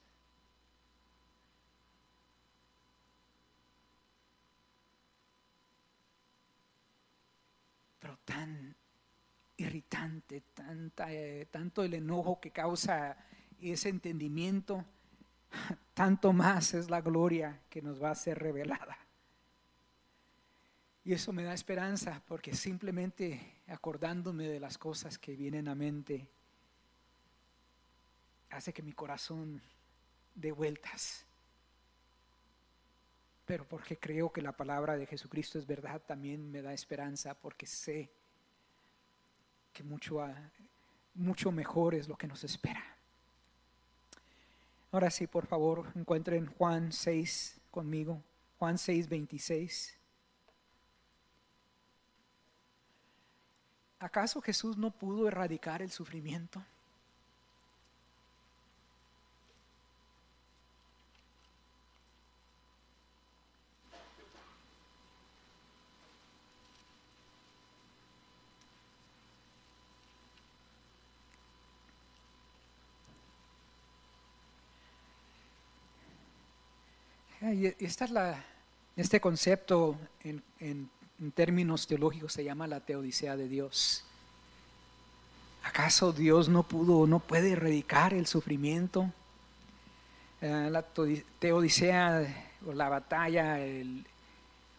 Pero 7.99 8.17
tan 8.25 8.75
irritante, 9.57 10.41
tanta, 10.53 11.11
eh, 11.11 11.47
tanto 11.51 11.83
el 11.83 11.93
enojo 11.93 12.39
que 12.39 12.51
causa 12.51 13.17
ese 13.59 13.89
entendimiento, 13.89 14.83
tanto 15.93 16.33
más 16.33 16.73
es 16.73 16.89
la 16.89 17.01
gloria 17.01 17.61
que 17.69 17.81
nos 17.81 18.01
va 18.01 18.11
a 18.11 18.15
ser 18.15 18.39
revelada. 18.39 18.97
Y 21.03 21.13
eso 21.13 21.33
me 21.33 21.43
da 21.43 21.53
esperanza 21.53 22.21
porque 22.27 22.53
simplemente 22.53 23.61
acordándome 23.67 24.47
de 24.47 24.59
las 24.59 24.77
cosas 24.77 25.17
que 25.17 25.35
vienen 25.35 25.67
a 25.67 25.75
mente 25.75 26.29
hace 28.51 28.73
que 28.73 28.83
mi 28.83 28.93
corazón 28.93 29.61
dé 30.35 30.51
vueltas. 30.51 31.25
Pero 33.45 33.67
porque 33.67 33.97
creo 33.97 34.31
que 34.31 34.41
la 34.41 34.51
palabra 34.51 34.95
de 34.95 35.07
Jesucristo 35.07 35.57
es 35.57 35.65
verdad, 35.65 36.01
también 36.01 36.51
me 36.51 36.61
da 36.61 36.73
esperanza 36.73 37.33
porque 37.33 37.65
sé 37.65 38.11
que 39.73 39.83
mucho, 39.83 40.23
mucho 41.15 41.51
mejor 41.51 41.95
es 41.95 42.07
lo 42.07 42.15
que 42.15 42.27
nos 42.27 42.43
espera. 42.43 42.90
Ahora 44.91 45.09
sí, 45.09 45.25
por 45.25 45.47
favor, 45.47 45.85
encuentren 45.95 46.47
Juan 46.47 46.91
6 46.91 47.61
conmigo. 47.71 48.21
Juan 48.59 48.77
6, 48.77 49.07
26. 49.07 49.97
¿Acaso 53.99 54.41
Jesús 54.41 54.77
no 54.77 54.91
pudo 54.91 55.27
erradicar 55.27 55.81
el 55.81 55.91
sufrimiento? 55.91 56.61
Esta 77.79 78.05
es 78.05 78.11
la, 78.11 78.43
este 78.95 79.19
concepto 79.19 79.97
en, 80.23 80.41
en 80.59 81.31
términos 81.31 81.85
teológicos 81.85 82.33
se 82.33 82.43
llama 82.43 82.67
la 82.67 82.79
teodicea 82.79 83.37
de 83.37 83.47
Dios. 83.47 84.03
¿Acaso 85.63 86.11
Dios 86.11 86.49
no 86.49 86.63
pudo 86.63 87.05
no 87.05 87.19
puede 87.19 87.51
erradicar 87.51 88.13
el 88.13 88.25
sufrimiento? 88.25 89.11
Eh, 90.41 90.69
la 90.71 90.83
teodicea 91.39 92.47
o 92.65 92.73
la 92.73 92.89
batalla, 92.89 93.59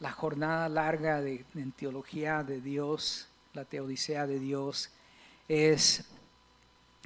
la 0.00 0.10
jornada 0.10 0.68
larga 0.68 1.20
de, 1.20 1.44
en 1.54 1.70
teología 1.70 2.42
de 2.42 2.60
Dios, 2.60 3.28
la 3.54 3.64
teodicea 3.64 4.26
de 4.26 4.40
Dios, 4.40 4.90
es, 5.46 6.04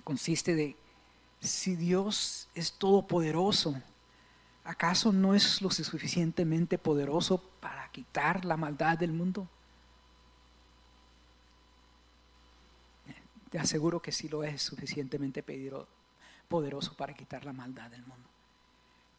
consiste 0.04 0.54
de 0.54 0.76
si 1.40 1.76
Dios 1.76 2.48
es 2.54 2.72
todopoderoso, 2.72 3.74
¿acaso 4.66 5.12
no 5.12 5.34
es 5.34 5.62
lo 5.62 5.70
suficientemente 5.70 6.76
poderoso 6.76 7.38
para 7.60 7.90
quitar 7.90 8.44
la 8.44 8.56
maldad 8.56 8.98
del 8.98 9.12
mundo? 9.12 9.48
Te 13.50 13.58
aseguro 13.58 14.02
que 14.02 14.12
sí 14.12 14.28
lo 14.28 14.42
es 14.42 14.62
suficientemente 14.62 15.44
poderoso 16.48 16.94
para 16.96 17.14
quitar 17.14 17.44
la 17.44 17.52
maldad 17.52 17.90
del 17.90 18.04
mundo. 18.04 18.28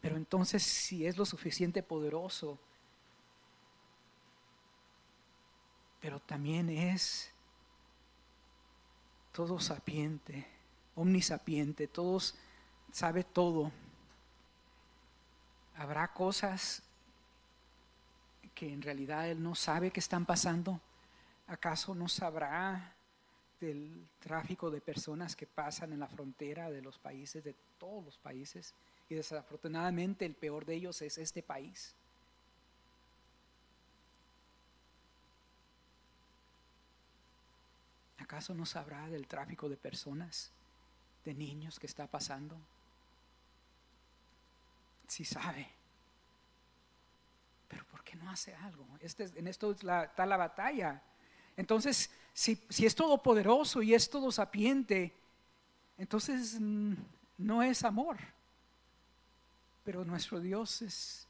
Pero 0.00 0.16
entonces, 0.16 0.62
si 0.62 1.06
es 1.06 1.16
lo 1.16 1.24
suficiente 1.24 1.82
poderoso, 1.82 2.58
pero 6.00 6.20
también 6.20 6.70
es 6.70 7.30
todo 9.32 9.58
sapiente, 9.58 10.46
omnisapiente, 10.94 11.88
todos 11.88 12.36
sabe 12.92 13.24
todo. 13.24 13.72
Habrá 15.78 16.08
cosas 16.08 16.82
que 18.52 18.72
en 18.72 18.82
realidad 18.82 19.30
Él 19.30 19.40
no 19.40 19.54
sabe 19.54 19.92
que 19.92 20.00
están 20.00 20.26
pasando. 20.26 20.80
¿Acaso 21.46 21.94
no 21.94 22.08
sabrá 22.08 22.94
del 23.60 24.08
tráfico 24.18 24.72
de 24.72 24.80
personas 24.80 25.36
que 25.36 25.46
pasan 25.46 25.92
en 25.92 26.00
la 26.00 26.08
frontera 26.08 26.68
de 26.68 26.82
los 26.82 26.98
países, 26.98 27.44
de 27.44 27.54
todos 27.78 28.04
los 28.04 28.18
países? 28.18 28.74
Y 29.08 29.14
desafortunadamente 29.14 30.26
el 30.26 30.34
peor 30.34 30.66
de 30.66 30.74
ellos 30.74 31.00
es 31.00 31.16
este 31.16 31.44
país. 31.44 31.94
¿Acaso 38.18 38.52
no 38.52 38.66
sabrá 38.66 39.08
del 39.08 39.28
tráfico 39.28 39.68
de 39.68 39.76
personas, 39.76 40.50
de 41.24 41.34
niños 41.34 41.78
que 41.78 41.86
está 41.86 42.08
pasando? 42.08 42.58
Sí 45.08 45.24
sabe. 45.24 45.68
Pero 47.66 47.84
¿por 47.86 48.04
qué 48.04 48.14
no 48.14 48.30
hace 48.30 48.54
algo? 48.54 48.86
Este, 49.00 49.24
en 49.34 49.48
esto 49.48 49.72
está 49.72 50.26
la 50.26 50.36
batalla. 50.36 51.02
Entonces, 51.56 52.10
si, 52.32 52.64
si 52.68 52.86
es 52.86 52.94
todopoderoso 52.94 53.82
y 53.82 53.94
es 53.94 54.08
todo 54.08 54.30
sapiente, 54.30 55.12
entonces 55.96 56.58
mm, 56.60 56.94
no 57.38 57.62
es 57.64 57.82
amor. 57.82 58.16
Pero 59.84 60.04
nuestro 60.04 60.38
Dios 60.38 60.82
es, 60.82 61.26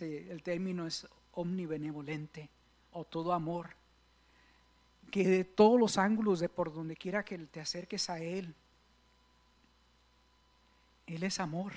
el 0.00 0.42
término 0.42 0.86
es 0.86 1.06
omnibenevolente 1.32 2.50
o 2.92 3.04
todo 3.04 3.32
amor 3.32 3.76
que 5.10 5.28
de 5.28 5.44
todos 5.44 5.78
los 5.78 5.98
ángulos, 5.98 6.40
de 6.40 6.48
por 6.48 6.72
donde 6.72 6.96
quiera 6.96 7.24
que 7.24 7.36
te 7.38 7.60
acerques 7.60 8.08
a 8.08 8.20
Él, 8.20 8.54
Él 11.06 11.22
es 11.24 11.40
amor. 11.40 11.72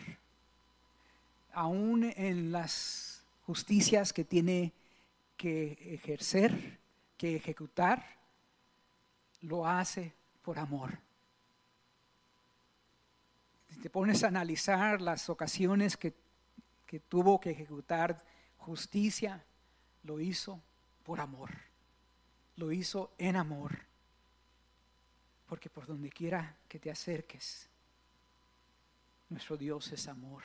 Aún 1.54 2.12
en 2.16 2.52
las 2.52 3.24
justicias 3.46 4.12
que 4.12 4.26
tiene 4.26 4.74
que 5.38 5.78
ejercer, 5.94 6.80
que 7.18 7.36
ejecutar, 7.36 8.06
lo 9.42 9.66
hace 9.66 10.14
por 10.42 10.60
amor. 10.60 10.98
Si 13.70 13.80
te 13.80 13.90
pones 13.90 14.24
a 14.24 14.28
analizar 14.28 15.02
las 15.02 15.30
ocasiones 15.30 15.98
que, 15.98 16.14
que 16.86 17.00
tuvo 17.00 17.40
que 17.40 17.52
ejecutar 17.52 18.24
justicia, 18.58 19.44
lo 20.04 20.20
hizo 20.20 20.62
por 21.04 21.20
amor 21.20 21.52
lo 22.58 22.72
hizo 22.72 23.14
en 23.18 23.36
amor. 23.36 23.78
Porque 25.48 25.70
por 25.70 25.86
donde 25.86 26.10
quiera 26.10 26.56
que 26.68 26.80
te 26.80 26.90
acerques, 26.92 27.70
nuestro 29.30 29.58
Dios 29.58 29.92
es 29.92 30.08
amor. 30.08 30.44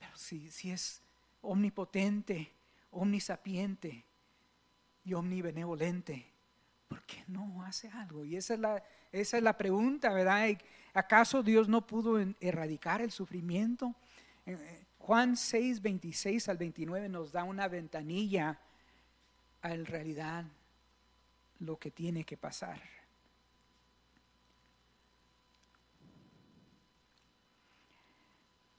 Pero 0.00 0.16
si, 0.16 0.50
si 0.50 0.72
es 0.72 1.00
omnipotente, 1.42 2.50
omnisapiente 2.90 4.04
y 5.04 5.14
omnibenevolente, 5.14 6.26
¿por 6.88 7.02
qué 7.04 7.22
no 7.28 7.62
hace 7.62 7.88
algo? 7.88 8.24
Y 8.24 8.34
esa 8.34 8.54
es 8.54 8.60
la, 8.60 8.82
esa 9.12 9.36
es 9.36 9.42
la 9.44 9.56
pregunta, 9.56 10.12
¿verdad? 10.12 10.48
¿Acaso 10.92 11.44
Dios 11.44 11.68
no 11.68 11.86
pudo 11.86 12.18
erradicar 12.40 13.00
el 13.00 13.12
sufrimiento? 13.12 13.94
Eh, 14.44 14.56
eh, 14.58 14.86
Juan 14.98 15.36
6, 15.36 15.80
26 15.80 16.48
al 16.48 16.58
29 16.58 17.08
nos 17.08 17.30
da 17.30 17.44
una 17.44 17.68
ventanilla 17.68 18.58
a 19.62 19.68
la 19.68 19.84
realidad 19.84 20.44
lo 21.60 21.78
que 21.78 21.90
tiene 21.90 22.24
que 22.24 22.36
pasar. 22.36 22.80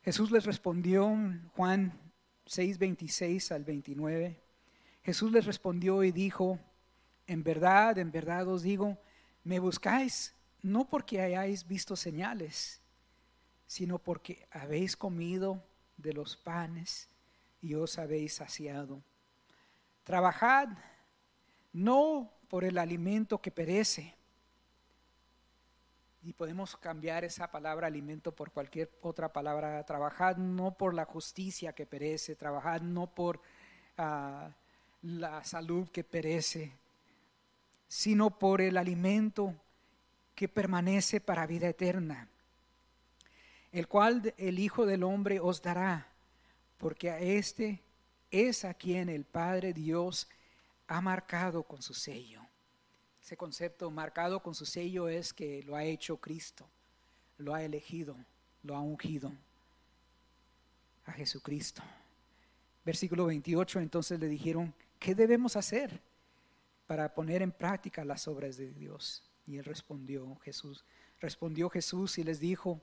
Jesús 0.04 0.32
les 0.32 0.46
respondió, 0.46 1.16
Juan 1.56 1.94
6, 2.46 2.78
26 2.80 3.52
al 3.52 3.64
29, 3.64 4.42
Jesús 5.04 5.32
les 5.32 5.46
respondió 5.46 6.04
y 6.04 6.12
dijo, 6.12 6.60
en 7.28 7.44
verdad, 7.44 7.98
en 7.98 8.12
verdad 8.12 8.48
os 8.48 8.64
digo, 8.64 8.98
me 9.44 9.60
buscáis 9.60 10.34
no 10.62 10.88
porque 10.88 11.22
hayáis 11.22 11.68
visto 11.68 11.96
señales, 11.96 12.82
sino 13.68 14.00
porque 14.00 14.48
habéis 14.52 14.96
comido 14.96 15.64
de 15.98 16.14
los 16.14 16.36
panes 16.36 17.10
y 17.62 17.76
os 17.76 17.98
habéis 17.98 18.34
saciado. 18.34 19.04
Trabajad 20.04 20.70
no 21.74 22.32
por 22.50 22.64
el 22.64 22.78
alimento 22.78 23.40
que 23.40 23.52
perece. 23.52 24.16
Y 26.24 26.34
podemos 26.34 26.78
cambiar 26.78 27.24
esa 27.24 27.50
palabra 27.52 27.88
alimento 27.88 28.32
por 28.32 28.52
cualquier 28.52 28.92
otra 29.02 29.34
palabra. 29.34 29.84
Trabajad 29.86 30.38
no 30.38 30.78
por 30.78 30.94
la 30.94 31.06
justicia 31.06 31.74
que 31.74 31.86
perece, 31.86 32.36
trabajad 32.36 32.82
no 32.82 33.08
por 33.08 33.42
ah, 33.98 34.52
la 35.02 35.44
salud 35.44 35.90
que 35.90 36.04
perece, 36.04 36.74
sino 37.88 38.38
por 38.38 38.62
el 38.62 38.78
alimento 38.78 39.56
que 40.36 40.48
permanece 40.48 41.20
para 41.22 41.48
vida 41.48 41.68
eterna, 41.68 42.28
el 43.72 43.88
cual 43.88 44.34
el 44.38 44.60
Hijo 44.60 44.86
del 44.86 45.04
Hombre 45.04 45.40
os 45.40 45.62
dará, 45.62 46.08
porque 46.78 47.10
a 47.10 47.20
este 47.20 47.82
es 48.30 48.64
a 48.64 48.74
quien 48.74 49.10
el 49.10 49.26
Padre 49.26 49.74
Dios 49.74 50.30
ha 50.88 51.02
marcado 51.02 51.64
con 51.64 51.82
su 51.82 51.94
sello. 51.94 52.42
Ese 53.22 53.38
concepto 53.38 53.92
marcado 53.92 54.42
con 54.42 54.56
su 54.56 54.66
sello 54.66 55.08
es 55.08 55.32
que 55.34 55.62
lo 55.64 55.76
ha 55.76 55.84
hecho 55.84 56.18
Cristo, 56.18 56.68
lo 57.38 57.54
ha 57.54 57.64
elegido, 57.64 58.18
lo 58.64 58.76
ha 58.76 58.82
ungido 58.82 59.32
a 61.06 61.12
Jesucristo. 61.12 61.84
Versículo 62.84 63.28
28, 63.28 63.80
entonces 63.80 64.20
le 64.20 64.28
dijeron, 64.28 64.74
¿qué 65.00 65.14
debemos 65.14 65.56
hacer 65.56 66.02
para 66.88 67.14
poner 67.14 67.44
en 67.44 67.52
práctica 67.52 68.04
las 68.04 68.28
obras 68.28 68.58
de 68.58 68.72
Dios? 68.74 69.24
Y 69.46 69.58
él 69.58 69.66
respondió, 69.66 70.36
Jesús, 70.38 70.84
respondió 71.20 71.70
Jesús 71.70 72.18
y 72.18 72.24
les 72.24 72.40
dijo, 72.40 72.82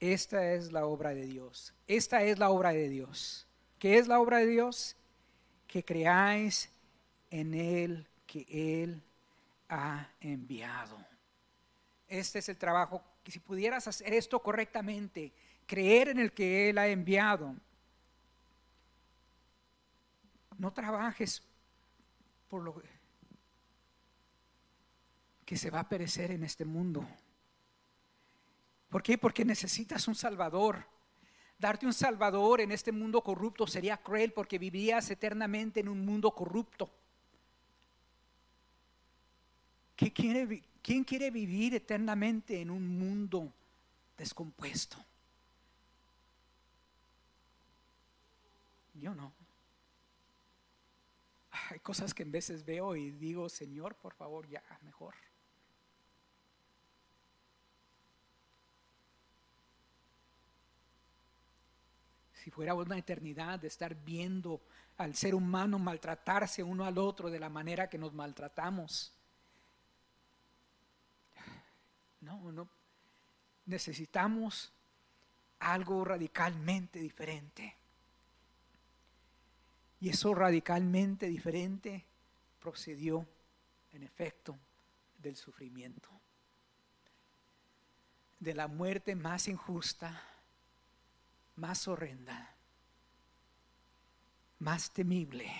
esta 0.00 0.52
es 0.52 0.72
la 0.72 0.86
obra 0.86 1.10
de 1.10 1.26
Dios, 1.26 1.74
esta 1.86 2.22
es 2.22 2.38
la 2.38 2.50
obra 2.50 2.72
de 2.72 2.88
Dios. 2.88 3.46
¿Qué 3.78 3.98
es 3.98 4.08
la 4.08 4.20
obra 4.20 4.38
de 4.38 4.46
Dios? 4.46 4.96
Que 5.66 5.84
creáis 5.84 6.70
en 7.30 7.52
Él 7.52 8.08
que 8.26 8.46
Él 8.48 9.02
ha 9.68 10.08
enviado. 10.20 10.96
Este 12.08 12.38
es 12.38 12.48
el 12.48 12.56
trabajo, 12.56 13.02
que 13.22 13.32
si 13.32 13.40
pudieras 13.40 13.88
hacer 13.88 14.12
esto 14.14 14.40
correctamente, 14.40 15.32
creer 15.66 16.08
en 16.08 16.20
el 16.20 16.32
que 16.32 16.70
Él 16.70 16.78
ha 16.78 16.86
enviado, 16.86 17.54
no 20.58 20.72
trabajes 20.72 21.42
por 22.48 22.62
lo 22.62 22.82
que 25.44 25.56
se 25.56 25.70
va 25.70 25.80
a 25.80 25.88
perecer 25.88 26.30
en 26.30 26.44
este 26.44 26.64
mundo. 26.64 27.06
¿Por 28.88 29.02
qué? 29.02 29.18
Porque 29.18 29.44
necesitas 29.44 30.08
un 30.08 30.14
Salvador. 30.14 30.86
Darte 31.58 31.86
un 31.86 31.92
Salvador 31.92 32.60
en 32.60 32.72
este 32.72 32.92
mundo 32.92 33.22
corrupto 33.22 33.66
sería 33.66 33.96
cruel 33.96 34.32
porque 34.32 34.58
vivirías 34.58 35.10
eternamente 35.10 35.80
en 35.80 35.88
un 35.88 36.04
mundo 36.04 36.30
corrupto. 36.32 36.90
¿Quién 39.96 41.04
quiere 41.04 41.30
vivir 41.30 41.74
eternamente 41.74 42.60
en 42.60 42.70
un 42.70 42.98
mundo 42.98 43.52
descompuesto? 44.16 44.98
Yo 48.94 49.14
no. 49.14 49.32
Hay 51.70 51.80
cosas 51.80 52.12
que 52.12 52.22
en 52.22 52.30
veces 52.30 52.64
veo 52.64 52.94
y 52.94 53.10
digo, 53.10 53.48
Señor, 53.48 53.94
por 53.94 54.14
favor, 54.14 54.46
ya, 54.48 54.62
mejor. 54.82 55.14
Si 62.34 62.50
fuera 62.50 62.74
una 62.74 62.98
eternidad 62.98 63.58
de 63.58 63.68
estar 63.68 63.94
viendo 63.94 64.60
al 64.98 65.16
ser 65.16 65.34
humano 65.34 65.78
maltratarse 65.78 66.62
uno 66.62 66.84
al 66.84 66.98
otro 66.98 67.30
de 67.30 67.40
la 67.40 67.48
manera 67.48 67.88
que 67.88 67.98
nos 67.98 68.12
maltratamos 68.12 69.15
no, 72.20 72.52
no. 72.52 72.68
Necesitamos 73.66 74.72
algo 75.58 76.04
radicalmente 76.04 76.98
diferente. 76.98 77.76
Y 80.00 80.10
eso 80.10 80.34
radicalmente 80.34 81.26
diferente 81.26 82.04
procedió, 82.60 83.26
en 83.92 84.02
efecto, 84.02 84.58
del 85.18 85.36
sufrimiento, 85.36 86.08
de 88.38 88.54
la 88.54 88.68
muerte 88.68 89.16
más 89.16 89.48
injusta, 89.48 90.22
más 91.56 91.88
horrenda, 91.88 92.54
más 94.58 94.90
temible 94.90 95.50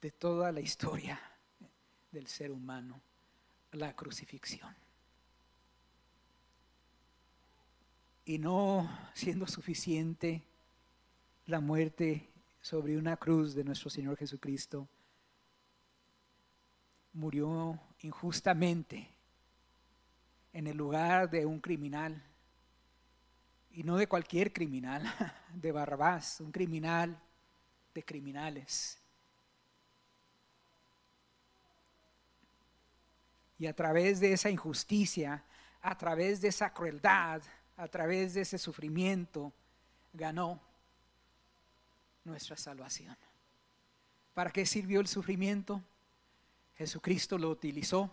de 0.00 0.10
toda 0.12 0.52
la 0.52 0.60
historia 0.60 1.20
del 2.12 2.28
ser 2.28 2.52
humano, 2.52 3.00
la 3.72 3.94
crucifixión. 3.94 4.74
Y 8.28 8.36
no 8.38 8.86
siendo 9.14 9.46
suficiente 9.46 10.42
la 11.46 11.60
muerte 11.60 12.28
sobre 12.60 12.98
una 12.98 13.16
cruz 13.16 13.54
de 13.54 13.64
nuestro 13.64 13.88
Señor 13.88 14.18
Jesucristo, 14.18 14.86
murió 17.14 17.80
injustamente 18.00 19.08
en 20.52 20.66
el 20.66 20.76
lugar 20.76 21.30
de 21.30 21.46
un 21.46 21.58
criminal, 21.58 22.22
y 23.70 23.82
no 23.82 23.96
de 23.96 24.06
cualquier 24.06 24.52
criminal, 24.52 25.02
de 25.54 25.72
Barrabás, 25.72 26.42
un 26.42 26.52
criminal 26.52 27.18
de 27.94 28.04
criminales. 28.04 28.98
Y 33.58 33.66
a 33.66 33.72
través 33.72 34.20
de 34.20 34.34
esa 34.34 34.50
injusticia, 34.50 35.42
a 35.80 35.96
través 35.96 36.42
de 36.42 36.48
esa 36.48 36.74
crueldad, 36.74 37.40
a 37.78 37.86
través 37.86 38.34
de 38.34 38.42
ese 38.42 38.58
sufrimiento, 38.58 39.52
ganó 40.12 40.60
nuestra 42.24 42.56
salvación. 42.56 43.16
¿Para 44.34 44.50
qué 44.50 44.66
sirvió 44.66 45.00
el 45.00 45.06
sufrimiento? 45.06 45.82
Jesucristo 46.76 47.38
lo 47.38 47.48
utilizó 47.48 48.12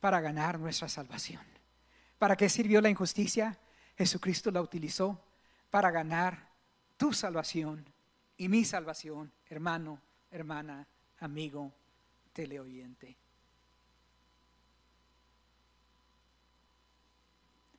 para 0.00 0.20
ganar 0.20 0.58
nuestra 0.58 0.88
salvación. 0.88 1.42
¿Para 2.18 2.36
qué 2.36 2.48
sirvió 2.48 2.80
la 2.80 2.88
injusticia? 2.88 3.58
Jesucristo 3.98 4.50
la 4.50 4.62
utilizó 4.62 5.22
para 5.70 5.90
ganar 5.90 6.48
tu 6.96 7.12
salvación 7.12 7.84
y 8.38 8.48
mi 8.48 8.64
salvación, 8.64 9.30
hermano, 9.46 10.00
hermana, 10.30 10.88
amigo, 11.18 11.70
teleoyente. 12.32 13.18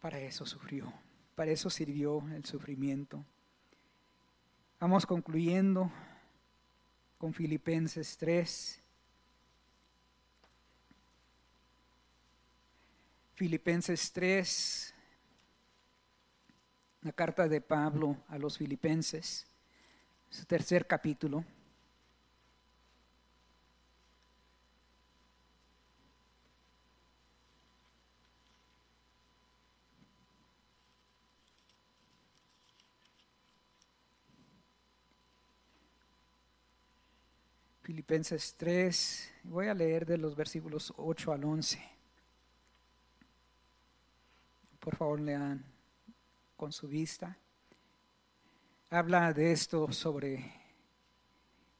Para 0.05 0.19
eso 0.19 0.45
sufrió, 0.45 0.93
para 1.33 1.49
eso 1.49 1.67
sirvió 1.67 2.23
el 2.29 2.45
sufrimiento. 2.45 3.25
Vamos 4.79 5.03
concluyendo 5.03 5.91
con 7.17 7.33
Filipenses 7.33 8.15
3. 8.15 8.83
Filipenses 13.33 14.11
3, 14.11 14.93
la 17.01 17.11
carta 17.11 17.47
de 17.47 17.59
Pablo 17.61 18.15
a 18.27 18.37
los 18.37 18.59
filipenses, 18.59 19.47
su 20.29 20.45
tercer 20.45 20.85
capítulo. 20.85 21.43
Filipenses 38.05 38.53
3, 38.59 39.33
voy 39.45 39.67
a 39.67 39.73
leer 39.73 40.05
de 40.05 40.19
los 40.19 40.35
versículos 40.35 40.93
8 40.95 41.31
al 41.31 41.43
11. 41.43 41.83
Por 44.79 44.95
favor, 44.95 45.19
lean 45.19 45.65
con 46.55 46.71
su 46.71 46.87
vista. 46.87 47.35
Habla 48.91 49.33
de 49.33 49.51
esto 49.51 49.91
sobre 49.91 50.53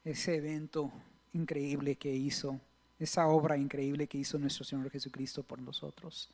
ese 0.04 0.38
evento 0.38 0.92
increíble 1.34 1.96
que 1.96 2.12
hizo, 2.12 2.60
esa 2.98 3.28
obra 3.28 3.56
increíble 3.56 4.08
que 4.08 4.18
hizo 4.18 4.40
nuestro 4.40 4.64
Señor 4.64 4.90
Jesucristo 4.90 5.44
por 5.44 5.62
nosotros. 5.62 6.32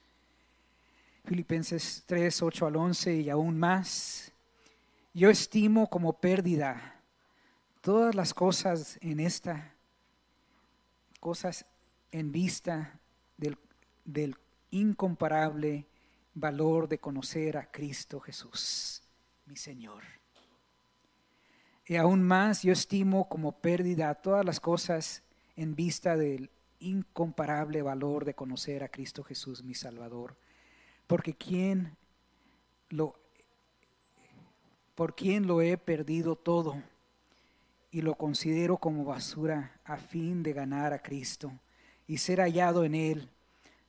Filipenses 1.25 2.03
3, 2.05 2.41
8 2.41 2.65
al 2.65 2.77
11 2.77 3.13
y 3.15 3.29
aún 3.29 3.59
más. 3.59 4.31
Yo 5.13 5.29
estimo 5.29 5.89
como 5.89 6.13
pérdida 6.13 6.95
todas 7.81 8.15
las 8.15 8.33
cosas 8.33 8.97
en 9.01 9.19
esta, 9.19 9.70
cosas 11.21 11.65
en 12.11 12.31
vista 12.33 12.99
del, 13.37 14.35
incomparable 14.71 15.85
valor 16.33 16.87
de 16.87 16.97
conocer 16.97 17.57
a 17.57 17.69
Cristo 17.69 18.19
Jesús, 18.19 19.03
mi 19.45 19.55
Señor. 19.55 20.03
Y 21.85 21.97
aún 21.97 22.23
más 22.23 22.63
yo 22.63 22.73
estimo 22.73 23.29
como 23.29 23.51
pérdida 23.59 24.15
todas 24.15 24.45
las 24.45 24.59
cosas 24.59 25.23
en 25.55 25.75
vista 25.75 26.17
del 26.17 26.49
incomparable 26.79 27.81
valor 27.81 28.25
de 28.25 28.33
conocer 28.33 28.83
a 28.83 28.89
Cristo 28.89 29.23
Jesús, 29.23 29.63
mi 29.63 29.75
Salvador. 29.75 30.37
Porque 31.05 31.33
quién 31.35 31.95
lo 32.89 33.15
por 34.95 35.15
quien 35.15 35.47
lo 35.47 35.61
he 35.61 35.77
perdido 35.77 36.35
todo 36.35 36.81
y 37.91 38.01
lo 38.01 38.15
considero 38.15 38.77
como 38.77 39.03
basura 39.03 39.79
a 39.83 39.97
fin 39.97 40.43
de 40.43 40.53
ganar 40.53 40.93
a 40.93 41.01
Cristo 41.01 41.51
y 42.07 42.17
ser 42.17 42.39
hallado 42.39 42.85
en 42.85 42.95
Él, 42.95 43.29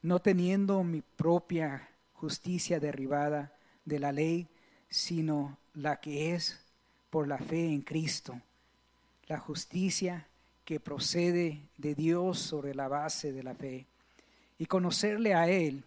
no 0.02 0.18
teniendo 0.18 0.82
mi 0.82 1.02
propia 1.02 1.88
justicia 2.14 2.80
derribada 2.80 3.52
de 3.84 4.00
la 4.00 4.10
ley, 4.10 4.48
sino 4.88 5.56
la 5.74 6.00
que 6.00 6.34
es 6.34 6.60
por 7.10 7.28
la 7.28 7.38
fe 7.38 7.66
en 7.66 7.82
Cristo, 7.82 8.40
la 9.28 9.38
justicia 9.38 10.26
que 10.64 10.80
procede 10.80 11.62
de 11.76 11.94
Dios 11.94 12.38
sobre 12.38 12.74
la 12.74 12.88
base 12.88 13.32
de 13.32 13.42
la 13.42 13.54
fe, 13.54 13.86
y 14.58 14.66
conocerle 14.66 15.34
a 15.34 15.48
Él 15.48 15.84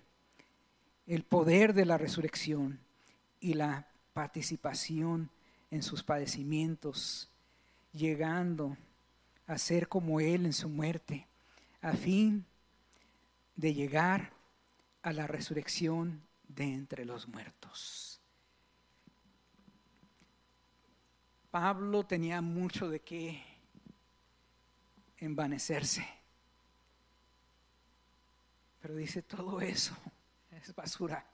el 1.08 1.24
poder 1.24 1.74
de 1.74 1.86
la 1.86 1.98
resurrección 1.98 2.80
y 3.40 3.54
la 3.54 3.88
participación 4.14 5.30
en 5.72 5.84
sus 5.84 6.04
padecimientos 6.04 7.30
llegando 7.96 8.78
a 9.48 9.58
ser 9.58 9.88
como 9.88 10.20
Él 10.20 10.46
en 10.46 10.54
su 10.54 10.70
muerte, 10.70 11.28
a 11.82 11.94
fin 11.94 12.46
de 13.56 13.74
llegar 13.74 14.34
a 15.02 15.14
la 15.14 15.28
resurrección 15.28 16.22
de 16.48 16.66
entre 16.66 17.06
los 17.06 17.28
muertos. 17.28 18.20
Pablo 21.52 22.06
tenía 22.06 22.42
mucho 22.42 22.90
de 22.90 23.00
qué 23.00 23.42
envanecerse, 25.18 26.06
pero 28.82 28.96
dice, 28.96 29.22
todo 29.22 29.62
eso 29.62 29.96
es 30.52 30.76
basura, 30.76 31.26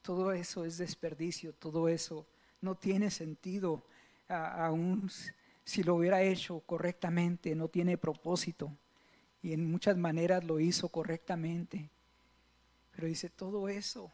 todo 0.00 0.32
eso 0.32 0.64
es 0.64 0.78
desperdicio, 0.78 1.52
todo 1.52 1.88
eso 1.88 2.26
no 2.62 2.74
tiene 2.74 3.10
sentido 3.10 3.84
aún 4.28 5.10
si 5.70 5.84
lo 5.84 5.94
hubiera 5.94 6.20
hecho 6.20 6.58
correctamente, 6.66 7.54
no 7.54 7.68
tiene 7.68 7.96
propósito. 7.96 8.76
Y 9.40 9.52
en 9.52 9.70
muchas 9.70 9.96
maneras 9.96 10.42
lo 10.42 10.58
hizo 10.58 10.88
correctamente. 10.88 11.88
Pero 12.90 13.06
dice, 13.06 13.30
todo 13.30 13.68
eso 13.68 14.10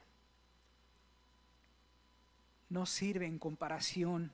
no 2.69 2.85
sirve 2.85 3.25
en 3.25 3.39
comparación 3.39 4.31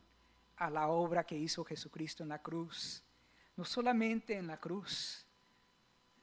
a 0.57 0.69
la 0.69 0.89
obra 0.89 1.23
que 1.23 1.39
hizo 1.39 1.65
Jesucristo 1.65 2.25
en 2.25 2.31
la 2.31 2.43
cruz. 2.43 3.05
No 3.57 3.65
solamente 3.65 4.37
en 4.37 4.49
la 4.49 4.57
cruz, 4.57 5.25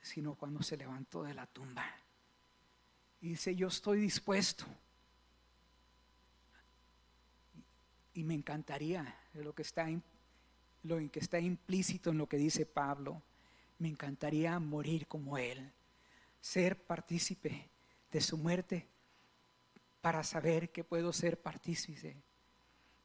sino 0.01 0.35
cuando 0.35 0.61
se 0.61 0.75
levantó 0.75 1.23
de 1.23 1.33
la 1.33 1.45
tumba. 1.45 1.85
Y 3.21 3.29
dice, 3.29 3.55
yo 3.55 3.69
estoy 3.69 4.01
dispuesto. 4.01 4.65
Y 8.13 8.25
me 8.25 8.33
encantaría 8.33 9.15
lo 9.35 9.55
que 9.55 9.61
está 9.61 9.87
lo 10.83 10.97
que 11.09 11.19
está 11.19 11.39
implícito 11.39 12.11
en 12.11 12.17
lo 12.17 12.27
que 12.27 12.37
dice 12.37 12.65
Pablo. 12.65 13.21
Me 13.79 13.87
encantaría 13.87 14.59
morir 14.59 15.07
como 15.07 15.37
Él, 15.37 15.71
ser 16.41 16.81
partícipe 16.81 17.69
de 18.11 18.21
su 18.21 18.37
muerte 18.37 18.87
para 20.01 20.23
saber 20.23 20.69
que 20.71 20.83
puedo 20.83 21.13
ser 21.13 21.41
partícipe 21.41 22.15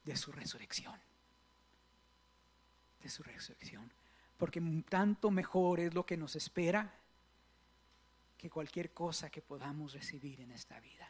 de 0.04 0.16
su 0.16 0.32
resurrección. 0.32 0.98
De 3.02 3.08
su 3.08 3.22
resurrección. 3.22 3.90
Porque 4.36 4.60
tanto 4.88 5.30
mejor 5.30 5.80
es 5.80 5.94
lo 5.94 6.04
que 6.04 6.16
nos 6.16 6.36
espera 6.36 6.92
que 8.36 8.50
cualquier 8.50 8.92
cosa 8.92 9.30
que 9.30 9.42
podamos 9.42 9.92
recibir 9.92 10.40
en 10.40 10.50
esta 10.50 10.78
vida. 10.80 11.08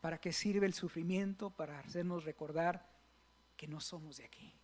¿Para 0.00 0.18
qué 0.18 0.32
sirve 0.32 0.66
el 0.66 0.74
sufrimiento? 0.74 1.50
Para 1.50 1.78
hacernos 1.80 2.24
recordar 2.24 2.88
que 3.56 3.68
no 3.68 3.80
somos 3.80 4.16
de 4.16 4.24
aquí 4.24 4.57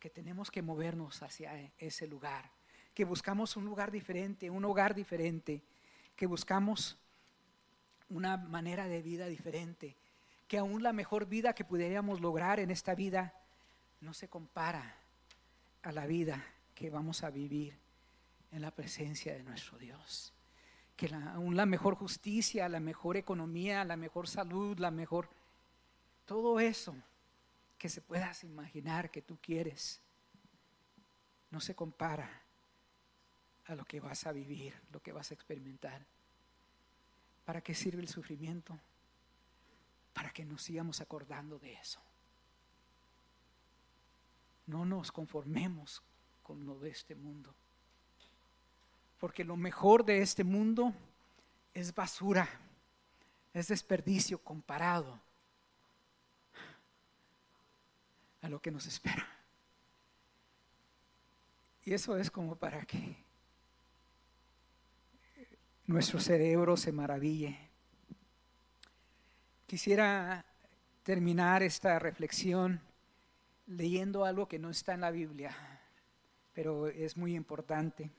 que 0.00 0.10
tenemos 0.10 0.50
que 0.50 0.62
movernos 0.62 1.22
hacia 1.22 1.72
ese 1.78 2.06
lugar, 2.06 2.50
que 2.94 3.04
buscamos 3.04 3.56
un 3.56 3.66
lugar 3.66 3.90
diferente, 3.90 4.50
un 4.50 4.64
hogar 4.64 4.94
diferente, 4.94 5.62
que 6.16 6.26
buscamos 6.26 6.98
una 8.08 8.36
manera 8.36 8.88
de 8.88 9.02
vida 9.02 9.26
diferente, 9.26 9.96
que 10.48 10.58
aún 10.58 10.82
la 10.82 10.92
mejor 10.92 11.26
vida 11.26 11.52
que 11.52 11.64
pudiéramos 11.64 12.20
lograr 12.20 12.58
en 12.58 12.70
esta 12.70 12.94
vida 12.94 13.34
no 14.00 14.14
se 14.14 14.28
compara 14.28 14.96
a 15.82 15.92
la 15.92 16.06
vida 16.06 16.44
que 16.74 16.90
vamos 16.90 17.22
a 17.22 17.30
vivir 17.30 17.78
en 18.50 18.62
la 18.62 18.70
presencia 18.70 19.34
de 19.34 19.44
nuestro 19.44 19.78
Dios. 19.78 20.32
Que 20.96 21.14
aún 21.14 21.56
la 21.56 21.66
mejor 21.66 21.94
justicia, 21.94 22.68
la 22.68 22.80
mejor 22.80 23.16
economía, 23.16 23.84
la 23.84 23.96
mejor 23.96 24.26
salud, 24.26 24.78
la 24.78 24.90
mejor 24.90 25.28
todo 26.24 26.58
eso 26.58 26.96
que 27.80 27.88
se 27.88 28.02
puedas 28.02 28.44
imaginar 28.44 29.10
que 29.10 29.22
tú 29.22 29.38
quieres, 29.40 30.02
no 31.50 31.60
se 31.60 31.74
compara 31.74 32.30
a 33.64 33.74
lo 33.74 33.86
que 33.86 34.00
vas 34.00 34.26
a 34.26 34.32
vivir, 34.32 34.74
lo 34.92 35.00
que 35.00 35.12
vas 35.12 35.30
a 35.30 35.34
experimentar. 35.34 36.04
¿Para 37.46 37.62
qué 37.62 37.74
sirve 37.74 38.02
el 38.02 38.08
sufrimiento? 38.08 38.78
Para 40.12 40.30
que 40.30 40.44
nos 40.44 40.62
sigamos 40.62 41.00
acordando 41.00 41.58
de 41.58 41.72
eso. 41.72 42.02
No 44.66 44.84
nos 44.84 45.10
conformemos 45.10 46.02
con 46.42 46.66
lo 46.66 46.78
de 46.80 46.90
este 46.90 47.14
mundo. 47.14 47.54
Porque 49.18 49.42
lo 49.42 49.56
mejor 49.56 50.04
de 50.04 50.20
este 50.20 50.44
mundo 50.44 50.92
es 51.72 51.94
basura, 51.94 52.46
es 53.54 53.68
desperdicio 53.68 54.38
comparado 54.44 55.18
a 58.42 58.48
lo 58.48 58.60
que 58.60 58.70
nos 58.70 58.86
espera. 58.86 59.26
Y 61.84 61.94
eso 61.94 62.16
es 62.16 62.30
como 62.30 62.56
para 62.56 62.84
que 62.84 63.16
nuestro 65.86 66.20
cerebro 66.20 66.76
se 66.76 66.92
maraville. 66.92 67.58
Quisiera 69.66 70.44
terminar 71.02 71.62
esta 71.62 71.98
reflexión 71.98 72.80
leyendo 73.66 74.24
algo 74.24 74.46
que 74.46 74.58
no 74.58 74.70
está 74.70 74.94
en 74.94 75.00
la 75.00 75.10
Biblia, 75.10 75.56
pero 76.52 76.88
es 76.88 77.16
muy 77.16 77.34
importante. 77.34 78.10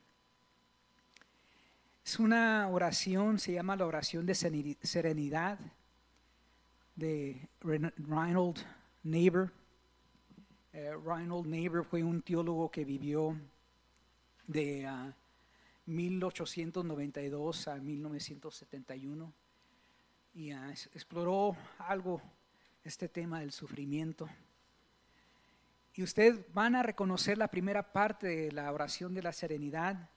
Es 2.03 2.19
una 2.19 2.67
oración, 2.67 3.37
se 3.37 3.53
llama 3.53 3.75
la 3.75 3.85
oración 3.85 4.25
de 4.25 4.33
serenidad 4.35 5.59
de 6.95 7.47
Reinhold 7.61 8.65
Niebuhr. 9.03 9.51
Eh, 10.73 10.95
Reinhold 11.03 11.83
fue 11.83 12.01
un 12.01 12.21
teólogo 12.21 12.71
que 12.71 12.85
vivió 12.85 13.37
de 14.47 14.89
1892 15.85 17.67
ah, 17.67 17.73
a 17.73 17.75
1971 17.75 19.33
y 20.33 20.51
ah, 20.51 20.69
exploró 20.93 21.57
algo 21.77 22.21
este 22.85 23.09
tema 23.09 23.41
del 23.41 23.51
sufrimiento. 23.51 24.29
Y 25.93 26.03
ustedes 26.03 26.39
van 26.53 26.75
a 26.75 26.83
reconocer 26.83 27.37
la 27.37 27.49
primera 27.49 27.91
parte 27.91 28.27
de 28.27 28.51
la 28.53 28.71
oración 28.71 29.13
de 29.13 29.23
la 29.23 29.33
serenidad, 29.33 30.09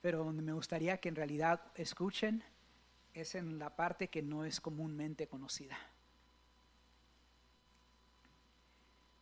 pero 0.00 0.24
donde 0.24 0.42
me 0.42 0.54
gustaría 0.54 0.96
que 0.98 1.10
en 1.10 1.16
realidad 1.16 1.60
escuchen 1.74 2.42
es 3.12 3.34
en 3.34 3.58
la 3.58 3.76
parte 3.76 4.08
que 4.08 4.22
no 4.22 4.46
es 4.46 4.58
comúnmente 4.58 5.26
conocida. 5.26 5.76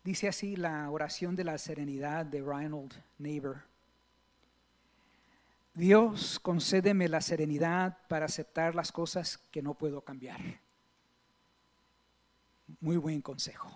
Dice 0.04 0.28
así 0.28 0.54
la 0.54 0.90
oración 0.90 1.34
de 1.34 1.44
la 1.44 1.56
serenidad 1.56 2.26
de 2.26 2.42
Reinhold 2.42 2.92
Neighbor. 3.16 3.62
Dios, 5.72 6.38
concédeme 6.38 7.08
la 7.08 7.22
serenidad 7.22 7.96
para 8.06 8.26
aceptar 8.26 8.74
las 8.74 8.92
cosas 8.92 9.38
que 9.50 9.62
no 9.62 9.72
puedo 9.72 10.02
cambiar. 10.02 10.40
Muy 12.80 12.98
buen 12.98 13.22
consejo. 13.22 13.70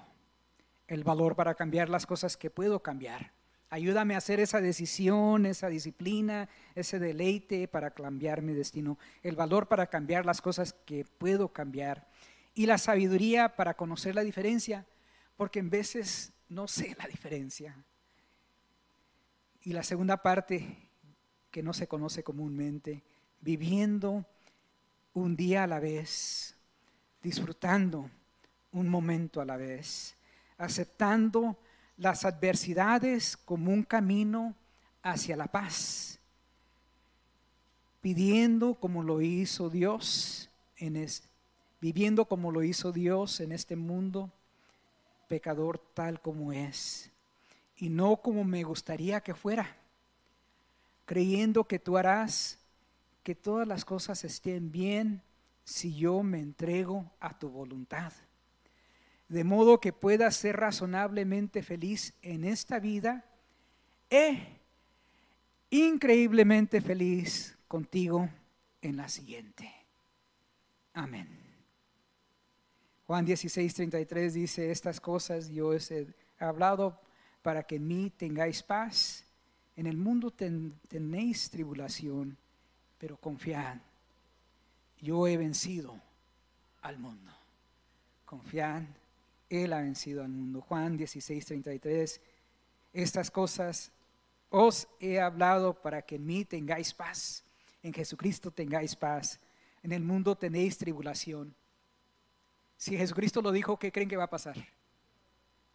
El 0.86 1.02
valor 1.02 1.34
para 1.34 1.54
cambiar 1.54 1.88
las 1.88 2.04
cosas 2.04 2.36
que 2.36 2.50
puedo 2.50 2.80
cambiar. 2.82 3.32
Ayúdame 3.70 4.14
a 4.14 4.18
hacer 4.18 4.38
esa 4.38 4.60
decisión, 4.60 5.46
esa 5.46 5.68
disciplina, 5.68 6.50
ese 6.74 6.98
deleite 6.98 7.68
para 7.68 7.90
cambiar 7.92 8.42
mi 8.42 8.52
destino. 8.52 8.98
El 9.22 9.34
valor 9.34 9.66
para 9.66 9.86
cambiar 9.86 10.26
las 10.26 10.42
cosas 10.42 10.74
que 10.84 11.06
puedo 11.06 11.54
cambiar. 11.54 12.06
Y 12.54 12.66
la 12.66 12.76
sabiduría 12.76 13.56
para 13.56 13.74
conocer 13.74 14.14
la 14.14 14.22
diferencia 14.22 14.84
porque 15.38 15.60
en 15.60 15.70
veces 15.70 16.32
no 16.48 16.66
sé 16.66 16.96
la 16.98 17.06
diferencia. 17.06 17.76
Y 19.62 19.72
la 19.72 19.84
segunda 19.84 20.20
parte, 20.20 20.90
que 21.52 21.62
no 21.62 21.72
se 21.72 21.86
conoce 21.86 22.24
comúnmente, 22.24 23.04
viviendo 23.40 24.26
un 25.14 25.36
día 25.36 25.62
a 25.62 25.68
la 25.68 25.78
vez, 25.78 26.56
disfrutando 27.22 28.10
un 28.72 28.88
momento 28.88 29.40
a 29.40 29.44
la 29.44 29.56
vez, 29.56 30.16
aceptando 30.58 31.56
las 31.96 32.24
adversidades 32.24 33.36
como 33.36 33.72
un 33.72 33.84
camino 33.84 34.56
hacia 35.02 35.36
la 35.36 35.46
paz, 35.46 36.18
pidiendo 38.00 38.74
como 38.74 39.04
lo 39.04 39.22
hizo 39.22 39.70
Dios 39.70 40.50
en 40.78 40.96
este, 40.96 41.28
viviendo 41.80 42.24
como 42.24 42.50
lo 42.50 42.64
hizo 42.64 42.90
Dios 42.90 43.38
en 43.38 43.52
este 43.52 43.76
mundo 43.76 44.32
pecador 45.28 45.78
tal 45.94 46.20
como 46.20 46.52
es 46.52 47.10
y 47.76 47.90
no 47.90 48.16
como 48.16 48.42
me 48.44 48.64
gustaría 48.64 49.20
que 49.20 49.34
fuera, 49.34 49.76
creyendo 51.04 51.64
que 51.64 51.78
tú 51.78 51.96
harás 51.96 52.58
que 53.22 53.34
todas 53.34 53.68
las 53.68 53.84
cosas 53.84 54.24
estén 54.24 54.72
bien 54.72 55.22
si 55.62 55.94
yo 55.94 56.22
me 56.22 56.40
entrego 56.40 57.10
a 57.20 57.38
tu 57.38 57.50
voluntad, 57.50 58.12
de 59.28 59.44
modo 59.44 59.80
que 59.80 59.92
pueda 59.92 60.30
ser 60.30 60.56
razonablemente 60.56 61.62
feliz 61.62 62.14
en 62.22 62.44
esta 62.44 62.78
vida 62.78 63.24
e 64.08 64.58
increíblemente 65.70 66.80
feliz 66.80 67.56
contigo 67.68 68.28
en 68.80 68.96
la 68.96 69.08
siguiente. 69.08 69.70
Amén. 70.94 71.47
Juan 73.08 73.24
16, 73.24 73.72
33 73.72 74.34
dice, 74.34 74.70
estas 74.70 75.00
cosas 75.00 75.48
yo 75.48 75.68
os 75.68 75.90
he 75.90 76.06
hablado 76.38 77.00
para 77.40 77.62
que 77.62 77.76
en 77.76 77.88
mí 77.88 78.10
tengáis 78.10 78.62
paz. 78.62 79.24
En 79.76 79.86
el 79.86 79.96
mundo 79.96 80.30
tenéis 80.30 81.48
tribulación, 81.48 82.36
pero 82.98 83.16
confiad, 83.16 83.78
yo 85.00 85.26
he 85.26 85.38
vencido 85.38 85.98
al 86.82 86.98
mundo. 86.98 87.32
Confiad, 88.26 88.82
Él 89.48 89.72
ha 89.72 89.80
vencido 89.80 90.22
al 90.22 90.28
mundo. 90.28 90.60
Juan 90.60 90.98
16, 90.98 91.46
33, 91.46 92.20
estas 92.92 93.30
cosas 93.30 93.90
os 94.50 94.86
he 95.00 95.18
hablado 95.18 95.72
para 95.72 96.02
que 96.02 96.16
en 96.16 96.26
mí 96.26 96.44
tengáis 96.44 96.92
paz. 96.92 97.42
En 97.82 97.94
Jesucristo 97.94 98.50
tengáis 98.50 98.94
paz. 98.94 99.40
En 99.82 99.92
el 99.92 100.02
mundo 100.02 100.36
tenéis 100.36 100.76
tribulación 100.76 101.54
si 102.78 102.96
Jesucristo 102.96 103.42
lo 103.42 103.50
dijo, 103.50 103.76
¿qué 103.76 103.90
creen 103.90 104.08
que 104.08 104.16
va 104.16 104.24
a 104.24 104.30
pasar? 104.30 104.56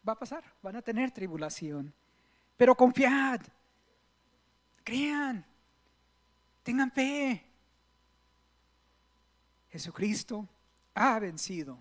Va 0.07 0.13
a 0.13 0.19
pasar, 0.19 0.41
van 0.61 0.77
a 0.77 0.81
tener 0.81 1.11
tribulación. 1.11 1.93
Pero 2.55 2.75
confiad, 2.75 3.41
crean, 4.85 5.45
tengan 6.63 6.89
fe. 6.91 7.43
Jesucristo 9.69 10.47
ha 10.95 11.19
vencido 11.19 11.77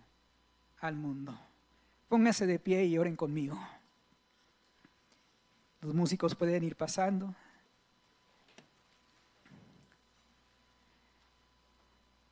al 0.81 0.97
mundo. 0.97 1.39
Pónganse 2.09 2.45
de 2.45 2.59
pie 2.59 2.85
y 2.87 2.99
oren 2.99 3.15
conmigo. 3.15 3.57
Los 5.83 5.95
músicos 5.95 6.35
pueden 6.35 6.65
ir 6.65 6.75
pasando. 6.75 7.33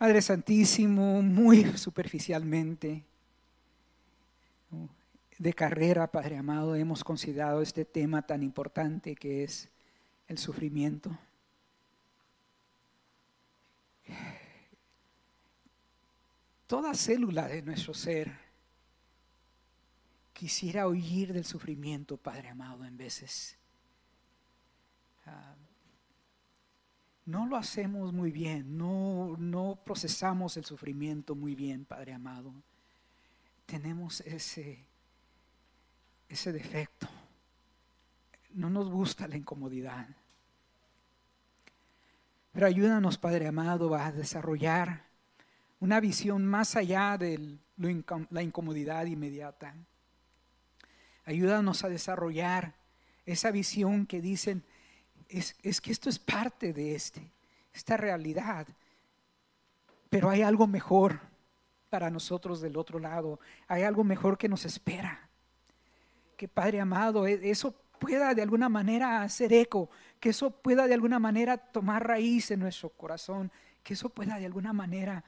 Padre 0.01 0.23
Santísimo, 0.23 1.21
muy 1.21 1.63
superficialmente, 1.77 3.05
de 5.37 5.53
carrera, 5.53 6.11
Padre 6.11 6.39
amado, 6.39 6.75
hemos 6.75 7.05
considerado 7.05 7.61
este 7.61 7.85
tema 7.85 8.23
tan 8.23 8.43
importante 8.43 9.15
que 9.15 9.45
es 9.45 9.69
el 10.27 10.39
sufrimiento. 10.39 11.11
Toda 16.67 16.95
célula 16.95 17.47
de 17.47 17.61
nuestro 17.61 17.93
ser 17.93 18.33
quisiera 20.33 20.89
huir 20.89 21.35
del 21.35 21.45
sufrimiento, 21.45 22.17
Padre 22.17 22.49
amado, 22.49 22.87
en 22.87 22.97
veces. 22.97 23.55
Ah, 25.27 25.55
no 27.31 27.47
lo 27.47 27.57
hacemos 27.57 28.13
muy 28.13 28.33
bien, 28.33 28.77
no, 28.77 29.37
no 29.39 29.79
procesamos 29.85 30.57
el 30.57 30.65
sufrimiento 30.65 31.35
muy 31.37 31.55
bien, 31.55 31.85
Padre 31.85 32.13
amado. 32.13 32.53
Tenemos 33.67 34.21
ese, 34.23 34.85
ese 36.29 36.53
defecto. 36.53 37.09
No 38.53 38.69
nos 38.69 38.91
gusta 38.91 39.29
la 39.29 39.37
incomodidad. 39.37 40.09
Pero 42.53 42.67
ayúdanos, 42.67 43.17
Padre 43.17 43.47
amado, 43.47 43.95
a 43.95 44.11
desarrollar 44.11 45.05
una 45.79 46.01
visión 46.01 46.45
más 46.45 46.75
allá 46.75 47.17
de 47.17 47.59
la 48.31 48.43
incomodidad 48.43 49.07
inmediata. 49.07 49.77
Ayúdanos 51.25 51.85
a 51.85 51.89
desarrollar 51.89 52.75
esa 53.25 53.53
visión 53.53 54.07
que 54.07 54.21
dicen, 54.21 54.65
es, 55.31 55.81
que 55.81 55.93
esto 55.93 56.09
es 56.09 56.19
parte 56.19 56.73
de 56.73 56.95
este, 56.95 57.33
esta 57.73 57.97
realidad. 57.97 58.67
Pero 60.09 60.29
hay 60.29 60.43
algo 60.43 60.67
mejor. 60.67 61.21
para 61.89 62.09
nosotros 62.09 62.61
del 62.61 62.77
otro 62.77 62.99
lado. 63.01 63.41
Hay 63.67 63.83
algo 63.83 64.05
mejor 64.05 64.39
que 64.39 64.49
nos 64.49 64.65
espera. 64.65 65.29
Que 66.37 66.47
Padre 66.47 66.81
amado, 66.81 67.27
e, 67.27 67.51
eso 67.51 67.75
pueda 67.99 68.33
de 68.33 68.43
alguna 68.43 68.69
manera 68.69 69.23
hacer 69.23 69.53
eco, 69.53 69.91
que 70.21 70.31
eso 70.31 70.51
pueda 70.51 70.87
de 70.87 70.95
alguna 70.95 71.19
manera 71.19 71.59
tomar 71.59 72.07
raíz 72.07 72.51
en 72.51 72.61
nuestro 72.61 72.91
corazón, 72.91 73.51
que 73.83 73.95
eso 73.95 74.09
pueda 74.09 74.39
de 74.39 74.47
alguna 74.47 74.73
manera 74.73 75.25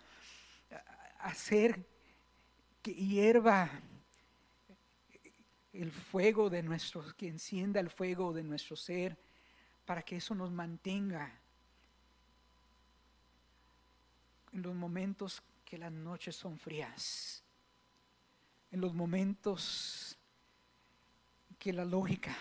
hacer 1.18 1.84
que 2.80 2.94
hierva 2.94 3.70
el 5.72 5.90
fuego 5.90 6.50
de 6.50 6.62
nuestro, 6.62 7.04
que 7.16 7.28
encienda 7.28 7.80
el 7.80 7.90
fuego 7.90 8.32
de 8.32 8.42
nuestro 8.42 8.76
ser, 8.76 9.16
para 9.84 10.02
que 10.02 10.16
eso 10.16 10.34
nos 10.34 10.50
mantenga 10.50 11.32
en 14.52 14.62
los 14.62 14.74
momentos 14.74 15.42
que 15.64 15.78
las 15.78 15.92
noches 15.92 16.36
son 16.36 16.58
frías, 16.58 17.42
en 18.70 18.80
los 18.80 18.94
momentos 18.94 20.16
que 21.58 21.72
la 21.72 21.84
lógica 21.84 22.36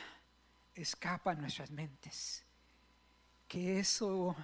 escapa 0.76 1.32
a 1.32 1.36
nuestras 1.36 1.72
mentes, 1.72 2.44
que 3.48 3.80
eso 3.80 4.36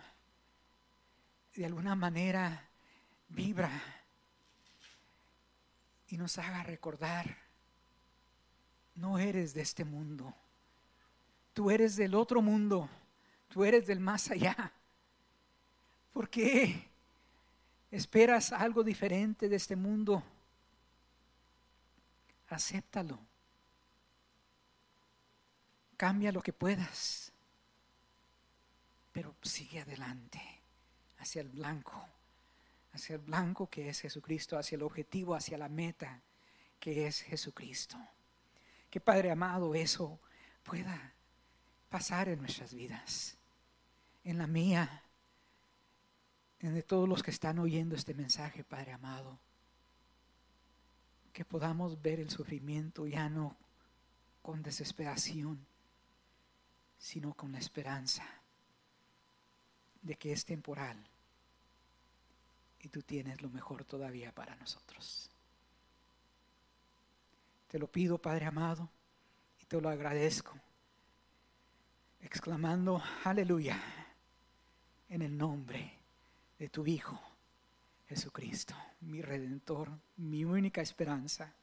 de 1.55 1.65
alguna 1.65 1.95
manera 1.95 2.69
vibra 3.29 3.71
y 6.09 6.17
nos 6.17 6.37
haga 6.37 6.63
recordar, 6.63 7.37
no 8.95 9.19
eres 9.19 9.53
de 9.53 9.61
este 9.61 9.83
mundo, 9.83 10.33
tú 11.57 11.71
eres 11.71 11.95
del 11.95 12.13
otro 12.13 12.39
mundo, 12.39 12.87
tú 13.47 13.65
eres 13.65 13.87
del 13.87 13.99
más 13.99 14.29
allá. 14.29 14.71
¿Por 16.13 16.29
qué 16.29 16.87
esperas 17.89 18.51
algo 18.51 18.83
diferente 18.83 19.49
de 19.49 19.55
este 19.55 19.75
mundo? 19.75 20.21
Acéptalo. 22.49 23.17
Cambia 25.97 26.31
lo 26.31 26.43
que 26.43 26.53
puedas, 26.53 27.33
pero 29.11 29.33
sigue 29.41 29.79
adelante 29.79 30.39
hacia 31.17 31.41
el 31.41 31.49
blanco, 31.49 32.07
hacia 32.93 33.15
el 33.15 33.21
blanco 33.21 33.67
que 33.67 33.89
es 33.89 33.99
Jesucristo, 34.01 34.59
hacia 34.59 34.75
el 34.75 34.83
objetivo, 34.83 35.33
hacia 35.33 35.57
la 35.57 35.69
meta 35.69 36.21
que 36.79 37.07
es 37.07 37.23
Jesucristo. 37.23 37.97
Que 38.91 39.01
Padre 39.01 39.31
amado, 39.31 39.73
eso 39.73 40.19
pueda 40.61 41.16
pasar 41.89 42.29
en 42.29 42.39
nuestras 42.39 42.73
vidas, 42.73 43.37
en 44.23 44.37
la 44.37 44.47
mía, 44.47 45.03
en 46.59 46.73
de 46.73 46.83
todos 46.83 47.07
los 47.07 47.23
que 47.23 47.31
están 47.31 47.59
oyendo 47.59 47.95
este 47.95 48.13
mensaje, 48.13 48.63
Padre 48.63 48.93
amado. 48.93 49.39
Que 51.33 51.45
podamos 51.45 52.01
ver 52.01 52.19
el 52.19 52.29
sufrimiento 52.29 53.05
ya 53.05 53.29
no 53.29 53.55
con 54.41 54.63
desesperación, 54.63 55.65
sino 56.97 57.33
con 57.33 57.51
la 57.51 57.59
esperanza 57.59 58.25
de 60.01 60.15
que 60.15 60.31
es 60.31 60.45
temporal 60.45 60.97
y 62.79 62.89
tú 62.89 63.01
tienes 63.01 63.41
lo 63.41 63.49
mejor 63.49 63.83
todavía 63.83 64.31
para 64.31 64.55
nosotros. 64.55 65.29
Te 67.67 67.79
lo 67.79 67.87
pido, 67.87 68.17
Padre 68.17 68.45
amado, 68.45 68.89
y 69.61 69.65
te 69.65 69.81
lo 69.81 69.89
agradezco, 69.89 70.57
exclamando, 72.21 73.01
aleluya, 73.23 73.79
en 75.09 75.21
el 75.21 75.37
nombre 75.37 75.93
de 76.59 76.69
tu 76.69 76.85
Hijo, 76.85 77.19
Jesucristo, 78.07 78.75
mi 79.01 79.21
redentor, 79.21 79.91
mi 80.17 80.43
única 80.45 80.81
esperanza, 80.81 81.53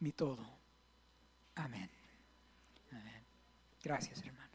mi 0.00 0.12
todo. 0.12 0.46
Amén. 1.56 1.90
Gracias, 3.82 4.22
hermano. 4.24 4.51